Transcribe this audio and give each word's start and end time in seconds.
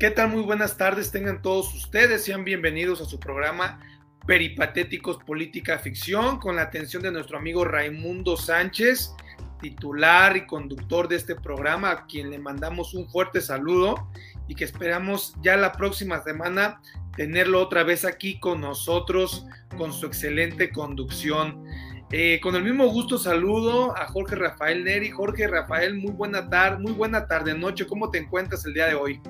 ¿Qué 0.00 0.10
tal? 0.10 0.30
Muy 0.30 0.40
buenas 0.40 0.78
tardes, 0.78 1.10
tengan 1.10 1.42
todos 1.42 1.74
ustedes, 1.74 2.24
sean 2.24 2.42
bienvenidos 2.42 3.02
a 3.02 3.04
su 3.04 3.20
programa 3.20 3.80
Peripatéticos 4.26 5.18
Política 5.18 5.78
Ficción, 5.78 6.38
con 6.38 6.56
la 6.56 6.62
atención 6.62 7.02
de 7.02 7.12
nuestro 7.12 7.36
amigo 7.36 7.66
Raimundo 7.66 8.38
Sánchez, 8.38 9.14
titular 9.60 10.38
y 10.38 10.46
conductor 10.46 11.06
de 11.06 11.16
este 11.16 11.34
programa, 11.34 11.90
a 11.90 12.06
quien 12.06 12.30
le 12.30 12.38
mandamos 12.38 12.94
un 12.94 13.10
fuerte 13.10 13.42
saludo 13.42 14.08
y 14.48 14.54
que 14.54 14.64
esperamos 14.64 15.34
ya 15.42 15.58
la 15.58 15.72
próxima 15.72 16.22
semana 16.22 16.80
tenerlo 17.14 17.60
otra 17.60 17.82
vez 17.82 18.06
aquí 18.06 18.40
con 18.40 18.62
nosotros, 18.62 19.44
con 19.76 19.92
su 19.92 20.06
excelente 20.06 20.70
conducción. 20.70 21.62
Eh, 22.10 22.40
con 22.42 22.56
el 22.56 22.64
mismo 22.64 22.86
gusto 22.88 23.18
saludo 23.18 23.94
a 23.94 24.06
Jorge 24.06 24.34
Rafael 24.34 24.82
Neri. 24.82 25.10
Jorge 25.10 25.46
Rafael, 25.46 25.94
muy 25.94 26.12
buena 26.12 26.48
tarde, 26.48 26.78
muy 26.78 26.92
buena 26.92 27.26
tarde, 27.26 27.52
noche. 27.52 27.86
¿Cómo 27.86 28.10
te 28.10 28.16
encuentras 28.16 28.64
el 28.64 28.72
día 28.72 28.86
de 28.86 28.94
hoy? 28.94 29.20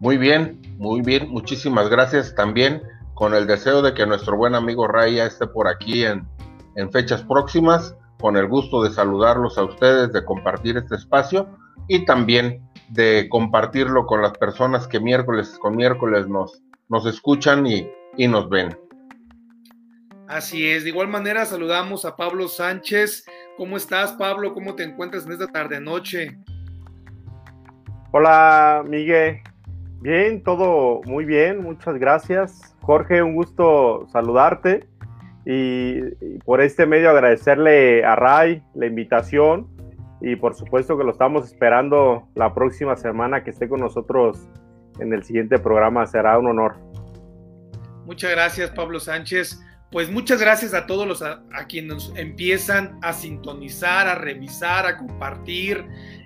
Muy 0.00 0.16
bien, 0.16 0.58
muy 0.78 1.02
bien. 1.02 1.30
Muchísimas 1.30 1.90
gracias 1.90 2.34
también 2.34 2.82
con 3.12 3.34
el 3.34 3.46
deseo 3.46 3.82
de 3.82 3.92
que 3.92 4.06
nuestro 4.06 4.34
buen 4.34 4.54
amigo 4.54 4.88
Raya 4.88 5.26
esté 5.26 5.46
por 5.46 5.68
aquí 5.68 6.04
en, 6.04 6.26
en 6.76 6.90
fechas 6.90 7.22
próximas. 7.22 7.94
Con 8.18 8.36
el 8.36 8.48
gusto 8.48 8.82
de 8.82 8.90
saludarlos 8.90 9.58
a 9.58 9.64
ustedes, 9.64 10.12
de 10.12 10.24
compartir 10.24 10.78
este 10.78 10.94
espacio 10.94 11.48
y 11.86 12.04
también 12.06 12.62
de 12.88 13.28
compartirlo 13.30 14.06
con 14.06 14.22
las 14.22 14.32
personas 14.38 14.86
que 14.86 15.00
miércoles 15.00 15.58
con 15.60 15.76
miércoles 15.76 16.28
nos, 16.28 16.62
nos 16.88 17.04
escuchan 17.06 17.66
y, 17.66 17.86
y 18.16 18.26
nos 18.26 18.48
ven. 18.48 18.76
Así 20.28 20.66
es, 20.66 20.84
de 20.84 20.90
igual 20.90 21.08
manera 21.08 21.44
saludamos 21.44 22.04
a 22.04 22.16
Pablo 22.16 22.48
Sánchez. 22.48 23.26
¿Cómo 23.56 23.76
estás, 23.76 24.12
Pablo? 24.12 24.54
¿Cómo 24.54 24.74
te 24.74 24.84
encuentras 24.84 25.26
en 25.26 25.32
esta 25.32 25.46
tarde-noche? 25.46 26.38
Hola, 28.12 28.82
Miguel. 28.86 29.40
Bien, 30.00 30.42
todo 30.42 31.02
muy 31.04 31.26
bien, 31.26 31.62
muchas 31.62 31.96
gracias. 31.96 32.74
Jorge, 32.80 33.22
un 33.22 33.34
gusto 33.34 34.06
saludarte 34.10 34.88
y, 35.44 36.00
por 36.46 36.62
este 36.62 36.86
medio 36.86 37.10
agradecerle 37.10 38.02
a 38.02 38.16
Ray 38.16 38.62
la 38.74 38.86
invitación 38.86 39.68
y 40.22 40.36
por 40.36 40.54
supuesto 40.54 40.96
que 40.96 41.04
lo 41.04 41.12
estamos 41.12 41.44
esperando 41.44 42.28
la 42.34 42.54
próxima 42.54 42.96
semana 42.96 43.44
que 43.44 43.50
esté 43.50 43.68
con 43.68 43.80
nosotros 43.80 44.48
en 45.00 45.12
el 45.12 45.22
siguiente 45.22 45.58
programa. 45.58 46.06
Será 46.06 46.38
un 46.38 46.46
honor. 46.46 46.76
Muchas 48.06 48.30
gracias, 48.30 48.70
Pablo 48.70 49.00
Sánchez. 49.00 49.60
Pues 49.92 50.10
muchas 50.10 50.40
gracias 50.40 50.72
a 50.72 50.86
todos 50.86 51.06
los 51.06 51.20
a, 51.20 51.42
a 51.52 51.66
quienes 51.66 52.10
empiezan 52.16 52.98
a 53.02 53.12
sintonizar, 53.12 54.08
a 54.08 54.14
revisar, 54.14 54.86
a 54.86 54.96
compartir. 54.96 55.84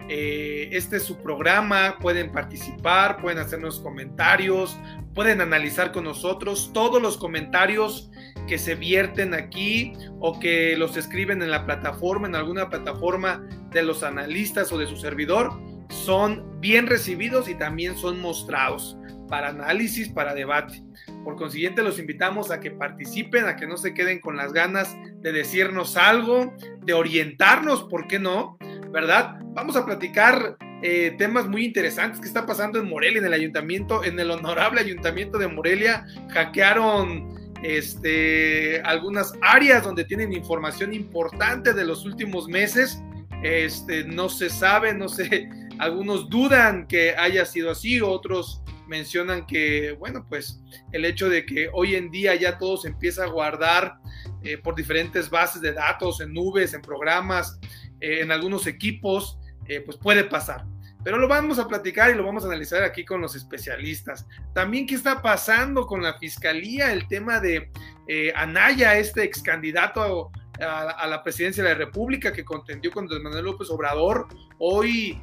Eh, 0.09 0.69
este 0.73 0.97
es 0.97 1.03
su 1.03 1.17
programa, 1.19 1.99
pueden 1.99 2.31
participar, 2.31 3.21
pueden 3.21 3.39
hacernos 3.39 3.81
comentarios, 3.81 4.79
pueden 5.15 5.41
analizar 5.41 5.93
con 5.93 6.05
nosotros 6.05 6.73
todos 6.75 7.01
los 7.01 7.17
comentarios 7.17 8.11
que 8.47 8.59
se 8.59 8.75
vierten 8.75 9.33
aquí 9.33 9.95
o 10.21 10.39
que 10.39 10.77
los 10.77 10.97
escriben 10.97 11.41
en 11.41 11.51
la 11.51 11.65
plataforma, 11.65 12.29
en 12.29 12.35
alguna 12.35 12.69
plataforma 12.69 13.47
de 13.71 13.83
los 13.83 14.03
analistas 14.03 14.71
o 14.73 14.79
de 14.79 14.87
su 14.87 14.97
servidor, 14.97 15.53
son 15.89 16.61
bien 16.61 16.87
recibidos 16.87 17.49
y 17.49 17.55
también 17.55 17.97
son 17.97 18.21
mostrados 18.21 18.99
para 19.29 19.49
análisis, 19.49 20.11
para 20.11 20.35
debate. 20.35 20.83
Por 21.25 21.37
consiguiente, 21.37 21.83
los 21.83 21.99
invitamos 21.99 22.51
a 22.51 22.61
que 22.61 22.71
participen, 22.71 23.47
a 23.47 23.57
que 23.57 23.67
no 23.67 23.79
se 23.79 23.95
queden 23.95 24.21
con 24.21 24.37
las 24.37 24.53
ganas 24.53 24.95
de 25.21 25.33
decirnos 25.33 25.97
algo, 25.97 26.53
de 26.83 26.93
orientarnos, 26.93 27.85
¿por 27.85 28.07
qué 28.07 28.19
no? 28.19 28.59
¿Verdad? 28.91 29.37
Vamos 29.55 29.77
a 29.77 29.85
platicar 29.85 30.57
eh, 30.83 31.15
temas 31.19 31.47
muy 31.47 31.65
interesantes 31.65 32.21
que 32.21 32.27
está 32.27 32.45
pasando 32.47 32.79
en 32.79 32.89
Morelia, 32.89 33.19
en 33.19 33.27
el 33.27 33.33
ayuntamiento, 33.33 34.05
en 34.05 34.19
el 34.21 34.31
honorable 34.31 34.81
ayuntamiento 34.81 35.39
de 35.39 35.49
Morelia. 35.49 36.05
Hackearon 36.31 37.55
este, 37.63 38.81
algunas 38.83 39.33
áreas 39.41 39.83
donde 39.83 40.05
tienen 40.05 40.33
información 40.33 40.93
importante 40.93 41.73
de 41.73 41.85
los 41.85 42.05
últimos 42.05 42.49
meses. 42.49 43.03
Este, 43.43 44.05
no 44.05 44.29
se 44.29 44.51
sabe, 44.51 44.95
no 44.95 45.09
sé, 45.09 45.49
algunos 45.79 46.29
dudan 46.29 46.87
que 46.87 47.17
haya 47.17 47.45
sido 47.45 47.71
así, 47.71 48.01
otros 48.01 48.63
mencionan 48.87 49.47
que, 49.47 49.93
bueno, 49.93 50.27
pues 50.29 50.61
el 50.93 51.05
hecho 51.05 51.29
de 51.29 51.47
que 51.47 51.69
hoy 51.73 51.95
en 51.95 52.11
día 52.11 52.35
ya 52.35 52.59
todo 52.59 52.77
se 52.77 52.89
empieza 52.89 53.25
a 53.25 53.29
guardar 53.29 53.99
eh, 54.43 54.59
por 54.59 54.75
diferentes 54.75 55.31
bases 55.31 55.63
de 55.63 55.73
datos, 55.73 56.21
en 56.21 56.33
nubes, 56.33 56.75
en 56.75 56.83
programas, 56.83 57.59
eh, 58.05 58.21
en 58.21 58.31
algunos 58.31 58.67
equipos, 58.67 59.39
eh, 59.67 59.81
pues 59.81 59.97
puede 59.97 60.25
pasar. 60.25 60.67
Pero 61.03 61.17
lo 61.17 61.27
vamos 61.27 61.59
a 61.59 61.67
platicar 61.67 62.11
y 62.11 62.15
lo 62.15 62.23
vamos 62.23 62.45
a 62.45 62.49
analizar 62.49 62.83
aquí 62.83 63.03
con 63.03 63.23
los 63.23 63.35
especialistas. 63.35 64.27
También 64.53 64.87
qué 64.87 64.95
está 64.95 65.23
pasando 65.23 65.87
con 65.87 66.03
la 66.03 66.19
fiscalía, 66.19 66.93
el 66.93 67.09
tema 67.09 67.41
de 67.41 67.71
eh, 68.07 68.31
Anaya, 68.37 68.99
este 68.99 69.23
ex 69.23 69.43
candidato 69.43 70.31
a, 70.61 71.07
la 71.07 71.23
presidencia 71.23 71.63
de 71.63 71.71
la 71.71 71.75
República 71.77 72.31
que 72.31 72.45
contendió 72.45 72.91
con 72.91 73.07
Manuel 73.07 73.47
López 73.47 73.71
Obrador. 73.71 74.29
Hoy 74.59 75.19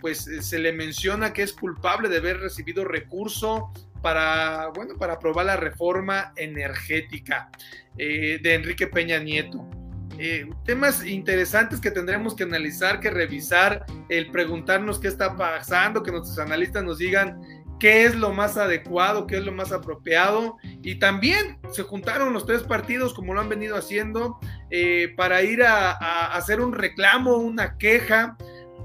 pues 0.00 0.28
se 0.40 0.58
le 0.58 0.72
menciona 0.72 1.32
que 1.32 1.42
es 1.42 1.52
culpable 1.52 2.08
de 2.08 2.18
haber 2.18 2.40
recibido 2.40 2.84
recurso 2.84 3.70
para, 4.02 4.68
bueno, 4.74 4.96
para 4.98 5.14
aprobar 5.14 5.46
la 5.46 5.56
reforma 5.56 6.32
energética 6.36 7.50
de 7.96 8.54
Enrique 8.54 8.86
Peña 8.86 9.18
Nieto. 9.18 9.81
Eh, 10.24 10.48
temas 10.64 11.04
interesantes 11.04 11.80
que 11.80 11.90
tendremos 11.90 12.36
que 12.36 12.44
analizar, 12.44 13.00
que 13.00 13.10
revisar, 13.10 13.84
el 14.08 14.30
preguntarnos 14.30 15.00
qué 15.00 15.08
está 15.08 15.36
pasando, 15.36 16.04
que 16.04 16.12
nuestros 16.12 16.38
analistas 16.38 16.84
nos 16.84 16.98
digan 16.98 17.40
qué 17.80 18.04
es 18.04 18.14
lo 18.14 18.32
más 18.32 18.56
adecuado, 18.56 19.26
qué 19.26 19.38
es 19.38 19.44
lo 19.44 19.50
más 19.50 19.72
apropiado. 19.72 20.58
Y 20.80 21.00
también 21.00 21.58
se 21.72 21.82
juntaron 21.82 22.32
los 22.32 22.46
tres 22.46 22.62
partidos, 22.62 23.14
como 23.14 23.34
lo 23.34 23.40
han 23.40 23.48
venido 23.48 23.76
haciendo, 23.76 24.38
eh, 24.70 25.12
para 25.16 25.42
ir 25.42 25.64
a, 25.64 25.90
hacer 26.36 26.60
un 26.60 26.72
reclamo, 26.72 27.38
una 27.38 27.76
queja 27.76 28.36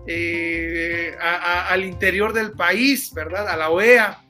eh, 0.07 1.15
al 1.21 1.85
interior 1.85 2.33
del 2.33 2.53
país, 2.53 3.13
¿verdad? 3.13 3.47
A 3.47 3.55
la 3.55 3.69
OEA. 3.69 4.23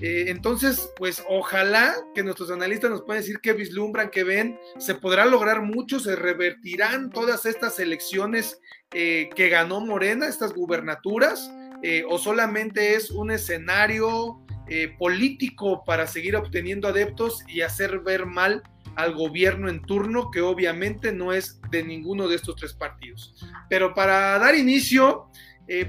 Eh, 0.00 0.26
entonces, 0.28 0.90
pues 0.96 1.22
ojalá 1.28 1.94
que 2.14 2.22
nuestros 2.22 2.50
analistas 2.50 2.90
nos 2.90 3.02
puedan 3.02 3.22
decir 3.22 3.38
qué 3.40 3.52
vislumbran, 3.52 4.10
qué 4.10 4.24
ven, 4.24 4.58
se 4.78 4.94
podrá 4.94 5.24
lograr 5.24 5.62
mucho, 5.62 6.00
se 6.00 6.16
revertirán 6.16 7.10
todas 7.10 7.46
estas 7.46 7.78
elecciones 7.78 8.60
eh, 8.92 9.30
que 9.36 9.48
ganó 9.48 9.80
Morena, 9.80 10.26
estas 10.26 10.52
gubernaturas, 10.52 11.50
eh, 11.82 12.04
o 12.08 12.18
solamente 12.18 12.94
es 12.94 13.10
un 13.10 13.30
escenario 13.30 14.40
político 14.98 15.84
para 15.84 16.06
seguir 16.06 16.36
obteniendo 16.36 16.88
adeptos 16.88 17.44
y 17.46 17.60
hacer 17.60 17.98
ver 17.98 18.24
mal 18.24 18.62
al 18.96 19.14
gobierno 19.14 19.68
en 19.68 19.82
turno, 19.82 20.30
que 20.30 20.40
obviamente 20.40 21.12
no 21.12 21.34
es 21.34 21.60
de 21.70 21.84
ninguno 21.84 22.28
de 22.28 22.36
estos 22.36 22.56
tres 22.56 22.72
partidos. 22.72 23.34
Pero 23.68 23.92
para 23.92 24.38
dar 24.38 24.54
inicio, 24.54 25.28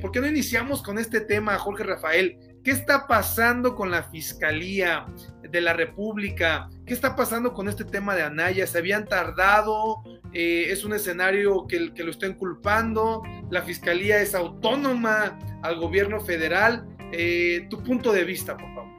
¿por 0.02 0.12
qué 0.12 0.20
no 0.20 0.28
iniciamos 0.28 0.84
con 0.84 0.98
este 0.98 1.22
tema, 1.22 1.58
Jorge 1.58 1.86
Rafael? 1.86 2.38
¿Qué 2.66 2.72
está 2.72 3.06
pasando 3.06 3.76
con 3.76 3.92
la 3.92 4.02
Fiscalía 4.02 5.06
de 5.44 5.62
la 5.62 5.74
República? 5.74 6.68
¿Qué 6.84 6.96
está 6.96 7.16
pasando 7.16 7.54
con 7.54 7.70
este 7.70 7.86
tema 7.86 8.16
de 8.16 8.24
Anaya? 8.24 8.66
¿Se 8.66 8.80
habían 8.80 9.06
tardado? 9.06 10.02
Eh, 10.34 10.66
¿Es 10.72 10.84
un 10.84 10.94
escenario 10.94 11.68
que, 11.68 11.92
lo 11.96 12.10
estén 12.10 12.34
culpando? 12.34 13.22
¿La 13.52 13.62
Fiscalía 13.62 14.20
es 14.20 14.34
autónoma 14.34 15.38
al 15.62 15.80
gobierno 15.80 16.20
federal? 16.22 16.88
Eh, 17.12 17.68
tu 17.70 17.84
punto 17.84 18.12
de 18.12 18.24
vista, 18.24 18.58
por 18.58 18.74
favor. 18.74 18.90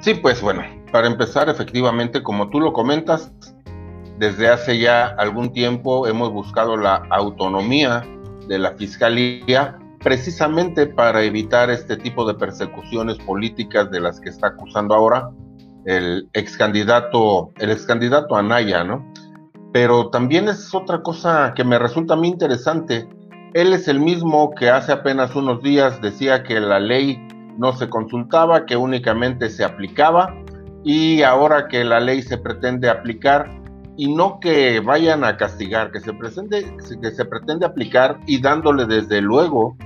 Sí, 0.00 0.14
pues 0.14 0.40
bueno, 0.40 0.62
para 0.92 1.08
empezar, 1.08 1.50
efectivamente, 1.50 2.22
como 2.22 2.48
tú 2.48 2.58
lo 2.58 2.72
comentas, 2.72 3.30
desde 4.18 4.48
hace 4.48 4.78
ya 4.78 5.08
algún 5.08 5.52
tiempo 5.52 6.06
hemos 6.06 6.32
buscado 6.32 6.74
la 6.74 7.06
autonomía 7.10 8.02
de 8.48 8.58
la 8.58 8.72
Fiscalía 8.78 9.78
precisamente 10.06 10.86
para 10.86 11.24
evitar 11.24 11.68
este 11.68 11.96
tipo 11.96 12.24
de 12.24 12.34
persecuciones 12.34 13.18
políticas 13.18 13.90
de 13.90 13.98
las 13.98 14.20
que 14.20 14.28
está 14.28 14.46
acusando 14.46 14.94
ahora 14.94 15.30
el 15.84 16.28
ex 16.32 16.56
candidato, 16.56 17.50
el 17.58 17.72
ex 17.72 17.86
candidato 17.86 18.36
Anaya, 18.36 18.84
¿no? 18.84 19.04
Pero 19.72 20.10
también 20.10 20.48
es 20.48 20.72
otra 20.72 21.02
cosa 21.02 21.54
que 21.56 21.64
me 21.64 21.76
resulta 21.80 22.14
muy 22.14 22.28
interesante. 22.28 23.08
Él 23.52 23.72
es 23.72 23.88
el 23.88 23.98
mismo 23.98 24.54
que 24.54 24.70
hace 24.70 24.92
apenas 24.92 25.34
unos 25.34 25.60
días 25.60 26.00
decía 26.00 26.44
que 26.44 26.60
la 26.60 26.78
ley 26.78 27.18
no 27.58 27.72
se 27.72 27.88
consultaba, 27.88 28.64
que 28.64 28.76
únicamente 28.76 29.50
se 29.50 29.64
aplicaba 29.64 30.32
y 30.84 31.22
ahora 31.22 31.66
que 31.66 31.82
la 31.82 31.98
ley 31.98 32.22
se 32.22 32.38
pretende 32.38 32.88
aplicar 32.88 33.50
y 33.96 34.14
no 34.14 34.38
que 34.38 34.78
vayan 34.78 35.24
a 35.24 35.36
castigar, 35.36 35.90
que 35.90 35.98
se, 35.98 36.12
pretende, 36.12 36.64
que 37.02 37.10
se 37.10 37.24
pretende 37.24 37.66
aplicar 37.66 38.20
y 38.28 38.40
dándole 38.40 38.86
desde 38.86 39.20
luego 39.20 39.76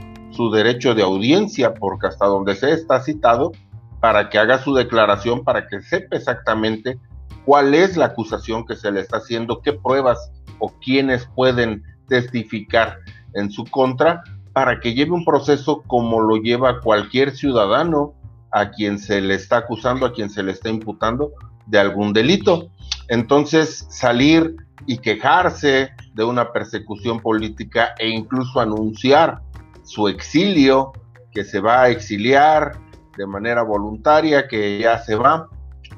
su 0.40 0.50
derecho 0.50 0.94
de 0.94 1.02
audiencia, 1.02 1.74
porque 1.74 2.06
hasta 2.06 2.24
donde 2.24 2.54
se 2.54 2.72
está 2.72 3.02
citado, 3.02 3.52
para 4.00 4.30
que 4.30 4.38
haga 4.38 4.56
su 4.56 4.72
declaración, 4.72 5.44
para 5.44 5.68
que 5.68 5.82
sepa 5.82 6.16
exactamente 6.16 6.98
cuál 7.44 7.74
es 7.74 7.98
la 7.98 8.06
acusación 8.06 8.64
que 8.64 8.74
se 8.74 8.90
le 8.90 9.00
está 9.00 9.18
haciendo, 9.18 9.60
qué 9.60 9.74
pruebas 9.74 10.32
o 10.58 10.72
quiénes 10.82 11.28
pueden 11.34 11.82
testificar 12.08 12.96
en 13.34 13.50
su 13.50 13.66
contra, 13.66 14.22
para 14.54 14.80
que 14.80 14.94
lleve 14.94 15.10
un 15.10 15.26
proceso 15.26 15.82
como 15.86 16.22
lo 16.22 16.36
lleva 16.36 16.80
cualquier 16.80 17.36
ciudadano 17.36 18.14
a 18.50 18.70
quien 18.70 18.98
se 18.98 19.20
le 19.20 19.34
está 19.34 19.58
acusando, 19.58 20.06
a 20.06 20.14
quien 20.14 20.30
se 20.30 20.42
le 20.42 20.52
está 20.52 20.70
imputando 20.70 21.32
de 21.66 21.78
algún 21.78 22.14
delito. 22.14 22.70
Entonces, 23.08 23.86
salir 23.90 24.56
y 24.86 24.96
quejarse 24.96 25.90
de 26.14 26.24
una 26.24 26.50
persecución 26.50 27.20
política 27.20 27.94
e 27.98 28.08
incluso 28.08 28.58
anunciar 28.58 29.42
su 29.90 30.06
exilio, 30.06 30.92
que 31.32 31.42
se 31.42 31.58
va 31.58 31.82
a 31.82 31.88
exiliar 31.88 32.78
de 33.18 33.26
manera 33.26 33.62
voluntaria, 33.62 34.46
que 34.46 34.78
ya 34.78 34.98
se 34.98 35.16
va, 35.16 35.48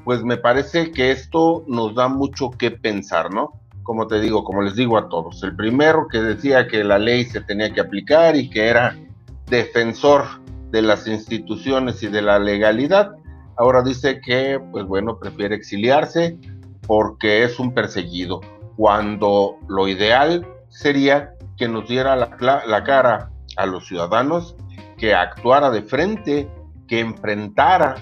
pues 0.03 0.23
me 0.23 0.37
parece 0.37 0.91
que 0.91 1.11
esto 1.11 1.63
nos 1.67 1.93
da 1.93 2.07
mucho 2.07 2.49
que 2.49 2.71
pensar, 2.71 3.31
¿no? 3.31 3.51
Como 3.83 4.07
te 4.07 4.19
digo, 4.19 4.43
como 4.43 4.63
les 4.63 4.75
digo 4.75 4.97
a 4.97 5.09
todos, 5.09 5.43
el 5.43 5.55
primero 5.55 6.07
que 6.07 6.21
decía 6.21 6.67
que 6.67 6.83
la 6.83 6.97
ley 6.97 7.25
se 7.25 7.41
tenía 7.41 7.71
que 7.71 7.81
aplicar 7.81 8.35
y 8.35 8.49
que 8.49 8.67
era 8.67 8.97
defensor 9.45 10.23
de 10.71 10.81
las 10.81 11.05
instituciones 11.05 12.01
y 12.01 12.07
de 12.07 12.23
la 12.23 12.39
legalidad, 12.39 13.11
ahora 13.57 13.83
dice 13.83 14.21
que, 14.21 14.59
pues 14.71 14.85
bueno, 14.85 15.19
prefiere 15.19 15.55
exiliarse 15.55 16.39
porque 16.87 17.43
es 17.43 17.59
un 17.59 17.75
perseguido, 17.75 18.41
cuando 18.75 19.57
lo 19.67 19.87
ideal 19.87 20.47
sería 20.69 21.35
que 21.57 21.67
nos 21.67 21.87
diera 21.87 22.15
la, 22.15 22.63
la 22.65 22.83
cara 22.83 23.29
a 23.57 23.65
los 23.65 23.87
ciudadanos, 23.87 24.55
que 24.97 25.13
actuara 25.13 25.69
de 25.69 25.81
frente, 25.81 26.49
que 26.87 26.99
enfrentara 26.99 27.95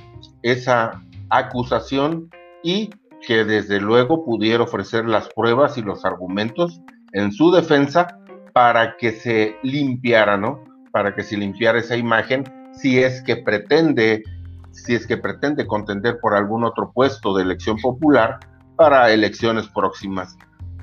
esa 0.43 1.01
acusación 1.29 2.29
y 2.63 2.89
que 3.25 3.45
desde 3.45 3.79
luego 3.79 4.25
pudiera 4.25 4.63
ofrecer 4.63 5.05
las 5.05 5.29
pruebas 5.29 5.77
y 5.77 5.81
los 5.81 6.05
argumentos 6.05 6.81
en 7.13 7.31
su 7.31 7.51
defensa 7.51 8.19
para 8.53 8.97
que 8.97 9.11
se 9.11 9.55
limpiara, 9.63 10.37
¿no? 10.37 10.63
Para 10.91 11.15
que 11.15 11.23
se 11.23 11.37
limpiara 11.37 11.79
esa 11.79 11.95
imagen 11.95 12.43
si 12.73 12.99
es 12.99 13.21
que 13.21 13.37
pretende, 13.37 14.23
si 14.71 14.95
es 14.95 15.05
que 15.05 15.17
pretende 15.17 15.67
contender 15.67 16.19
por 16.19 16.33
algún 16.33 16.63
otro 16.63 16.91
puesto 16.91 17.35
de 17.35 17.43
elección 17.43 17.77
popular 17.77 18.39
para 18.75 19.11
elecciones 19.11 19.67
próximas, 19.67 20.37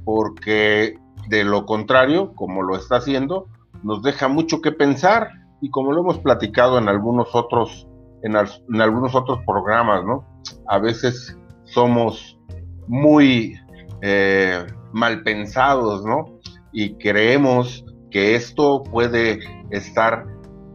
porque 0.05 0.99
de 1.29 1.45
lo 1.45 1.67
contrario, 1.67 2.33
como 2.35 2.63
lo 2.63 2.77
está 2.77 2.97
haciendo, 2.97 3.49
nos 3.83 4.03
deja 4.03 4.29
mucho 4.29 4.61
que 4.61 4.73
pensar 4.73 5.31
y 5.61 5.71
como 5.71 5.93
lo 5.93 6.01
hemos 6.01 6.19
platicado 6.19 6.79
en 6.79 6.89
algunos 6.89 7.35
otros 7.35 7.89
en, 8.23 8.37
algunos 8.81 9.15
otros 9.15 9.41
programas, 9.47 10.05
¿no? 10.05 10.25
A 10.67 10.79
veces 10.79 11.37
somos 11.65 12.39
muy 12.87 13.55
eh, 14.03 14.67
mal 14.93 15.23
pensados, 15.23 16.05
¿no? 16.05 16.39
Y 16.73 16.95
creemos 16.95 17.85
que 18.11 18.35
esto 18.35 18.83
puede 18.83 19.41
estar 19.71 20.27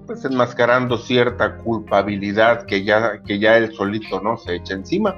pues 0.05 0.25
enmascarando 0.25 0.97
cierta 0.97 1.57
culpabilidad 1.57 2.65
que 2.65 2.83
ya, 2.83 3.21
que 3.23 3.39
ya 3.39 3.57
él 3.57 3.73
solito 3.73 4.19
no 4.21 4.37
se 4.37 4.55
echa 4.55 4.75
encima, 4.75 5.15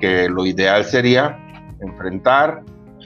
que 0.00 0.28
lo 0.28 0.44
ideal 0.46 0.84
sería 0.84 1.38
enfrentar, 1.80 2.62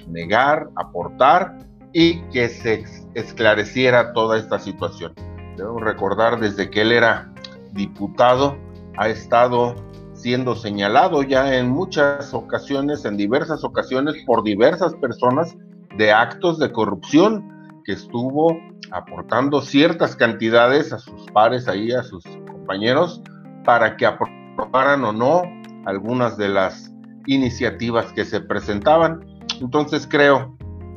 negar, 0.08 0.68
aportar 0.76 1.58
y 1.92 2.20
que 2.30 2.48
se 2.48 2.74
esclareciera 3.14 4.12
toda 4.12 4.38
esta 4.38 4.58
situación. 4.58 5.14
Debemos 5.56 5.82
recordar 5.82 6.40
desde 6.40 6.70
que 6.70 6.82
él 6.82 6.92
era 6.92 7.32
diputado, 7.72 8.56
ha 8.96 9.08
estado 9.08 9.74
siendo 10.14 10.54
señalado 10.54 11.22
ya 11.22 11.56
en 11.56 11.68
muchas 11.68 12.32
ocasiones, 12.32 13.04
en 13.04 13.16
diversas 13.16 13.64
ocasiones, 13.64 14.14
por 14.26 14.42
diversas 14.42 14.94
personas 14.94 15.56
de 15.96 16.12
actos 16.12 16.58
de 16.58 16.70
corrupción 16.70 17.82
que 17.84 17.92
estuvo 17.92 18.56
aportando 18.92 19.60
ciertas 19.60 20.14
cantidades 20.16 20.92
a 20.92 20.98
sus 20.98 21.26
pares 21.32 21.66
ahí, 21.66 21.92
a 21.92 22.02
sus 22.02 22.24
compañeros, 22.46 23.22
para 23.64 23.96
que 23.96 24.06
aprobaran 24.06 25.04
o 25.04 25.12
no 25.12 25.42
algunas 25.86 26.36
de 26.36 26.48
las 26.48 26.92
iniciativas 27.26 28.12
que 28.12 28.24
se 28.24 28.40
presentaban. 28.40 29.24
Entonces 29.60 30.06
creo 30.08 30.56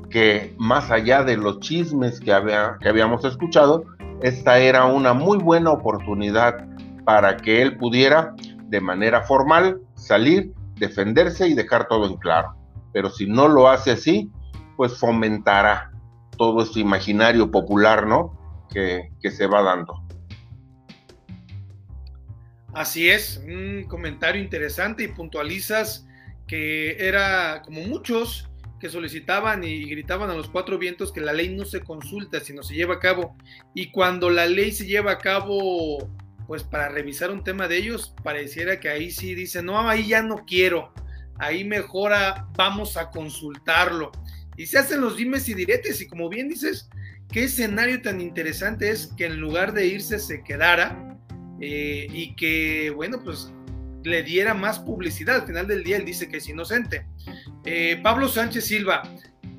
que 0.09 0.53
más 0.57 0.91
allá 0.91 1.23
de 1.23 1.37
los 1.37 1.59
chismes 1.59 2.19
que, 2.19 2.33
había, 2.33 2.77
que 2.81 2.89
habíamos 2.89 3.23
escuchado, 3.25 3.83
esta 4.21 4.59
era 4.59 4.85
una 4.85 5.13
muy 5.13 5.37
buena 5.37 5.71
oportunidad 5.71 6.67
para 7.05 7.37
que 7.37 7.61
él 7.61 7.77
pudiera 7.77 8.33
de 8.65 8.81
manera 8.81 9.21
formal 9.21 9.81
salir, 9.95 10.53
defenderse 10.75 11.47
y 11.47 11.53
dejar 11.53 11.87
todo 11.87 12.07
en 12.07 12.17
claro. 12.17 12.55
Pero 12.93 13.09
si 13.09 13.27
no 13.27 13.47
lo 13.47 13.69
hace 13.69 13.91
así, 13.91 14.31
pues 14.77 14.97
fomentará 14.97 15.91
todo 16.37 16.63
este 16.63 16.79
imaginario 16.79 17.51
popular, 17.51 18.07
¿no? 18.07 18.37
Que, 18.69 19.09
que 19.21 19.31
se 19.31 19.47
va 19.47 19.61
dando. 19.61 20.01
Así 22.73 23.09
es, 23.09 23.41
un 23.45 23.85
comentario 23.87 24.41
interesante 24.41 25.03
y 25.03 25.07
puntualizas 25.07 26.05
que 26.45 26.97
era 26.99 27.61
como 27.63 27.81
muchos 27.81 28.49
que 28.79 28.89
solicitaban 28.89 29.63
y 29.63 29.85
gritaban 29.85 30.29
a 30.29 30.35
los 30.35 30.49
cuatro 30.49 30.77
vientos 30.77 31.11
que 31.11 31.21
la 31.21 31.33
ley 31.33 31.49
no 31.49 31.65
se 31.65 31.81
consulta, 31.81 32.39
sino 32.39 32.63
se 32.63 32.75
lleva 32.75 32.95
a 32.95 32.99
cabo. 32.99 33.35
Y 33.73 33.91
cuando 33.91 34.29
la 34.29 34.45
ley 34.45 34.71
se 34.71 34.85
lleva 34.85 35.13
a 35.13 35.17
cabo 35.17 36.09
pues 36.47 36.63
para 36.63 36.89
revisar 36.89 37.31
un 37.31 37.43
tema 37.43 37.67
de 37.67 37.77
ellos, 37.77 38.13
pareciera 38.23 38.79
que 38.79 38.89
ahí 38.89 39.11
sí 39.11 39.33
dice, 39.33 39.63
no, 39.63 39.89
ahí 39.89 40.07
ya 40.07 40.21
no 40.21 40.45
quiero, 40.45 40.93
ahí 41.37 41.63
mejora, 41.63 42.47
vamos 42.55 42.97
a 42.97 43.09
consultarlo. 43.09 44.11
Y 44.57 44.67
se 44.67 44.77
hacen 44.77 45.01
los 45.01 45.17
dimes 45.17 45.49
y 45.49 45.53
diretes, 45.53 46.01
y 46.01 46.07
como 46.07 46.29
bien 46.29 46.47
dices, 46.47 46.89
qué 47.31 47.45
escenario 47.45 48.01
tan 48.01 48.21
interesante 48.21 48.89
es 48.89 49.07
que 49.17 49.25
en 49.25 49.39
lugar 49.39 49.73
de 49.73 49.87
irse 49.87 50.19
se 50.19 50.43
quedara 50.43 51.17
eh, 51.59 52.07
y 52.11 52.35
que, 52.35 52.91
bueno, 52.91 53.21
pues 53.23 53.51
le 54.03 54.23
diera 54.23 54.53
más 54.53 54.79
publicidad. 54.79 55.37
Al 55.37 55.47
final 55.47 55.67
del 55.67 55.83
día 55.83 55.97
él 55.97 56.05
dice 56.05 56.29
que 56.29 56.37
es 56.37 56.47
inocente. 56.47 57.05
Eh, 57.65 57.99
Pablo 58.03 58.27
Sánchez 58.27 58.65
Silva, 58.65 59.03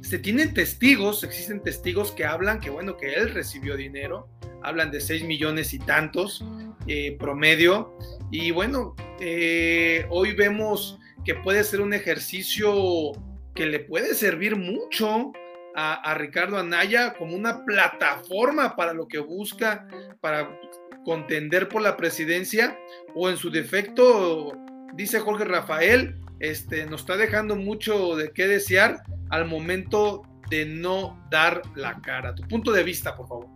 se 0.00 0.19
tienen 0.19 0.55
testigos, 0.55 1.25
existen 1.25 1.61
testigos 1.61 2.12
que 2.12 2.25
hablan 2.25 2.61
que, 2.61 2.70
bueno, 2.70 2.97
que 2.97 3.14
él 3.14 3.35
recibió 3.35 3.76
dinero, 3.76 4.29
hablan 4.62 4.93
de 4.93 5.00
6 5.00 5.25
millones 5.25 5.75
y 5.75 5.81
tantos 5.81 6.44
eh, 6.87 7.17
promedio. 7.19 7.99
Y 8.31 8.53
bueno, 8.53 8.94
eh, 9.20 10.06
hoy 10.11 10.32
vemos 10.32 10.99
que 11.25 11.35
puede 11.35 11.64
ser 11.64 11.81
un 11.81 11.93
ejercicio 11.93 13.12
que 13.55 13.67
le 13.67 13.81
puede 13.81 14.14
servir 14.14 14.55
mucho 14.55 15.32
a, 15.75 16.14
Ricardo 16.14 16.56
Anaya 16.56 17.15
como 17.15 17.36
una 17.36 17.65
plataforma 17.65 18.77
para 18.77 18.94
lo 18.94 19.08
que 19.08 19.19
busca, 19.19 19.86
para 20.20 20.58
contender 21.05 21.69
por 21.69 21.82
la 21.82 21.96
presidencia, 21.96 22.79
o 23.15 23.29
en 23.29 23.36
su 23.36 23.51
defecto, 23.51 24.56
dice 24.94 25.20
Jorge 25.20 25.44
Rafael, 25.44 26.17
este, 26.40 26.86
nos 26.86 27.00
está 27.00 27.16
dejando 27.16 27.56
mucho 27.56 28.16
de 28.16 28.31
qué 28.31 28.46
desear 28.46 28.98
al 29.31 29.46
momento 29.46 30.22
de 30.50 30.66
no 30.66 31.19
dar 31.31 31.62
la 31.74 32.00
cara. 32.00 32.34
Tu 32.34 32.46
punto 32.46 32.72
de 32.72 32.82
vista, 32.82 33.16
por 33.16 33.28
favor. 33.28 33.46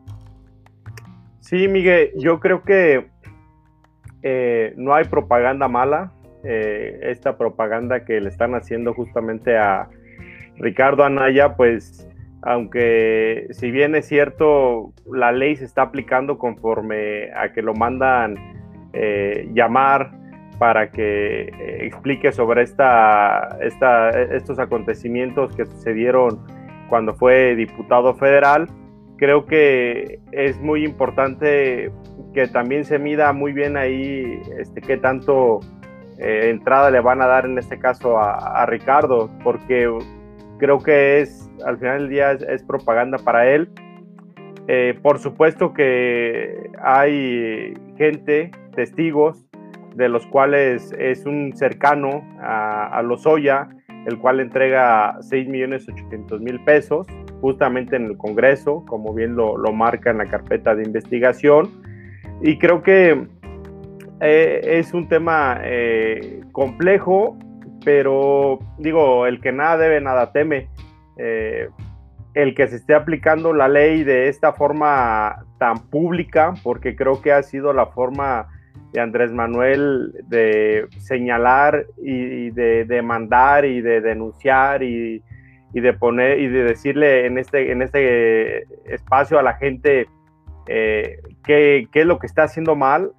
Sí, 1.41 1.69
Miguel, 1.69 2.13
yo 2.17 2.41
creo 2.41 2.63
que 2.63 3.09
eh, 4.23 4.75
no 4.77 4.95
hay 4.95 5.05
propaganda 5.05 5.69
mala. 5.69 6.13
Eh, 6.43 6.99
esta 7.03 7.37
propaganda 7.37 8.05
que 8.05 8.21
le 8.21 8.31
están 8.31 8.55
haciendo 8.55 8.95
justamente 8.95 9.59
a 9.59 9.89
Ricardo 10.57 11.05
Anaya, 11.05 11.55
pues 11.57 12.09
aunque 12.43 13.49
si 13.51 13.71
bien 13.71 13.95
es 13.95 14.07
cierto, 14.07 14.95
la 15.13 15.33
ley 15.33 15.57
se 15.57 15.65
está 15.65 15.83
aplicando 15.83 16.39
conforme 16.39 17.31
a 17.35 17.53
que 17.53 17.61
lo 17.61 17.75
mandan 17.75 18.37
eh, 18.93 19.49
llamar 19.53 20.13
para 20.61 20.91
que 20.91 21.51
explique 21.81 22.33
sobre 22.33 22.61
esta, 22.61 23.57
estos 23.63 24.59
acontecimientos 24.59 25.57
que 25.57 25.65
sucedieron 25.65 26.39
cuando 26.91 27.15
fue 27.15 27.57
diputado 27.57 28.13
federal, 28.15 28.69
creo 29.17 29.47
que 29.47 30.21
es 30.33 30.61
muy 30.61 30.85
importante 30.85 31.91
que 32.35 32.47
también 32.47 32.85
se 32.85 32.99
mida 32.99 33.33
muy 33.33 33.55
bien 33.55 33.79
ahí 33.79 34.39
este, 34.59 34.83
qué 34.83 34.99
tanto 34.99 35.61
eh, 36.19 36.51
entrada 36.51 36.91
le 36.91 37.01
van 37.01 37.23
a 37.23 37.27
dar 37.27 37.47
en 37.47 37.57
este 37.57 37.79
caso 37.79 38.19
a, 38.19 38.67
Ricardo, 38.67 39.31
porque 39.43 39.91
creo 40.59 40.79
que 40.79 41.23
es, 41.23 41.51
al 41.65 41.79
final 41.79 42.01
del 42.01 42.09
día, 42.11 42.33
es, 42.33 42.63
propaganda 42.65 43.17
para 43.17 43.49
él. 43.49 43.71
Eh, 44.69 44.99
por 45.03 45.19
supuesto 45.19 45.73
que 45.73 46.71
hay 46.83 47.73
gente, 47.97 48.51
testigos, 48.75 49.50
de 49.95 50.09
los 50.09 50.27
cuales 50.27 50.93
es 50.99 51.27
un 51.27 51.57
cercano 51.57 52.23
a, 52.41 52.87
a 52.99 53.03
Lozoya, 53.03 53.69
el 54.07 54.19
cual 54.19 54.41
entrega 54.41 55.19
6 55.21 55.49
millones 55.49 55.89
800 55.89 56.41
mil 56.41 56.63
pesos 56.65 57.07
justamente 57.41 57.97
en 57.97 58.07
el 58.07 58.17
Congreso, 58.17 58.85
como 58.87 59.15
bien 59.15 59.35
lo, 59.35 59.57
marca 59.73 60.11
en 60.11 60.19
la 60.19 60.27
carpeta 60.27 60.75
de 60.75 60.85
investigación. 60.85 61.71
Y 62.43 62.59
creo 62.59 62.83
que 62.83 63.27
eh, 64.21 64.61
es 64.65 64.93
un 64.95 65.09
tema 65.09 65.61
eh, 65.63 66.43
complejo, 66.53 67.39
pero 67.85 68.61
digo, 68.79 69.27
el 69.27 69.41
que 69.41 69.53
nada 69.53 69.79
debe, 69.79 70.01
nada 70.01 70.33
teme. 70.33 70.69
Eh, 71.17 71.69
el 72.35 72.55
que 72.55 72.69
se 72.69 72.77
esté 72.77 72.95
aplicando 72.95 73.53
la 73.53 73.69
ley 73.69 74.05
de 74.05 74.29
esta 74.29 74.53
forma 74.53 75.45
tan 75.59 75.79
pública, 75.89 76.55
porque 76.63 76.95
creo 76.95 77.21
que 77.21 77.33
ha 77.33 77.43
sido 77.43 77.73
la 77.73 77.87
forma 77.87 78.47
de 78.93 79.01
Andrés 79.01 79.33
Manuel 79.33 80.13
de 80.29 80.87
señalar 80.99 81.87
y 81.97 82.51
de 82.51 82.85
demandar 82.85 83.65
y 83.65 83.81
de 83.81 84.01
denunciar 84.01 84.83
y, 84.83 85.23
de 85.73 85.93
poner 85.93 86.41
y 86.41 86.49
de 86.49 86.65
decirle 86.65 87.27
en 87.27 87.39
este, 87.39 87.71
en 87.71 87.83
este 87.83 88.65
espacio 88.93 89.39
a 89.39 89.43
la 89.43 89.55
gente 89.55 90.09
eh, 90.67 91.21
qué, 91.45 91.87
qué 91.93 92.01
es 92.01 92.07
lo 92.07 92.19
que 92.19 92.27
está 92.27 92.45
haciendo 92.45 92.75
mal. 92.75 93.13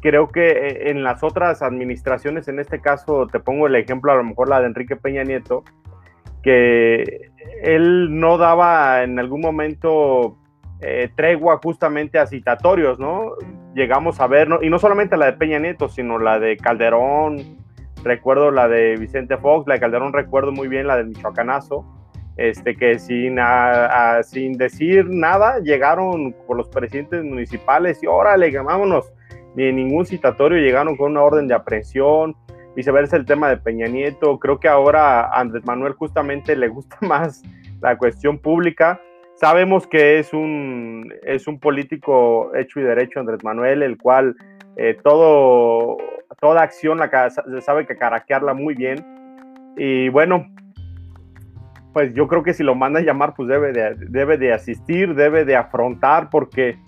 Creo 0.00 0.28
que 0.28 0.50
eh, 0.50 0.90
en 0.90 1.02
las 1.02 1.22
otras 1.22 1.62
administraciones, 1.62 2.48
en 2.48 2.60
este 2.60 2.80
caso 2.80 3.26
te 3.26 3.40
pongo 3.40 3.66
el 3.66 3.76
ejemplo, 3.76 4.12
a 4.12 4.16
lo 4.16 4.24
mejor 4.24 4.48
la 4.48 4.60
de 4.60 4.66
Enrique 4.66 4.96
Peña 4.96 5.24
Nieto, 5.24 5.64
que 6.42 7.30
él 7.62 8.20
no 8.20 8.38
daba 8.38 9.02
en 9.02 9.18
algún 9.18 9.40
momento 9.40 10.38
eh, 10.80 11.10
tregua 11.14 11.58
justamente 11.62 12.18
a 12.18 12.26
citatorios, 12.26 12.98
¿no? 12.98 13.32
Llegamos 13.74 14.20
a 14.20 14.26
ver, 14.26 14.48
y 14.62 14.68
no 14.68 14.78
solamente 14.78 15.16
la 15.16 15.26
de 15.26 15.32
Peña 15.34 15.58
Nieto, 15.58 15.88
sino 15.88 16.18
la 16.18 16.38
de 16.38 16.56
Calderón, 16.56 17.58
recuerdo 18.02 18.50
la 18.50 18.68
de 18.68 18.96
Vicente 18.96 19.36
Fox, 19.36 19.66
la 19.66 19.74
de 19.74 19.80
Calderón 19.80 20.12
recuerdo 20.12 20.52
muy 20.52 20.68
bien 20.68 20.86
la 20.86 20.96
del 20.96 21.08
Michoacanazo, 21.08 21.84
este, 22.36 22.76
que 22.76 22.98
sin, 22.98 23.38
sin 24.22 24.52
decir 24.58 25.06
nada 25.08 25.58
llegaron 25.60 26.34
por 26.46 26.56
los 26.56 26.68
presidentes 26.68 27.24
municipales 27.24 28.02
y 28.02 28.06
órale, 28.06 28.50
vámonos, 28.58 29.10
ni 29.54 29.64
en 29.64 29.76
ningún 29.76 30.04
citatorio 30.04 30.58
llegaron 30.58 30.96
con 30.96 31.12
una 31.12 31.22
orden 31.22 31.48
de 31.48 31.54
aprehensión, 31.54 32.36
viceversa 32.74 33.16
el 33.16 33.24
tema 33.24 33.48
de 33.48 33.56
Peña 33.56 33.86
Nieto, 33.86 34.38
creo 34.38 34.60
que 34.60 34.68
ahora 34.68 35.22
a 35.22 35.40
Andrés 35.40 35.64
Manuel 35.64 35.94
justamente 35.94 36.54
le 36.54 36.68
gusta 36.68 36.98
más 37.00 37.42
la 37.80 37.96
cuestión 37.96 38.38
pública, 38.38 39.00
Sabemos 39.36 39.86
que 39.86 40.18
es 40.18 40.32
un, 40.32 41.12
es 41.22 41.46
un 41.46 41.60
político 41.60 42.54
hecho 42.54 42.80
y 42.80 42.84
derecho, 42.84 43.20
Andrés 43.20 43.44
Manuel, 43.44 43.82
el 43.82 43.98
cual 43.98 44.34
eh, 44.76 44.96
todo, 45.04 45.98
toda 46.40 46.62
acción 46.62 46.96
la, 46.96 47.30
sabe 47.60 47.86
que 47.86 47.96
caraquearla 47.96 48.54
muy 48.54 48.74
bien. 48.74 49.04
Y 49.76 50.08
bueno, 50.08 50.46
pues 51.92 52.14
yo 52.14 52.28
creo 52.28 52.42
que 52.42 52.54
si 52.54 52.62
lo 52.62 52.74
manda 52.74 53.00
a 53.00 53.02
llamar, 53.02 53.34
pues 53.34 53.46
debe 53.46 53.72
de, 53.72 53.94
debe 54.08 54.38
de 54.38 54.54
asistir, 54.54 55.14
debe 55.14 55.44
de 55.44 55.56
afrontar, 55.56 56.30
porque 56.30 56.78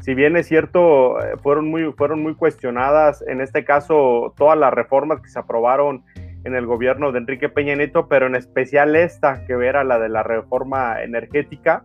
si 0.00 0.12
bien 0.12 0.36
es 0.36 0.46
cierto, 0.46 1.18
eh, 1.20 1.38
fueron 1.42 1.70
muy, 1.70 1.90
fueron 1.94 2.22
muy 2.22 2.34
cuestionadas, 2.34 3.24
en 3.26 3.40
este 3.40 3.64
caso, 3.64 4.34
todas 4.36 4.58
las 4.58 4.74
reformas 4.74 5.22
que 5.22 5.30
se 5.30 5.38
aprobaron 5.38 6.04
en 6.44 6.54
el 6.54 6.66
gobierno 6.66 7.10
de 7.10 7.18
Enrique 7.18 7.48
Peña 7.48 7.74
Nieto, 7.74 8.08
pero 8.08 8.26
en 8.26 8.36
especial 8.36 8.94
esta, 8.96 9.44
que 9.46 9.54
era 9.54 9.82
la 9.82 9.98
de 9.98 10.08
la 10.08 10.22
reforma 10.22 11.02
energética 11.02 11.84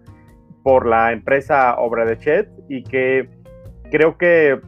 por 0.63 0.85
la 0.85 1.11
empresa 1.13 1.75
Obra 1.79 2.05
de 2.05 2.17
Chet 2.17 2.49
y 2.67 2.83
que 2.83 3.29
creo 3.89 4.17
que 4.17 4.59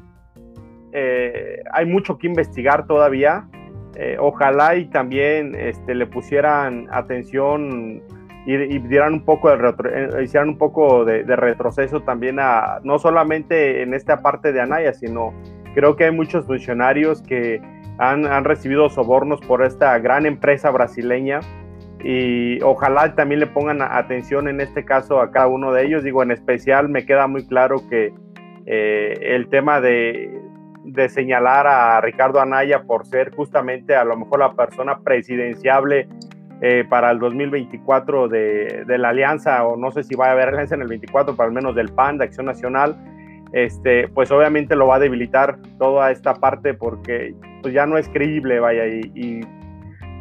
eh, 0.93 1.63
hay 1.71 1.85
mucho 1.85 2.17
que 2.17 2.27
investigar 2.27 2.87
todavía. 2.87 3.47
Eh, 3.95 4.15
ojalá 4.19 4.75
y 4.77 4.85
también 4.85 5.53
este, 5.53 5.93
le 5.93 6.07
pusieran 6.07 6.87
atención 6.91 8.01
y, 8.45 8.79
dieran 8.79 9.13
un 9.13 9.25
poco 9.25 9.49
de 9.49 9.75
eh, 9.93 10.23
hicieran 10.23 10.49
un 10.49 10.57
poco 10.57 11.03
de, 11.03 11.25
de, 11.25 11.35
retroceso 11.35 12.01
también 12.01 12.39
a 12.39 12.79
no 12.83 12.97
solamente 12.97 13.83
en 13.83 13.93
esta 13.93 14.21
parte 14.21 14.53
de 14.53 14.61
Anaya, 14.61 14.93
sino 14.93 15.33
creo 15.75 15.97
que 15.97 16.05
hay 16.05 16.11
muchos 16.11 16.45
funcionarios 16.45 17.21
que 17.21 17.61
han, 17.97 18.43
recibido 18.43 18.89
sobornos 18.89 19.39
por 19.41 19.63
esta 19.63 19.97
gran 19.99 20.25
empresa 20.25 20.71
brasileña 20.71 21.39
y 22.03 22.61
ojalá 22.63 23.13
también 23.15 23.39
le 23.39 23.47
pongan 23.47 23.81
atención 23.81 24.47
en 24.47 24.59
este 24.59 24.83
caso 24.83 25.21
a 25.21 25.31
cada 25.31 25.47
uno 25.47 25.71
de 25.71 25.85
ellos. 25.85 26.03
Digo, 26.03 26.23
en 26.23 26.31
especial 26.31 26.89
me 26.89 27.05
queda 27.05 27.27
muy 27.27 27.45
claro 27.45 27.77
que 27.89 28.13
eh, 28.65 29.13
el 29.21 29.49
tema 29.49 29.81
de, 29.81 30.39
señalar 31.09 31.67
a 31.67 32.01
Ricardo 32.01 32.41
Anaya 32.41 32.83
por 32.83 33.05
ser 33.05 33.31
justamente 33.35 33.95
a 33.95 34.03
lo 34.03 34.17
mejor 34.17 34.39
la 34.39 34.53
persona 34.53 34.99
presidenciable 34.99 36.07
eh, 36.61 36.85
para 36.89 37.11
el 37.11 37.19
2024 37.19 38.27
de, 38.27 38.83
la 38.87 39.09
alianza, 39.09 39.63
o 39.63 39.77
no 39.77 39.91
sé 39.91 40.03
si 40.03 40.15
va 40.15 40.27
a 40.27 40.31
haber 40.31 40.49
alianza 40.49 40.75
en 40.75 40.81
el 40.81 40.87
24, 40.87 41.35
pero 41.35 41.47
al 41.47 41.53
menos 41.53 41.75
del 41.75 41.89
PAN, 41.89 42.17
de 42.17 42.25
Acción 42.25 42.47
Nacional, 42.47 42.95
este, 43.53 44.07
pues 44.09 44.31
obviamente 44.31 44.75
lo 44.75 44.87
va 44.87 44.95
a 44.95 44.99
debilitar 44.99 45.57
toda 45.77 46.11
esta 46.11 46.33
parte 46.35 46.73
porque 46.73 47.35
pues 47.61 47.73
ya 47.73 47.85
no 47.85 47.97
es 47.97 48.09
creíble, 48.09 48.59
vaya, 48.59 48.85
y, 48.87 49.41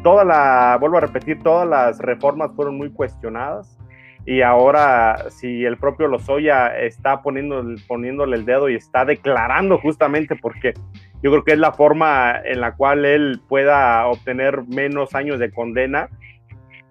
toda 0.03 0.25
la, 0.25 0.77
vuelvo 0.79 0.97
a 0.97 1.01
repetir, 1.01 1.43
todas 1.43 1.67
las 1.67 1.99
reformas 1.99 2.51
fueron 2.55 2.75
muy 2.75 2.91
cuestionadas 2.91 3.77
y 4.25 4.41
ahora 4.41 5.29
si 5.29 5.63
el 5.63 5.77
propio 5.77 6.07
Lozoya 6.07 6.75
está 6.75 7.21
poniendo, 7.21 7.63
poniéndole 7.87 8.37
el 8.37 8.45
dedo 8.45 8.67
y 8.69 8.75
está 8.75 9.05
declarando 9.05 9.77
justamente 9.77 10.35
porque 10.35 10.73
yo 11.21 11.29
creo 11.31 11.43
que 11.43 11.53
es 11.53 11.59
la 11.59 11.71
forma 11.71 12.35
en 12.43 12.61
la 12.61 12.75
cual 12.75 13.05
él 13.05 13.41
pueda 13.47 14.07
obtener 14.07 14.63
menos 14.67 15.13
años 15.13 15.37
de 15.37 15.51
condena, 15.51 16.09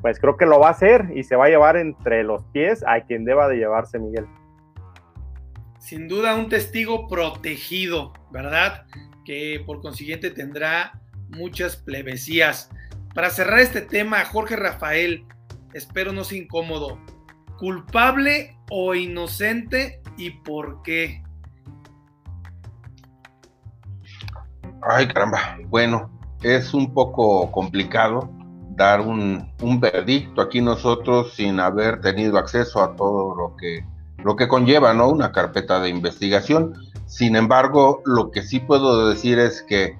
pues 0.00 0.20
creo 0.20 0.36
que 0.36 0.46
lo 0.46 0.60
va 0.60 0.68
a 0.68 0.72
hacer 0.72 1.08
y 1.14 1.24
se 1.24 1.34
va 1.34 1.46
a 1.46 1.48
llevar 1.48 1.76
entre 1.76 2.22
los 2.22 2.44
pies 2.46 2.84
a 2.86 3.00
quien 3.00 3.24
deba 3.24 3.48
de 3.48 3.56
llevarse 3.56 3.98
Miguel 3.98 4.26
sin 5.80 6.06
duda 6.08 6.36
un 6.36 6.48
testigo 6.48 7.08
protegido, 7.08 8.12
¿verdad? 8.30 8.86
Que 9.24 9.62
por 9.66 9.80
consiguiente 9.80 10.30
tendrá 10.30 11.00
muchas 11.30 11.76
plebesías. 11.76 12.70
Para 13.14 13.30
cerrar 13.30 13.58
este 13.60 13.80
tema, 13.80 14.24
Jorge 14.24 14.56
Rafael, 14.56 15.24
espero 15.72 16.12
no 16.12 16.22
sea 16.22 16.38
incómodo, 16.38 17.00
¿culpable 17.58 18.56
o 18.70 18.94
inocente 18.94 20.00
y 20.16 20.30
por 20.30 20.82
qué? 20.82 21.22
Ay, 24.82 25.08
caramba. 25.08 25.58
Bueno, 25.66 26.10
es 26.42 26.72
un 26.74 26.92
poco 26.94 27.50
complicado 27.50 28.30
dar 28.76 29.00
un, 29.00 29.52
un 29.60 29.80
verdicto 29.80 30.40
aquí 30.40 30.60
nosotros 30.60 31.34
sin 31.34 31.58
haber 31.58 32.00
tenido 32.00 32.38
acceso 32.38 32.82
a 32.82 32.96
todo 32.96 33.34
lo 33.34 33.56
que 33.56 33.84
lo 34.24 34.36
que 34.36 34.48
conlleva 34.48 34.94
¿no? 34.94 35.08
una 35.08 35.32
carpeta 35.32 35.80
de 35.80 35.88
investigación. 35.88 36.74
Sin 37.06 37.36
embargo, 37.36 38.02
lo 38.04 38.30
que 38.30 38.42
sí 38.42 38.60
puedo 38.60 39.08
decir 39.08 39.38
es 39.38 39.62
que 39.62 39.96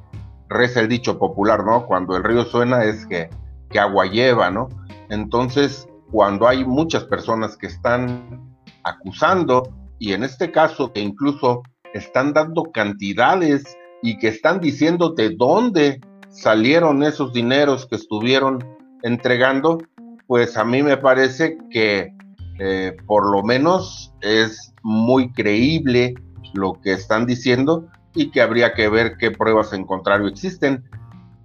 reza 0.49 0.81
el 0.81 0.89
dicho 0.89 1.19
popular, 1.19 1.65
¿no? 1.65 1.87
Cuando 1.87 2.17
el 2.17 2.25
río 2.25 2.45
suena 2.45 2.85
es 2.85 3.07
que, 3.07 3.31
que 3.69 3.79
agua 3.79 4.07
lleva, 4.07 4.51
¿no? 4.51 4.69
Entonces, 5.09 5.89
cuando 6.11 6.47
hay 6.47 6.65
muchas 6.65 7.05
personas 7.05 7.57
que 7.57 7.67
están 7.67 8.57
acusando, 8.85 9.73
y 9.99 10.13
en 10.13 10.25
este 10.25 10.51
caso 10.51 10.93
que 10.93 11.01
incluso 11.01 11.63
están 11.93 12.33
dando 12.33 12.65
cantidades 12.73 13.77
y 14.03 14.19
que 14.19 14.29
están 14.29 14.61
diciendo 14.61 15.11
de 15.11 15.31
dónde 15.37 16.01
salieron 16.31 17.03
esos 17.03 17.33
dineros 17.33 17.87
que 17.87 17.97
estuvieron 17.97 18.65
entregando, 19.03 19.79
pues 20.27 20.57
a 20.57 20.65
mí 20.65 20.83
me 20.83 20.97
parece 20.97 21.59
que 21.71 22.15
eh, 22.63 22.95
por 23.07 23.25
lo 23.25 23.43
menos 23.43 24.13
es 24.21 24.75
muy 24.83 25.33
creíble 25.33 26.15
lo 26.53 26.79
que 26.83 26.93
están 26.93 27.25
diciendo 27.25 27.89
y 28.15 28.31
que 28.31 28.43
habría 28.43 28.75
que 28.75 28.91
ver 28.91 29.17
qué 29.17 29.31
pruebas 29.31 29.73
en 29.73 29.87
contrario 29.87 30.29
existen. 30.29 30.85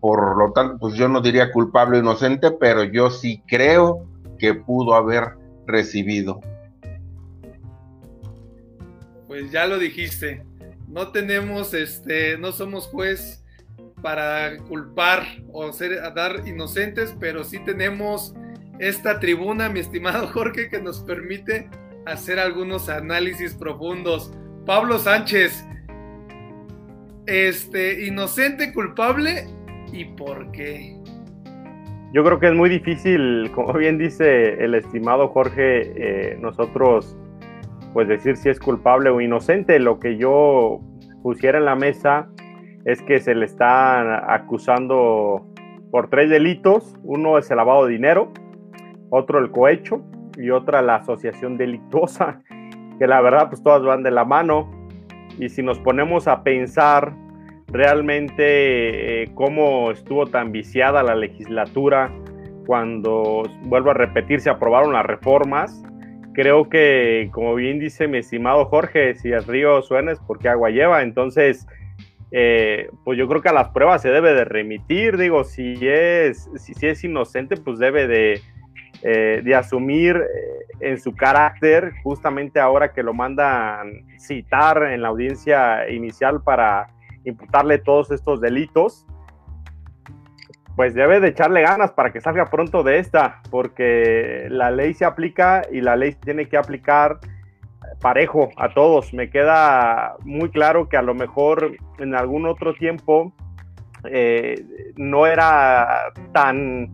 Por 0.02 0.38
lo 0.38 0.52
tanto, 0.52 0.78
pues 0.78 0.96
yo 0.96 1.08
no 1.08 1.22
diría 1.22 1.54
culpable 1.54 2.00
o 2.00 2.02
inocente, 2.02 2.52
pero 2.52 2.84
yo 2.84 3.10
sí 3.10 3.42
creo 3.48 4.06
que 4.38 4.56
pudo 4.56 4.94
haber 4.94 5.38
recibido. 5.66 6.42
Pues 9.28 9.50
ya 9.52 9.68
lo 9.68 9.80
dijiste, 9.80 10.44
no 10.90 11.14
tenemos, 11.14 11.74
este, 11.74 12.38
no 12.38 12.52
somos 12.52 12.88
juez 12.88 13.42
para 14.02 14.58
culpar 14.68 15.24
o 15.54 15.72
ser, 15.72 16.04
a 16.04 16.12
dar 16.12 16.46
inocentes, 16.46 17.16
pero 17.22 17.46
sí 17.46 17.60
tenemos 17.64 18.36
esta 18.80 19.20
tribuna, 19.20 19.70
mi 19.70 19.80
estimado 19.80 20.28
Jorge, 20.34 20.70
que 20.70 20.82
nos 20.82 21.02
permite 21.02 21.70
hacer 22.06 22.40
algunos 22.40 22.90
análisis 22.90 23.54
profundos. 23.54 24.32
Pablo 24.66 24.98
Sánchez, 25.00 25.66
este, 27.28 28.06
inocente, 28.06 28.74
culpable 28.74 29.48
y 29.92 30.06
por 30.06 30.52
qué. 30.52 30.96
Yo 32.14 32.24
creo 32.24 32.40
que 32.40 32.48
es 32.48 32.54
muy 32.54 32.70
difícil, 32.70 33.52
como 33.54 33.74
bien 33.74 33.98
dice 33.98 34.64
el 34.64 34.74
estimado 34.76 35.28
Jorge, 35.28 35.92
eh, 35.96 36.38
nosotros 36.40 37.18
pues 37.94 38.08
decir 38.08 38.36
si 38.36 38.50
es 38.50 38.60
culpable 38.60 39.10
o 39.10 39.22
inocente. 39.22 39.80
Lo 39.80 40.00
que 40.00 40.18
yo 40.18 40.82
pusiera 41.24 41.58
en 41.58 41.66
la 41.66 41.76
mesa 41.76 42.30
es 42.84 43.02
que 43.02 43.20
se 43.20 43.34
le 43.34 43.46
está 43.46 44.34
acusando 44.34 45.46
por 45.92 46.10
tres 46.10 46.30
delitos. 46.30 46.96
Uno 47.04 47.38
es 47.38 47.50
el 47.52 47.58
lavado 47.58 47.86
de 47.86 47.94
dinero, 47.94 48.32
otro 49.10 49.40
el 49.40 49.52
cohecho 49.52 50.02
y 50.38 50.50
otra 50.50 50.82
la 50.82 50.96
asociación 50.96 51.58
delictuosa, 51.58 52.42
que 53.00 53.08
la 53.08 53.22
verdad 53.22 53.50
pues 53.50 53.64
todas 53.64 53.84
van 53.84 54.04
de 54.04 54.12
la 54.12 54.26
mano. 54.26 54.72
Y 55.40 55.50
si 55.50 55.62
nos 55.64 55.80
ponemos 55.80 56.28
a 56.28 56.44
pensar 56.44 57.14
realmente 57.68 59.24
eh, 59.24 59.32
cómo 59.34 59.92
estuvo 59.92 60.28
tan 60.28 60.52
viciada 60.52 61.04
la 61.04 61.16
legislatura 61.16 62.12
cuando, 62.66 63.44
vuelvo 63.64 63.92
a 63.92 63.94
repetir, 63.94 64.42
se 64.42 64.50
aprobaron 64.50 64.94
las 64.94 65.06
reformas. 65.06 65.84
Creo 66.34 66.70
que, 66.70 67.30
como 67.32 67.56
bien 67.56 67.80
dice 67.80 68.08
mi 68.08 68.18
estimado 68.18 68.66
Jorge, 68.66 69.16
si 69.16 69.32
el 69.32 69.44
río 69.44 69.82
suena 69.82 70.12
es 70.12 70.20
porque 70.20 70.50
agua 70.50 70.70
lleva. 70.70 71.02
Entonces, 71.02 71.66
eh, 72.32 72.90
pues 73.04 73.18
yo 73.18 73.28
creo 73.28 73.42
que 73.42 73.50
a 73.50 73.54
las 73.54 73.70
pruebas 73.70 74.02
se 74.02 74.10
debe 74.10 74.34
de 74.34 74.46
remitir. 74.46 75.18
Digo, 75.18 75.44
si 75.44 75.78
es, 75.82 76.50
si, 76.56 76.74
es 76.86 77.04
inocente, 77.04 77.56
pues 77.56 77.80
debe 77.80 78.08
de, 78.08 78.42
eh, 79.08 79.42
de 79.44 79.56
asumir 79.56 80.16
eh, 80.18 80.66
en 80.80 81.00
su 81.00 81.16
carácter, 81.16 81.94
justamente 82.04 82.60
ahora 82.60 82.92
que 82.92 83.04
lo 83.04 83.14
mandan 83.14 84.06
citar 84.18 84.82
en 84.84 85.02
la 85.02 85.10
audiencia 85.10 85.90
inicial 85.90 86.42
para 86.44 86.88
imputarle 87.24 87.78
todos 87.78 88.12
estos 88.12 88.42
delitos 88.42 89.06
pues 90.76 90.94
debe 90.94 91.20
de 91.20 91.30
echarle 91.30 91.62
ganas 91.62 91.92
para 91.92 92.12
que 92.12 92.20
salga 92.20 92.46
pronto 92.46 92.84
de 92.84 93.00
esta, 93.00 93.42
porque 93.50 94.48
la 94.50 94.72
ley 94.72 94.94
se 94.94 95.06
aplica 95.06 95.62
y 95.72 95.82
la 95.82 95.96
ley 95.96 96.14
tiene 96.16 96.50
que 96.50 96.58
aplicar 96.58 97.20
parejo 98.02 98.50
a 98.58 98.74
todos. 98.74 99.14
Me 99.14 99.30
queda 99.30 100.16
muy 100.24 100.50
claro 100.50 100.90
que 100.90 100.98
a 100.98 101.02
lo 101.02 101.14
mejor 101.14 101.78
en 101.98 102.14
algún 102.14 102.46
otro 102.46 102.74
tiempo 102.74 103.34
eh, 104.04 104.66
no 104.98 105.26
era 105.26 106.12
tan, 106.34 106.92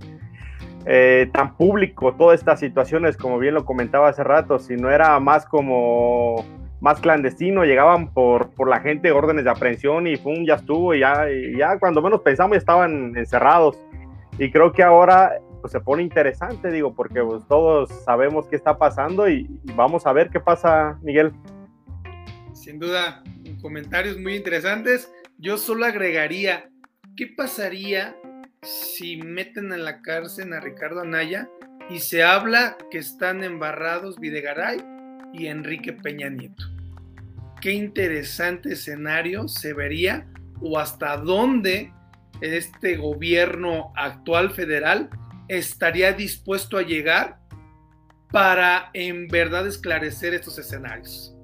eh, 0.85 1.29
tan 1.33 1.55
público 1.57 2.13
todas 2.15 2.39
estas 2.39 2.59
situaciones, 2.59 3.17
como 3.17 3.37
bien 3.39 3.53
lo 3.53 3.65
comentaba 3.65 4.09
hace 4.09 4.23
rato, 4.23 4.59
sino 4.59 4.89
era 4.89 5.19
más 5.19 5.45
como 5.45 6.43
más 6.81 6.99
clandestino, 6.99 7.63
llegaban 7.63 8.11
por, 8.11 8.49
por 8.55 8.67
la 8.67 8.79
gente 8.79 9.11
órdenes 9.11 9.43
de 9.43 9.51
aprehensión 9.51 10.07
y 10.07 10.17
pum, 10.17 10.43
ya 10.45 10.55
estuvo, 10.55 10.95
y 10.95 11.01
ya, 11.01 11.27
ya 11.55 11.77
cuando 11.77 12.01
menos 12.01 12.21
pensamos 12.21 12.57
estaban 12.57 13.15
encerrados. 13.15 13.77
Y 14.39 14.51
creo 14.51 14.73
que 14.73 14.81
ahora 14.81 15.33
pues, 15.61 15.71
se 15.71 15.79
pone 15.79 16.01
interesante, 16.01 16.71
digo, 16.71 16.95
porque 16.95 17.21
pues, 17.21 17.47
todos 17.47 17.89
sabemos 18.03 18.47
qué 18.47 18.55
está 18.55 18.77
pasando 18.79 19.29
y, 19.29 19.47
vamos 19.75 20.07
a 20.07 20.13
ver 20.13 20.31
qué 20.31 20.39
pasa, 20.39 20.97
Miguel. 21.03 21.31
Sin 22.53 22.79
duda, 22.79 23.23
comentarios 23.61 24.17
muy 24.17 24.35
interesantes. 24.35 25.13
Yo 25.37 25.57
solo 25.57 25.85
agregaría, 25.85 26.69
¿qué 27.15 27.27
pasaría 27.27 28.15
si 28.63 29.17
meten 29.17 29.73
en 29.73 29.83
la 29.83 30.01
cárcel 30.01 30.53
a 30.53 30.59
Ricardo 30.59 31.01
Anaya 31.01 31.49
y 31.89 31.99
se 31.99 32.23
habla 32.23 32.77
que 32.91 32.99
están 32.99 33.43
embarrados 33.43 34.19
Videgaray 34.19 34.83
y 35.33 35.47
Enrique 35.47 35.93
Peña 35.93 36.29
Nieto? 36.29 36.63
qué 37.61 37.71
interesante 37.71 38.73
escenario 38.73 39.47
se 39.47 39.73
vería 39.73 40.27
o 40.59 40.77
hasta 40.79 41.15
dónde 41.15 41.93
este 42.41 42.97
gobierno 42.97 43.93
actual 43.95 44.51
federal 44.51 45.09
estaría 45.47 46.11
dispuesto 46.11 46.77
a 46.77 46.81
llegar 46.81 47.39
para 48.31 48.89
en 48.93 49.27
verdad 49.27 49.67
esclarecer 49.67 50.33
estos 50.33 50.57
escenarios. 50.57 51.35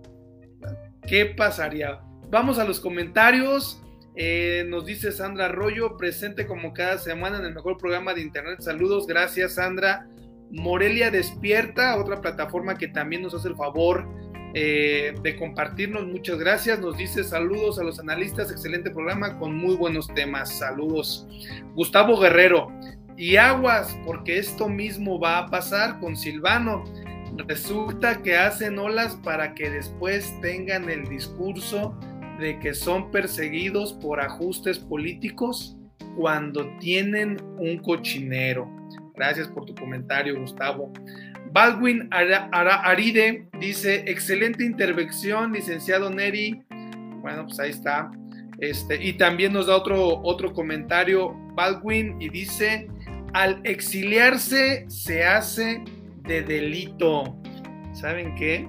¿Qué 1.08 1.26
pasaría? 1.26 2.00
Vamos 2.30 2.58
a 2.58 2.66
los 2.66 2.80
comentarios. 2.80 3.82
Eh, 4.20 4.66
nos 4.68 4.84
dice 4.84 5.12
Sandra 5.12 5.46
Arroyo, 5.46 5.96
presente 5.96 6.48
como 6.48 6.74
cada 6.74 6.98
semana 6.98 7.38
en 7.38 7.46
el 7.46 7.54
mejor 7.54 7.78
programa 7.78 8.16
de 8.16 8.22
Internet. 8.22 8.62
Saludos, 8.62 9.06
gracias 9.06 9.54
Sandra. 9.54 10.08
Morelia 10.50 11.12
Despierta, 11.12 11.96
otra 11.98 12.20
plataforma 12.20 12.80
que 12.80 12.88
también 12.88 13.22
nos 13.22 13.36
hace 13.36 13.50
el 13.50 13.56
favor 13.56 14.08
eh, 14.56 15.14
de 15.22 15.36
compartirnos. 15.36 16.08
Muchas 16.08 16.40
gracias. 16.40 16.80
Nos 16.80 16.98
dice 16.98 17.24
saludos 17.24 17.78
a 17.78 17.84
los 17.84 18.00
analistas. 18.00 18.50
Excelente 18.50 18.90
programa 18.90 19.38
con 19.38 19.56
muy 19.56 19.76
buenos 19.76 20.08
temas. 20.16 20.58
Saludos. 20.58 21.28
Gustavo 21.76 22.20
Guerrero. 22.20 22.72
Y 23.18 23.36
aguas, 23.36 23.96
porque 24.04 24.40
esto 24.40 24.68
mismo 24.68 25.20
va 25.20 25.40
a 25.40 25.46
pasar 25.48 26.00
con 26.00 26.18
Silvano. 26.18 26.84
Resulta 27.48 28.24
que 28.24 28.36
hacen 28.36 28.80
olas 28.80 29.16
para 29.24 29.54
que 29.54 29.70
después 29.70 30.34
tengan 30.42 30.90
el 30.90 31.08
discurso 31.08 31.96
de 32.40 32.60
que 32.60 32.74
son 32.74 33.12
perseguidos 33.12 33.94
por 33.94 34.20
ajustes 34.20 34.80
políticos 34.80 35.78
cuando 36.16 36.68
tienen 36.80 37.38
un 37.58 37.78
cochinero. 37.78 38.70
Gracias 39.16 39.48
por 39.48 39.66
tu 39.66 39.74
comentario, 39.76 40.40
Gustavo. 40.40 40.92
Baldwin 41.52 42.10
Aride 42.12 43.48
dice, 43.60 44.04
excelente 44.08 44.64
intervención, 44.64 45.54
licenciado 45.54 46.10
Neri. 46.10 46.62
Bueno, 47.22 47.46
pues 47.46 47.60
ahí 47.60 47.72
está. 47.72 48.12
Este, 48.60 49.04
y 49.04 49.14
también 49.14 49.54
nos 49.54 49.68
da 49.68 49.76
otro, 49.76 50.20
otro 50.24 50.54
comentario 50.54 51.36
Baldwin 51.54 52.20
y 52.20 52.30
dice, 52.30 52.88
al 53.34 53.62
exiliarse 53.64 54.86
se 54.88 55.24
hace 55.26 55.84
de 56.24 56.42
delito. 56.42 57.36
¿Saben 57.94 58.36
qué? 58.36 58.68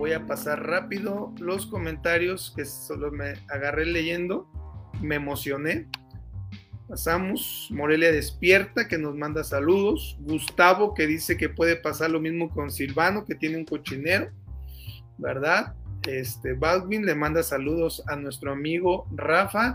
Voy 0.00 0.14
a 0.14 0.26
pasar 0.26 0.66
rápido 0.66 1.34
los 1.40 1.66
comentarios 1.66 2.54
que 2.56 2.64
solo 2.64 3.12
me 3.12 3.34
agarré 3.50 3.84
leyendo. 3.84 4.50
Me 5.02 5.16
emocioné. 5.16 5.88
Pasamos. 6.88 7.68
Morelia 7.70 8.10
Despierta, 8.10 8.88
que 8.88 8.96
nos 8.96 9.14
manda 9.14 9.44
saludos. 9.44 10.16
Gustavo, 10.20 10.94
que 10.94 11.06
dice 11.06 11.36
que 11.36 11.50
puede 11.50 11.76
pasar 11.76 12.10
lo 12.10 12.18
mismo 12.18 12.48
con 12.48 12.70
Silvano, 12.70 13.26
que 13.26 13.34
tiene 13.34 13.58
un 13.58 13.66
cochinero, 13.66 14.30
¿verdad? 15.18 15.74
Este, 16.08 16.54
Baldwin 16.54 17.04
le 17.04 17.14
manda 17.14 17.42
saludos 17.42 18.02
a 18.06 18.16
nuestro 18.16 18.52
amigo 18.52 19.06
Rafa. 19.14 19.74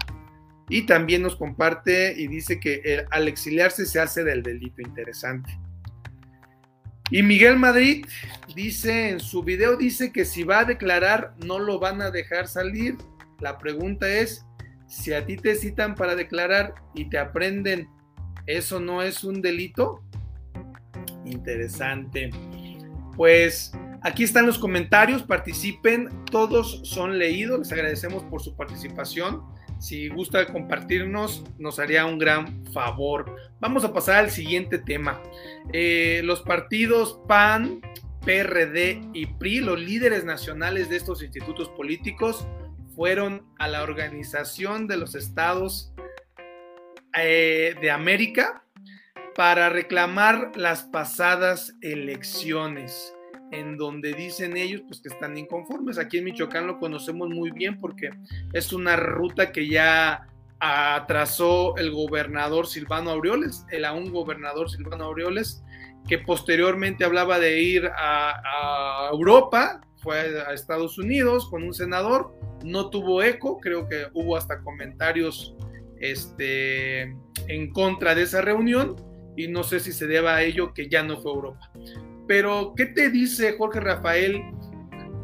Y 0.70 0.88
también 0.88 1.22
nos 1.22 1.36
comparte 1.36 2.20
y 2.20 2.26
dice 2.26 2.60
que 2.60 3.06
al 3.12 3.28
exiliarse 3.28 3.86
se 3.86 4.00
hace 4.00 4.24
del 4.24 4.42
delito 4.42 4.82
interesante. 4.82 5.56
Y 7.12 7.22
Miguel 7.22 7.58
Madrid 7.58 8.06
dice 8.56 9.10
en 9.10 9.20
su 9.20 9.44
video, 9.44 9.78
dice 9.78 10.12
que 10.12 10.26
si 10.26 10.44
va 10.44 10.60
a 10.60 10.66
declarar 10.66 11.36
no 11.46 11.60
lo 11.60 11.80
van 11.80 12.02
a 12.02 12.10
dejar 12.10 12.48
salir. 12.48 12.98
La 13.40 13.58
pregunta 13.58 14.10
es, 14.10 14.46
si 14.88 15.14
a 15.14 15.26
ti 15.26 15.38
te 15.38 15.56
citan 15.56 15.96
para 15.96 16.16
declarar 16.16 16.74
y 16.94 17.10
te 17.10 17.18
aprenden, 17.18 17.88
¿eso 18.48 18.80
no 18.80 19.02
es 19.02 19.24
un 19.24 19.42
delito? 19.42 20.02
Interesante. 21.26 22.32
Pues 23.16 23.72
aquí 24.02 24.24
están 24.24 24.46
los 24.46 24.58
comentarios, 24.58 25.24
participen, 25.24 26.10
todos 26.32 26.82
son 26.84 27.18
leídos, 27.18 27.60
les 27.60 27.72
agradecemos 27.72 28.24
por 28.24 28.42
su 28.42 28.56
participación. 28.56 29.44
Si 29.80 30.10
gusta 30.10 30.46
compartirnos, 30.48 31.44
nos 31.58 31.80
haría 31.80 32.06
un 32.06 32.18
gran 32.18 32.66
favor. 32.74 33.36
Vamos 33.60 33.84
a 33.84 33.94
pasar 33.94 34.18
al 34.18 34.32
siguiente 34.32 34.78
tema. 34.78 35.22
Eh, 35.74 36.22
los 36.24 36.42
partidos 36.42 37.20
PAN, 37.28 37.82
PRD 38.26 39.02
y 39.14 39.28
PRI, 39.28 39.62
los 39.62 39.80
líderes 39.80 40.26
nacionales 40.26 40.90
de 40.90 40.98
estos 40.98 41.22
institutos 41.22 41.70
políticos, 41.70 42.48
fueron 42.96 43.46
a 43.60 43.68
la 43.68 43.84
Organización 43.84 44.88
de 44.88 44.98
los 44.98 45.16
Estados 45.16 45.94
eh, 47.18 47.76
de 47.82 47.92
América 47.92 48.64
para 49.36 49.70
reclamar 49.70 50.52
las 50.56 50.84
pasadas 50.84 51.76
elecciones, 51.82 53.15
en 53.52 53.78
donde 53.78 54.14
dicen 54.14 54.58
ellos 54.58 54.82
pues 54.88 55.02
que 55.02 55.10
están 55.10 55.38
inconformes. 55.38 55.98
Aquí 55.98 56.18
en 56.18 56.26
Michoacán 56.26 56.68
lo 56.68 56.80
conocemos 56.80 57.30
muy 57.30 57.52
bien 57.52 57.78
porque 57.80 58.10
es 58.54 58.74
una 58.74 58.96
ruta 58.96 59.52
que 59.52 59.68
ya 59.68 60.28
atrasó 60.60 61.76
el 61.78 61.92
gobernador 61.92 62.68
Silvano 62.68 63.12
Aureoles, 63.12 63.66
el 63.72 63.86
aún 63.86 64.12
gobernador 64.12 64.70
Silvano 64.70 65.06
Aureoles, 65.06 65.64
que 66.08 66.20
posteriormente 66.20 67.04
hablaba 67.04 67.40
de 67.40 67.62
ir 67.62 67.88
a, 67.88 69.08
a 69.08 69.10
Europa, 69.12 69.82
fue 69.98 70.20
a 70.20 70.54
Estados 70.54 70.98
Unidos 70.98 71.50
con 71.50 71.64
un 71.64 71.74
senador, 71.74 72.34
no 72.64 72.90
tuvo 72.90 73.22
eco, 73.22 73.60
creo 73.60 73.88
que 73.88 74.08
hubo 74.14 74.38
hasta 74.38 74.62
comentarios 74.62 75.56
este, 76.00 77.16
en 77.48 77.72
contra 77.72 78.16
de 78.16 78.24
esa 78.24 78.42
reunión 78.42 78.96
y 79.36 79.48
no 79.48 79.64
sé 79.64 79.80
si 79.80 79.92
se 79.92 80.08
deba 80.08 80.36
a 80.36 80.44
ello 80.44 80.74
que 80.74 80.88
ya 80.88 81.04
no 81.04 81.18
fue 81.22 81.32
Europa. 81.32 81.72
Pero, 82.28 82.74
¿qué 82.76 82.86
te 82.88 83.10
dice 83.10 83.56
Jorge 83.58 83.80
Rafael 83.80 84.42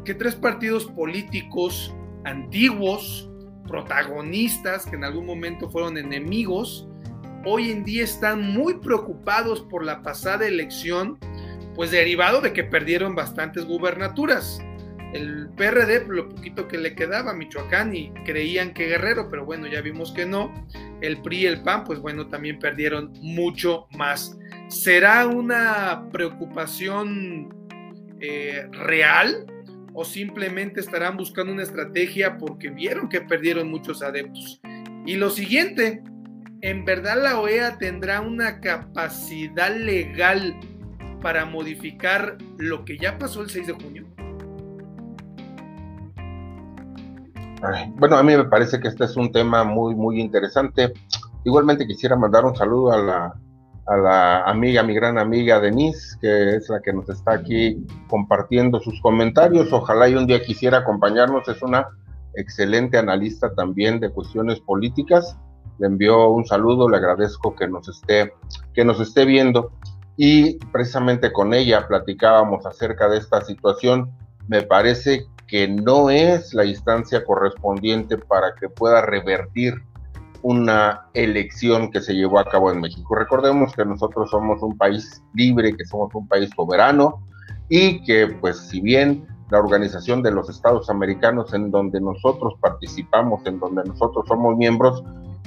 que 0.04 0.14
tres 0.14 0.34
partidos 0.34 0.86
políticos 0.86 1.94
antiguos, 2.24 3.28
protagonistas, 3.66 4.86
que 4.86 4.96
en 4.96 5.04
algún 5.04 5.26
momento 5.26 5.70
fueron 5.70 5.96
enemigos, 5.96 6.88
hoy 7.44 7.70
en 7.70 7.84
día 7.84 8.04
están 8.04 8.52
muy 8.52 8.74
preocupados 8.74 9.62
por 9.62 9.84
la 9.84 10.02
pasada 10.02 10.46
elección, 10.46 11.18
pues 11.74 11.90
derivado 11.90 12.40
de 12.40 12.52
que 12.52 12.64
perdieron 12.64 13.14
bastantes 13.14 13.64
gubernaturas? 13.64 14.60
El 15.12 15.48
PRD, 15.56 16.06
lo 16.08 16.28
poquito 16.28 16.66
que 16.66 16.78
le 16.78 16.94
quedaba 16.94 17.32
a 17.32 17.34
Michoacán 17.34 17.94
y 17.94 18.10
creían 18.24 18.72
que 18.72 18.86
Guerrero, 18.86 19.28
pero 19.28 19.44
bueno, 19.44 19.66
ya 19.66 19.80
vimos 19.82 20.12
que 20.12 20.24
no. 20.24 20.52
El 21.00 21.20
PRI 21.20 21.38
y 21.38 21.46
el 21.46 21.62
PAN, 21.62 21.84
pues 21.84 21.98
bueno, 21.98 22.28
también 22.28 22.58
perdieron 22.58 23.12
mucho 23.20 23.86
más. 23.96 24.38
¿Será 24.68 25.26
una 25.26 26.08
preocupación 26.10 27.54
eh, 28.20 28.66
real 28.72 29.46
o 29.92 30.04
simplemente 30.04 30.80
estarán 30.80 31.18
buscando 31.18 31.52
una 31.52 31.62
estrategia 31.62 32.38
porque 32.38 32.70
vieron 32.70 33.08
que 33.08 33.20
perdieron 33.20 33.70
muchos 33.70 34.02
adeptos? 34.02 34.60
Y 35.04 35.16
lo 35.16 35.28
siguiente, 35.28 36.02
¿en 36.62 36.84
verdad 36.86 37.22
la 37.22 37.38
OEA 37.38 37.76
tendrá 37.76 38.22
una 38.22 38.60
capacidad 38.60 39.76
legal 39.76 40.58
para 41.20 41.44
modificar 41.44 42.38
lo 42.56 42.84
que 42.84 42.96
ya 42.96 43.18
pasó 43.18 43.42
el 43.42 43.50
6 43.50 43.66
de 43.66 43.72
junio? 43.74 44.11
Bueno, 47.96 48.16
a 48.16 48.22
mí 48.22 48.36
me 48.36 48.44
parece 48.44 48.80
que 48.80 48.88
este 48.88 49.04
es 49.04 49.16
un 49.16 49.30
tema 49.30 49.62
muy, 49.62 49.94
muy 49.94 50.20
interesante. 50.20 50.92
Igualmente 51.44 51.86
quisiera 51.86 52.16
mandar 52.16 52.44
un 52.44 52.56
saludo 52.56 52.92
a 52.92 52.98
la, 52.98 53.34
a 53.86 53.96
la 53.96 54.42
amiga, 54.44 54.82
mi 54.82 54.94
gran 54.94 55.16
amiga 55.16 55.60
Denise, 55.60 56.18
que 56.20 56.56
es 56.56 56.68
la 56.68 56.80
que 56.80 56.92
nos 56.92 57.08
está 57.08 57.34
aquí 57.34 57.86
compartiendo 58.08 58.80
sus 58.80 59.00
comentarios. 59.00 59.72
Ojalá 59.72 60.08
y 60.08 60.14
un 60.14 60.26
día 60.26 60.42
quisiera 60.42 60.78
acompañarnos. 60.78 61.46
Es 61.48 61.62
una 61.62 61.86
excelente 62.34 62.98
analista 62.98 63.54
también 63.54 64.00
de 64.00 64.10
cuestiones 64.10 64.58
políticas. 64.60 65.36
Le 65.78 65.86
envió 65.86 66.30
un 66.30 66.44
saludo, 66.44 66.88
le 66.88 66.96
agradezco 66.96 67.54
que 67.54 67.68
nos 67.68 67.88
esté, 67.88 68.32
que 68.74 68.84
nos 68.84 69.00
esté 69.00 69.24
viendo. 69.24 69.70
Y 70.16 70.58
precisamente 70.72 71.32
con 71.32 71.54
ella 71.54 71.86
platicábamos 71.86 72.66
acerca 72.66 73.08
de 73.08 73.18
esta 73.18 73.40
situación. 73.40 74.10
Me 74.48 74.62
parece 74.62 75.26
que 75.52 75.68
no 75.68 76.08
es 76.08 76.54
la 76.54 76.64
instancia 76.64 77.22
correspondiente 77.26 78.16
para 78.16 78.54
que 78.54 78.70
pueda 78.70 79.02
revertir 79.02 79.74
una 80.40 81.08
elección 81.12 81.90
que 81.90 82.00
se 82.00 82.14
llevó 82.14 82.38
a 82.38 82.46
cabo 82.46 82.72
en 82.72 82.80
México. 82.80 83.14
Recordemos 83.14 83.74
que 83.74 83.84
nosotros 83.84 84.30
somos 84.30 84.62
un 84.62 84.78
país 84.78 85.22
libre, 85.34 85.76
que 85.76 85.84
somos 85.84 86.08
un 86.14 86.26
país 86.26 86.48
soberano 86.56 87.22
y 87.68 88.02
que 88.04 88.28
pues 88.28 88.60
si 88.60 88.80
bien 88.80 89.26
la 89.50 89.58
Organización 89.58 90.22
de 90.22 90.30
los 90.30 90.48
Estados 90.48 90.88
Americanos 90.88 91.52
en 91.52 91.70
donde 91.70 92.00
nosotros 92.00 92.54
participamos, 92.58 93.44
en 93.44 93.60
donde 93.60 93.84
nosotros 93.84 94.24
somos 94.28 94.56
miembros, 94.56 95.04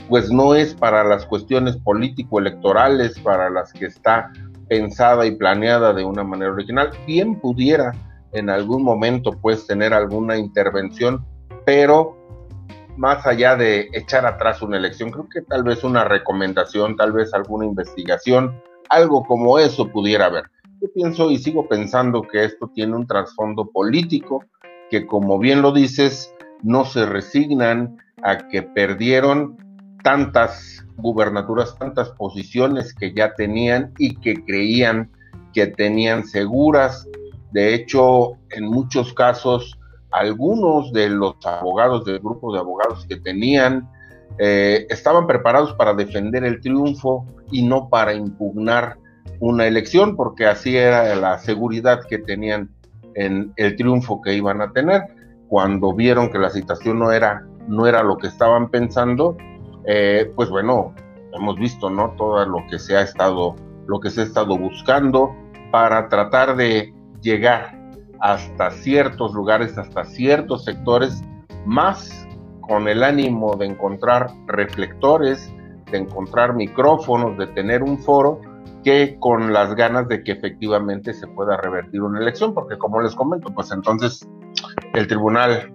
pues 0.08 0.30
no 0.30 0.54
es 0.54 0.76
para 0.76 1.04
las 1.04 1.26
cuestiones 1.26 1.78
político-electorales 1.78 3.18
para 3.22 3.50
las 3.50 3.74
que 3.74 3.88
está 3.88 4.32
pensada 4.70 5.26
y 5.26 5.36
planeada 5.36 5.94
de 5.94 6.04
una 6.04 6.24
manera 6.24 6.52
original. 6.52 6.92
Bien 7.08 7.40
pudiera 7.40 7.92
en 8.36 8.50
algún 8.50 8.84
momento 8.84 9.32
pues 9.42 9.66
tener 9.66 9.94
alguna 9.94 10.38
intervención, 10.38 11.26
pero 11.66 12.18
más 12.98 13.26
allá 13.26 13.56
de 13.56 13.90
echar 13.94 14.26
atrás 14.26 14.62
una 14.62 14.78
elección, 14.78 15.12
creo 15.12 15.28
que 15.30 15.42
tal 15.42 15.64
vez 15.64 15.84
una 15.84 16.04
recomendación, 16.04 16.96
tal 16.96 17.12
vez 17.12 17.34
alguna 17.34 17.66
investigación, 17.66 18.62
algo 18.90 19.24
como 19.26 19.60
eso 19.60 19.90
pudiera 19.90 20.26
haber. 20.26 20.46
Yo 20.82 20.90
pienso 20.94 21.32
y 21.32 21.38
sigo 21.38 21.68
pensando 21.68 22.22
que 22.22 22.44
esto 22.44 22.70
tiene 22.74 22.96
un 22.96 23.08
trasfondo 23.08 23.70
político, 23.72 24.44
que 24.90 25.06
como 25.08 25.40
bien 25.40 25.62
lo 25.62 25.72
dices, 25.72 26.34
no 26.62 26.86
se 26.86 27.06
resignan 27.06 27.98
a 28.24 28.48
que 28.48 28.62
perdieron 28.62 29.58
tantas 30.04 30.86
gubernaturas, 30.98 31.78
tantas 31.78 32.10
posiciones 32.12 32.94
que 32.94 33.14
ya 33.14 33.34
tenían 33.34 33.94
y 33.98 34.16
que 34.16 34.36
creían 34.46 35.10
que 35.54 35.68
tenían 35.68 36.26
seguras. 36.26 37.08
De 37.56 37.74
hecho, 37.74 38.34
en 38.50 38.66
muchos 38.66 39.14
casos, 39.14 39.80
algunos 40.12 40.92
de 40.92 41.08
los 41.08 41.36
abogados 41.46 42.04
del 42.04 42.20
grupo 42.20 42.52
de 42.52 42.60
abogados 42.60 43.06
que 43.08 43.16
tenían 43.16 43.90
eh, 44.40 44.86
estaban 44.90 45.26
preparados 45.26 45.72
para 45.76 45.94
defender 45.94 46.44
el 46.44 46.60
triunfo 46.60 47.26
y 47.54 47.66
no 47.66 47.88
para 47.88 48.14
impugnar 48.14 48.98
una 49.40 49.68
elección, 49.68 50.18
porque 50.18 50.46
así 50.46 50.76
era 50.76 51.16
la 51.16 51.40
seguridad 51.40 52.02
que 52.10 52.18
tenían 52.18 52.72
en 53.14 53.54
el 53.56 53.78
triunfo 53.78 54.22
que 54.22 54.34
iban 54.34 54.60
a 54.60 54.74
tener. 54.74 55.04
Cuando 55.48 55.94
vieron 55.94 56.30
que 56.30 56.40
la 56.40 56.50
situación 56.50 57.00
no 57.00 57.14
era, 57.14 57.48
no 57.70 57.88
era 57.88 58.04
lo 58.04 58.18
que 58.18 58.28
estaban 58.28 58.70
pensando, 58.70 59.38
eh, 59.86 60.30
pues 60.36 60.50
bueno, 60.50 60.94
hemos 61.32 61.58
visto, 61.58 61.90
¿no? 61.90 62.16
Todo 62.18 62.46
lo 62.46 62.68
que 62.70 62.80
se 62.80 62.98
ha 62.98 63.02
estado, 63.02 63.56
lo 63.88 64.02
que 64.02 64.10
se 64.10 64.20
ha 64.20 64.24
estado 64.26 64.58
buscando 64.58 65.34
para 65.72 66.10
tratar 66.10 66.58
de 66.58 66.94
llegar 67.26 67.78
hasta 68.22 68.72
ciertos 68.72 69.34
lugares, 69.34 69.78
hasta 69.78 70.06
ciertos 70.06 70.64
sectores, 70.64 71.22
más 71.66 72.28
con 72.62 72.88
el 72.88 73.04
ánimo 73.04 73.56
de 73.56 73.66
encontrar 73.66 74.28
reflectores, 74.48 75.52
de 75.92 75.98
encontrar 75.98 76.54
micrófonos, 76.56 77.38
de 77.38 77.48
tener 77.48 77.84
un 77.84 77.98
foro, 77.98 78.40
que 78.84 79.18
con 79.20 79.52
las 79.52 79.76
ganas 79.76 80.08
de 80.08 80.24
que 80.24 80.34
efectivamente 80.34 81.14
se 81.14 81.28
pueda 81.28 81.58
revertir 81.58 82.02
una 82.02 82.20
elección, 82.20 82.54
porque 82.54 82.78
como 82.78 83.02
les 83.02 83.16
comento, 83.16 83.54
pues 83.54 83.72
entonces 83.72 84.28
el 84.94 85.08
Tribunal 85.08 85.74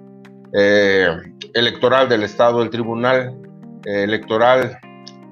eh, 0.53 1.09
Electoral 1.55 2.09
del 2.09 2.23
Estado, 2.23 2.63
el 2.63 2.71
Tribunal 2.71 3.37
eh, 3.85 4.05
Electoral 4.05 4.79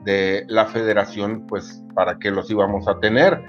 de 0.04 0.44
la 0.48 0.66
Federación, 0.66 1.46
pues 1.46 1.82
para 1.94 2.18
qué 2.18 2.32
los 2.32 2.50
íbamos 2.50 2.88
a 2.88 2.98
tener. 2.98 3.44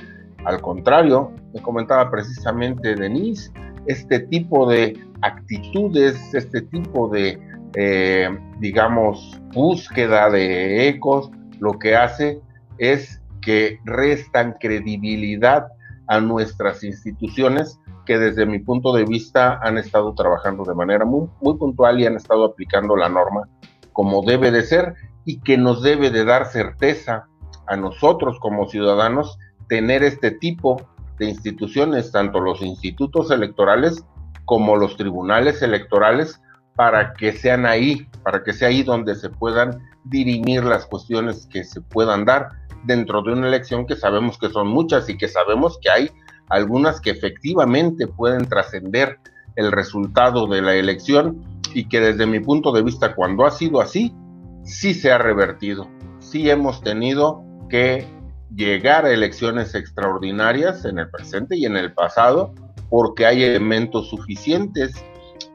Al 0.46 0.62
contrario, 0.62 1.32
me 1.54 1.62
comentaba 1.62 2.10
precisamente 2.10 2.96
Denise, 2.96 3.52
este 3.86 4.20
tipo 4.20 4.70
de 4.70 5.00
actitudes, 5.22 6.34
este 6.34 6.62
tipo 6.62 7.10
de, 7.10 7.40
eh, 7.76 8.30
digamos, 8.60 9.40
búsqueda 9.54 10.30
de 10.30 10.88
ecos, 10.88 11.30
lo 11.60 11.78
que 11.78 11.96
hace 11.96 12.42
es 12.78 13.22
que 13.42 13.80
restan 13.86 14.56
credibilidad 14.60 15.68
a 16.08 16.20
nuestras 16.20 16.84
instituciones 16.84 17.80
que 18.06 18.18
desde 18.18 18.46
mi 18.46 18.60
punto 18.60 18.94
de 18.94 19.06
vista 19.06 19.60
han 19.62 19.78
estado 19.78 20.14
trabajando 20.16 20.64
de 20.64 20.74
manera 20.74 21.06
muy, 21.06 21.30
muy 21.42 21.58
puntual 21.58 22.00
y 22.00 22.08
han 22.08 22.16
estado 22.16 22.46
aplicando 22.46 22.96
la 22.96 23.10
norma 23.10 23.48
como 23.94 24.24
debe 24.24 24.50
de 24.50 24.64
ser 24.64 24.96
y 25.26 25.42
que 25.42 25.58
nos 25.58 25.84
debe 25.84 26.10
de 26.10 26.26
dar 26.26 26.46
certeza 26.46 27.28
a 27.68 27.76
nosotros 27.76 28.40
como 28.40 28.68
ciudadanos 28.68 29.38
tener 29.70 30.04
este 30.04 30.32
tipo 30.32 30.90
de 31.18 31.30
instituciones, 31.30 32.12
tanto 32.12 32.42
los 32.42 32.62
institutos 32.62 33.32
electorales 33.32 34.04
como 34.46 34.76
los 34.76 34.98
tribunales 34.98 35.62
electorales, 35.62 36.42
para 36.76 37.14
que 37.14 37.34
sean 37.34 37.66
ahí, 37.66 38.08
para 38.24 38.44
que 38.44 38.54
sea 38.54 38.70
ahí 38.70 38.84
donde 38.84 39.16
se 39.16 39.30
puedan 39.30 39.80
dirimir 40.06 40.64
las 40.64 40.86
cuestiones 40.86 41.46
que 41.48 41.64
se 41.64 41.82
puedan 41.82 42.26
dar 42.26 42.52
dentro 42.86 43.22
de 43.22 43.34
una 43.34 43.48
elección 43.48 43.86
que 43.86 43.96
sabemos 43.96 44.38
que 44.38 44.50
son 44.50 44.68
muchas 44.68 45.10
y 45.10 45.18
que 45.18 45.28
sabemos 45.28 45.78
que 45.82 45.90
hay 45.90 46.10
algunas 46.48 47.02
que 47.02 47.12
efectivamente 47.12 48.08
pueden 48.08 48.48
trascender 48.48 49.20
el 49.56 49.72
resultado 49.72 50.48
de 50.48 50.62
la 50.62 50.74
elección 50.74 51.44
y 51.74 51.90
que 51.90 52.00
desde 52.00 52.26
mi 52.26 52.40
punto 52.40 52.72
de 52.72 52.82
vista 52.82 53.14
cuando 53.14 53.46
ha 53.46 53.52
sido 53.52 53.82
así, 53.82 54.16
sí 54.64 54.94
se 54.94 55.12
ha 55.12 55.18
revertido, 55.18 55.88
sí 56.20 56.50
hemos 56.50 56.82
tenido 56.82 57.44
que 57.70 58.08
llegar 58.56 59.06
a 59.06 59.12
elecciones 59.12 59.76
extraordinarias 59.76 60.86
en 60.86 61.00
el 61.00 61.10
presente 61.10 61.56
y 61.58 61.66
en 61.66 61.78
el 61.78 61.94
pasado 61.94 62.54
porque 62.90 63.26
hay 63.26 63.44
elementos 63.44 64.10
suficientes. 64.10 64.94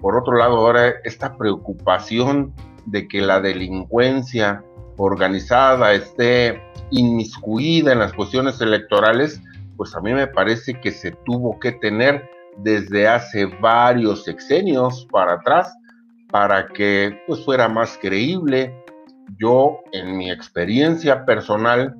Por 0.01 0.17
otro 0.17 0.37
lado, 0.37 0.57
ahora 0.57 0.95
esta 1.05 1.37
preocupación 1.37 2.55
de 2.87 3.09
que 3.09 3.21
la 3.21 3.41
delincuencia 3.41 4.63
organizada 4.97 5.93
esté 5.95 6.63
inmiscuida 6.91 7.93
en 7.93 7.99
las 7.99 8.13
cuestiones 8.13 8.61
electorales, 8.61 9.41
pues 9.77 9.95
a 9.97 10.01
mí 10.01 10.13
me 10.13 10.29
parece 10.29 10.81
que 10.81 10.93
se 10.93 11.13
tuvo 11.25 11.59
que 11.59 11.73
tener 11.73 12.29
desde 12.59 13.09
hace 13.09 13.47
varios 13.47 14.25
sexenios 14.25 15.09
para 15.11 15.35
atrás 15.35 15.75
para 16.31 16.69
que 16.69 17.19
pues 17.27 17.45
fuera 17.45 17.69
más 17.69 17.99
creíble. 18.01 18.73
Yo 19.39 19.81
en 19.93 20.17
mi 20.17 20.31
experiencia 20.31 21.25
personal 21.25 21.97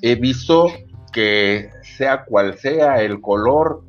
he 0.00 0.14
visto 0.14 0.68
que 1.12 1.70
sea 1.82 2.24
cual 2.24 2.56
sea 2.56 3.02
el 3.02 3.20
color 3.20 3.84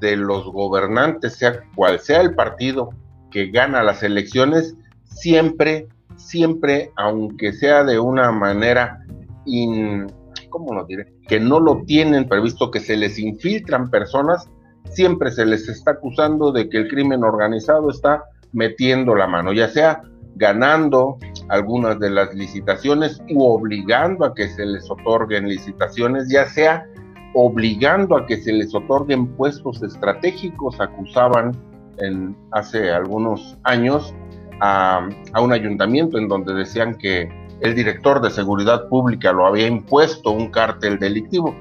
de 0.00 0.16
los 0.16 0.44
gobernantes, 0.44 1.36
sea 1.36 1.62
cual 1.74 1.98
sea 2.00 2.20
el 2.20 2.34
partido 2.34 2.90
que 3.30 3.46
gana 3.46 3.82
las 3.82 4.02
elecciones, 4.02 4.76
siempre, 5.04 5.88
siempre, 6.16 6.90
aunque 6.96 7.52
sea 7.52 7.84
de 7.84 7.98
una 7.98 8.30
manera, 8.30 9.04
in, 9.46 10.06
¿cómo 10.50 10.74
lo 10.74 10.84
diré? 10.84 11.12
Que 11.26 11.40
no 11.40 11.60
lo 11.60 11.82
tienen 11.86 12.28
previsto, 12.28 12.70
que 12.70 12.80
se 12.80 12.96
les 12.96 13.18
infiltran 13.18 13.90
personas, 13.90 14.48
siempre 14.90 15.30
se 15.30 15.46
les 15.46 15.68
está 15.68 15.92
acusando 15.92 16.52
de 16.52 16.68
que 16.68 16.78
el 16.78 16.88
crimen 16.88 17.24
organizado 17.24 17.90
está 17.90 18.24
metiendo 18.52 19.14
la 19.14 19.26
mano, 19.26 19.52
ya 19.52 19.68
sea 19.68 20.02
ganando 20.36 21.18
algunas 21.48 21.98
de 21.98 22.10
las 22.10 22.34
licitaciones 22.34 23.20
u 23.30 23.44
obligando 23.44 24.24
a 24.24 24.34
que 24.34 24.48
se 24.48 24.66
les 24.66 24.90
otorguen 24.90 25.48
licitaciones, 25.48 26.28
ya 26.28 26.46
sea 26.48 26.86
obligando 27.34 28.16
a 28.16 28.26
que 28.26 28.38
se 28.38 28.52
les 28.52 28.74
otorguen 28.74 29.26
puestos 29.36 29.82
estratégicos, 29.82 30.80
acusaban 30.80 31.52
en, 31.98 32.36
hace 32.52 32.90
algunos 32.90 33.58
años 33.64 34.14
a, 34.60 35.08
a 35.32 35.40
un 35.40 35.52
ayuntamiento 35.52 36.18
en 36.18 36.28
donde 36.28 36.54
decían 36.54 36.96
que 36.96 37.28
el 37.60 37.74
director 37.74 38.20
de 38.20 38.30
seguridad 38.30 38.88
pública 38.88 39.32
lo 39.32 39.46
había 39.46 39.66
impuesto 39.66 40.30
un 40.30 40.50
cártel 40.50 40.98
delictivo. 40.98 41.54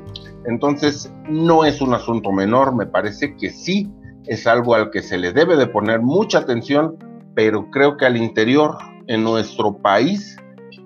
Entonces, 0.46 1.12
no 1.28 1.66
es 1.66 1.82
un 1.82 1.94
asunto 1.94 2.32
menor, 2.32 2.76
me 2.76 2.86
parece 2.86 3.36
que 3.36 3.50
sí 3.50 3.90
es 4.28 4.48
algo 4.48 4.76
al 4.76 4.92
que 4.92 5.02
se 5.02 5.18
le 5.18 5.34
debe 5.34 5.56
de 5.56 5.68
poner 5.68 6.02
mucha 6.02 6.40
atención 6.40 6.98
pero 7.36 7.70
creo 7.70 7.98
que 7.98 8.06
al 8.06 8.18
interior, 8.18 8.78
en 9.08 9.24
nuestro 9.24 9.78
país, 9.78 10.38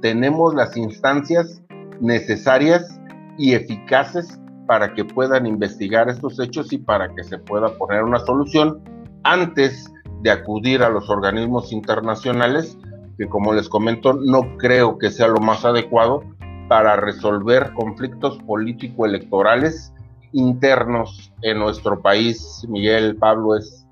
tenemos 0.02 0.54
las 0.54 0.76
instancias 0.78 1.62
necesarias 2.00 3.00
y 3.38 3.54
eficaces 3.54 4.40
para 4.68 4.94
que 4.94 5.04
puedan 5.04 5.46
investigar 5.46 6.10
estos 6.10 6.40
hechos 6.40 6.72
y 6.72 6.78
para 6.78 7.14
que 7.16 7.24
se 7.24 7.38
pueda 7.38 7.70
poner 7.78 8.04
una 8.04 8.20
solución 8.20 8.82
antes 9.24 9.92
de 10.22 10.32
acudir 10.32 10.84
a 10.84 10.90
los 10.90 11.10
organismos 11.10 11.72
internacionales, 11.72 12.78
que 13.18 13.28
como 13.28 13.54
les 13.54 13.68
comento, 13.68 14.14
no 14.14 14.58
creo 14.58 14.98
que 14.98 15.10
sea 15.10 15.28
lo 15.28 15.40
más 15.40 15.66
adecuado 15.66 16.24
para 16.68 16.96
resolver 16.98 17.74
conflictos 17.74 18.38
político-electorales 18.44 19.94
internos 20.34 21.34
en 21.42 21.60
nuestro 21.60 22.02
país. 22.02 22.66
Miguel, 22.70 23.16
Pablo, 23.16 23.56
es 23.56 23.88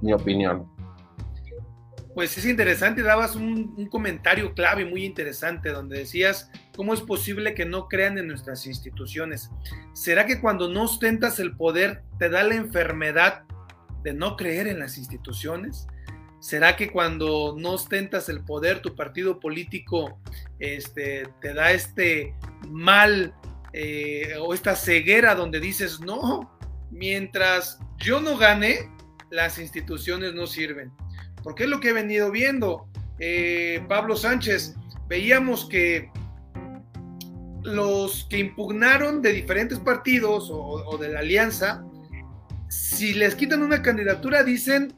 mi 0.00 0.12
opinión. 0.12 0.71
Pues 2.14 2.36
es 2.36 2.44
interesante, 2.44 3.02
dabas 3.02 3.36
un, 3.36 3.86
comentario 3.86 4.54
clave 4.54 4.84
muy 4.84 5.04
interesante 5.04 5.70
donde 5.70 5.98
decías, 5.98 6.50
¿cómo 6.76 6.92
es 6.92 7.00
posible 7.00 7.54
que 7.54 7.64
no 7.64 7.88
crean 7.88 8.18
en 8.18 8.28
nuestras 8.28 8.66
instituciones? 8.66 9.50
¿Será 9.94 10.26
que 10.26 10.40
cuando 10.40 10.68
no 10.68 10.82
ostentas 10.82 11.38
el 11.38 11.56
poder 11.56 12.02
te 12.18 12.28
da 12.28 12.42
la 12.42 12.54
enfermedad 12.54 13.44
de 14.02 14.12
no 14.12 14.36
creer 14.36 14.66
en 14.66 14.78
las 14.78 14.98
instituciones? 14.98 15.86
¿Será 16.38 16.76
que 16.76 16.90
cuando 16.90 17.54
no 17.58 17.70
ostentas 17.70 18.28
el 18.28 18.44
poder, 18.44 18.82
tu 18.82 18.94
partido 18.94 19.40
político 19.40 20.18
este, 20.58 21.28
te 21.40 21.54
da 21.54 21.72
este 21.72 22.34
mal 22.68 23.32
eh, 23.72 24.34
o 24.38 24.52
esta 24.52 24.76
ceguera 24.76 25.34
donde 25.34 25.60
dices, 25.60 26.00
no, 26.00 26.58
mientras 26.90 27.78
yo 27.96 28.20
no 28.20 28.36
gane, 28.36 28.90
las 29.30 29.58
instituciones 29.58 30.34
no 30.34 30.46
sirven? 30.46 30.92
Porque 31.42 31.64
es 31.64 31.68
lo 31.68 31.80
que 31.80 31.90
he 31.90 31.92
venido 31.92 32.30
viendo. 32.30 32.88
Eh, 33.18 33.84
Pablo 33.88 34.16
Sánchez, 34.16 34.74
veíamos 35.08 35.68
que 35.68 36.10
los 37.62 38.26
que 38.28 38.38
impugnaron 38.38 39.22
de 39.22 39.32
diferentes 39.32 39.78
partidos 39.78 40.48
o, 40.50 40.98
de 40.98 41.08
la 41.08 41.20
alianza, 41.20 41.84
si 42.68 43.14
les 43.14 43.34
quitan 43.34 43.62
una 43.62 43.82
candidatura, 43.82 44.42
dicen, 44.42 44.92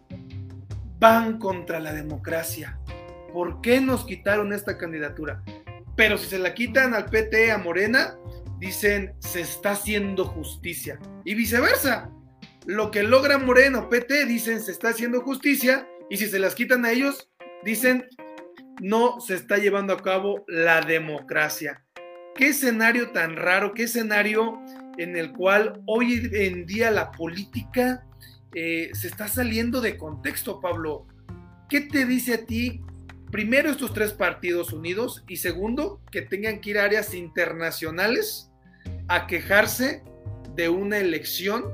van 0.98 1.38
contra 1.38 1.80
la 1.80 1.92
democracia. 1.92 2.78
¿Por 3.32 3.60
qué 3.60 3.80
nos 3.80 4.04
quitaron 4.04 4.52
esta 4.52 4.78
candidatura? 4.78 5.42
Pero 5.96 6.16
si 6.16 6.26
se 6.26 6.38
la 6.38 6.54
quitan 6.54 6.94
al 6.94 7.06
PT, 7.06 7.50
a 7.50 7.58
Morena, 7.58 8.16
dicen, 8.58 9.14
se 9.18 9.40
está 9.40 9.72
haciendo 9.72 10.24
justicia. 10.24 10.98
Y 11.24 11.34
viceversa. 11.34 12.10
Lo 12.66 12.90
que 12.90 13.02
logra 13.02 13.38
Morena 13.38 13.80
o 13.80 13.88
PT, 13.88 14.24
dicen, 14.26 14.60
se 14.62 14.70
está 14.70 14.90
haciendo 14.90 15.20
justicia. 15.20 15.86
Y 16.10 16.16
si 16.16 16.26
se 16.26 16.38
las 16.38 16.54
quitan 16.54 16.84
a 16.84 16.92
ellos, 16.92 17.30
dicen, 17.64 18.06
no 18.80 19.20
se 19.20 19.34
está 19.34 19.58
llevando 19.58 19.92
a 19.92 20.02
cabo 20.02 20.44
la 20.48 20.80
democracia. 20.80 21.84
Qué 22.34 22.48
escenario 22.48 23.10
tan 23.10 23.36
raro, 23.36 23.74
qué 23.74 23.84
escenario 23.84 24.60
en 24.98 25.16
el 25.16 25.32
cual 25.32 25.80
hoy 25.86 26.28
en 26.32 26.66
día 26.66 26.90
la 26.90 27.10
política 27.12 28.04
eh, 28.54 28.90
se 28.92 29.08
está 29.08 29.28
saliendo 29.28 29.80
de 29.80 29.96
contexto, 29.96 30.60
Pablo. 30.60 31.06
¿Qué 31.68 31.80
te 31.80 32.06
dice 32.06 32.34
a 32.34 32.46
ti, 32.46 32.80
primero, 33.30 33.70
estos 33.70 33.92
tres 33.92 34.12
partidos 34.12 34.72
unidos 34.72 35.24
y 35.28 35.36
segundo, 35.36 36.00
que 36.10 36.22
tengan 36.22 36.60
que 36.60 36.70
ir 36.70 36.78
a 36.78 36.84
áreas 36.84 37.14
internacionales 37.14 38.50
a 39.08 39.26
quejarse 39.26 40.02
de 40.54 40.68
una 40.68 40.98
elección 40.98 41.64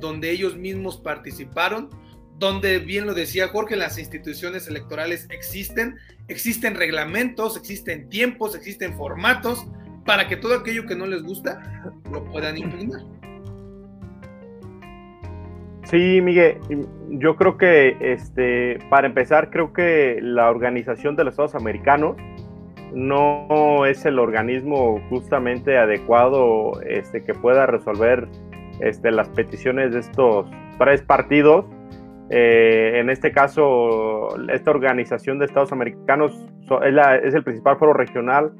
donde 0.00 0.30
ellos 0.30 0.56
mismos 0.56 0.96
participaron, 0.96 1.90
donde 2.38 2.78
bien 2.78 3.06
lo 3.06 3.14
decía 3.14 3.48
Jorge, 3.48 3.76
las 3.76 3.98
instituciones 3.98 4.66
electorales 4.68 5.26
existen, 5.30 5.96
existen 6.28 6.74
reglamentos, 6.74 7.56
existen 7.56 8.08
tiempos, 8.08 8.54
existen 8.54 8.96
formatos 8.96 9.66
para 10.04 10.28
que 10.28 10.36
todo 10.36 10.54
aquello 10.54 10.86
que 10.86 10.96
no 10.96 11.06
les 11.06 11.22
gusta 11.22 11.92
lo 12.10 12.24
puedan 12.24 12.58
impugnar. 12.58 13.00
Sí, 15.84 16.20
Miguel, 16.22 16.58
yo 17.10 17.36
creo 17.36 17.56
que 17.56 17.96
este, 18.00 18.78
para 18.88 19.06
empezar, 19.06 19.50
creo 19.50 19.72
que 19.72 20.18
la 20.20 20.48
Organización 20.50 21.14
de 21.14 21.24
los 21.24 21.32
Estados 21.32 21.54
Americanos 21.54 22.16
no 22.92 23.84
es 23.86 24.04
el 24.06 24.18
organismo 24.18 25.00
justamente 25.10 25.76
adecuado 25.76 26.80
este, 26.82 27.22
que 27.22 27.34
pueda 27.34 27.66
resolver 27.66 28.28
este, 28.80 29.10
las 29.10 29.28
peticiones 29.28 29.92
de 29.92 30.00
estos 30.00 30.46
tres 30.78 31.02
partidos 31.02 31.66
eh, 32.30 33.00
en 33.00 33.10
este 33.10 33.32
caso, 33.32 34.28
esta 34.48 34.70
organización 34.70 35.38
de 35.38 35.46
Estados 35.46 35.72
Americanos 35.72 36.46
es, 37.22 37.34
el 37.34 37.44
principal 37.44 37.76
foro 37.76 37.92
regional 37.92 38.52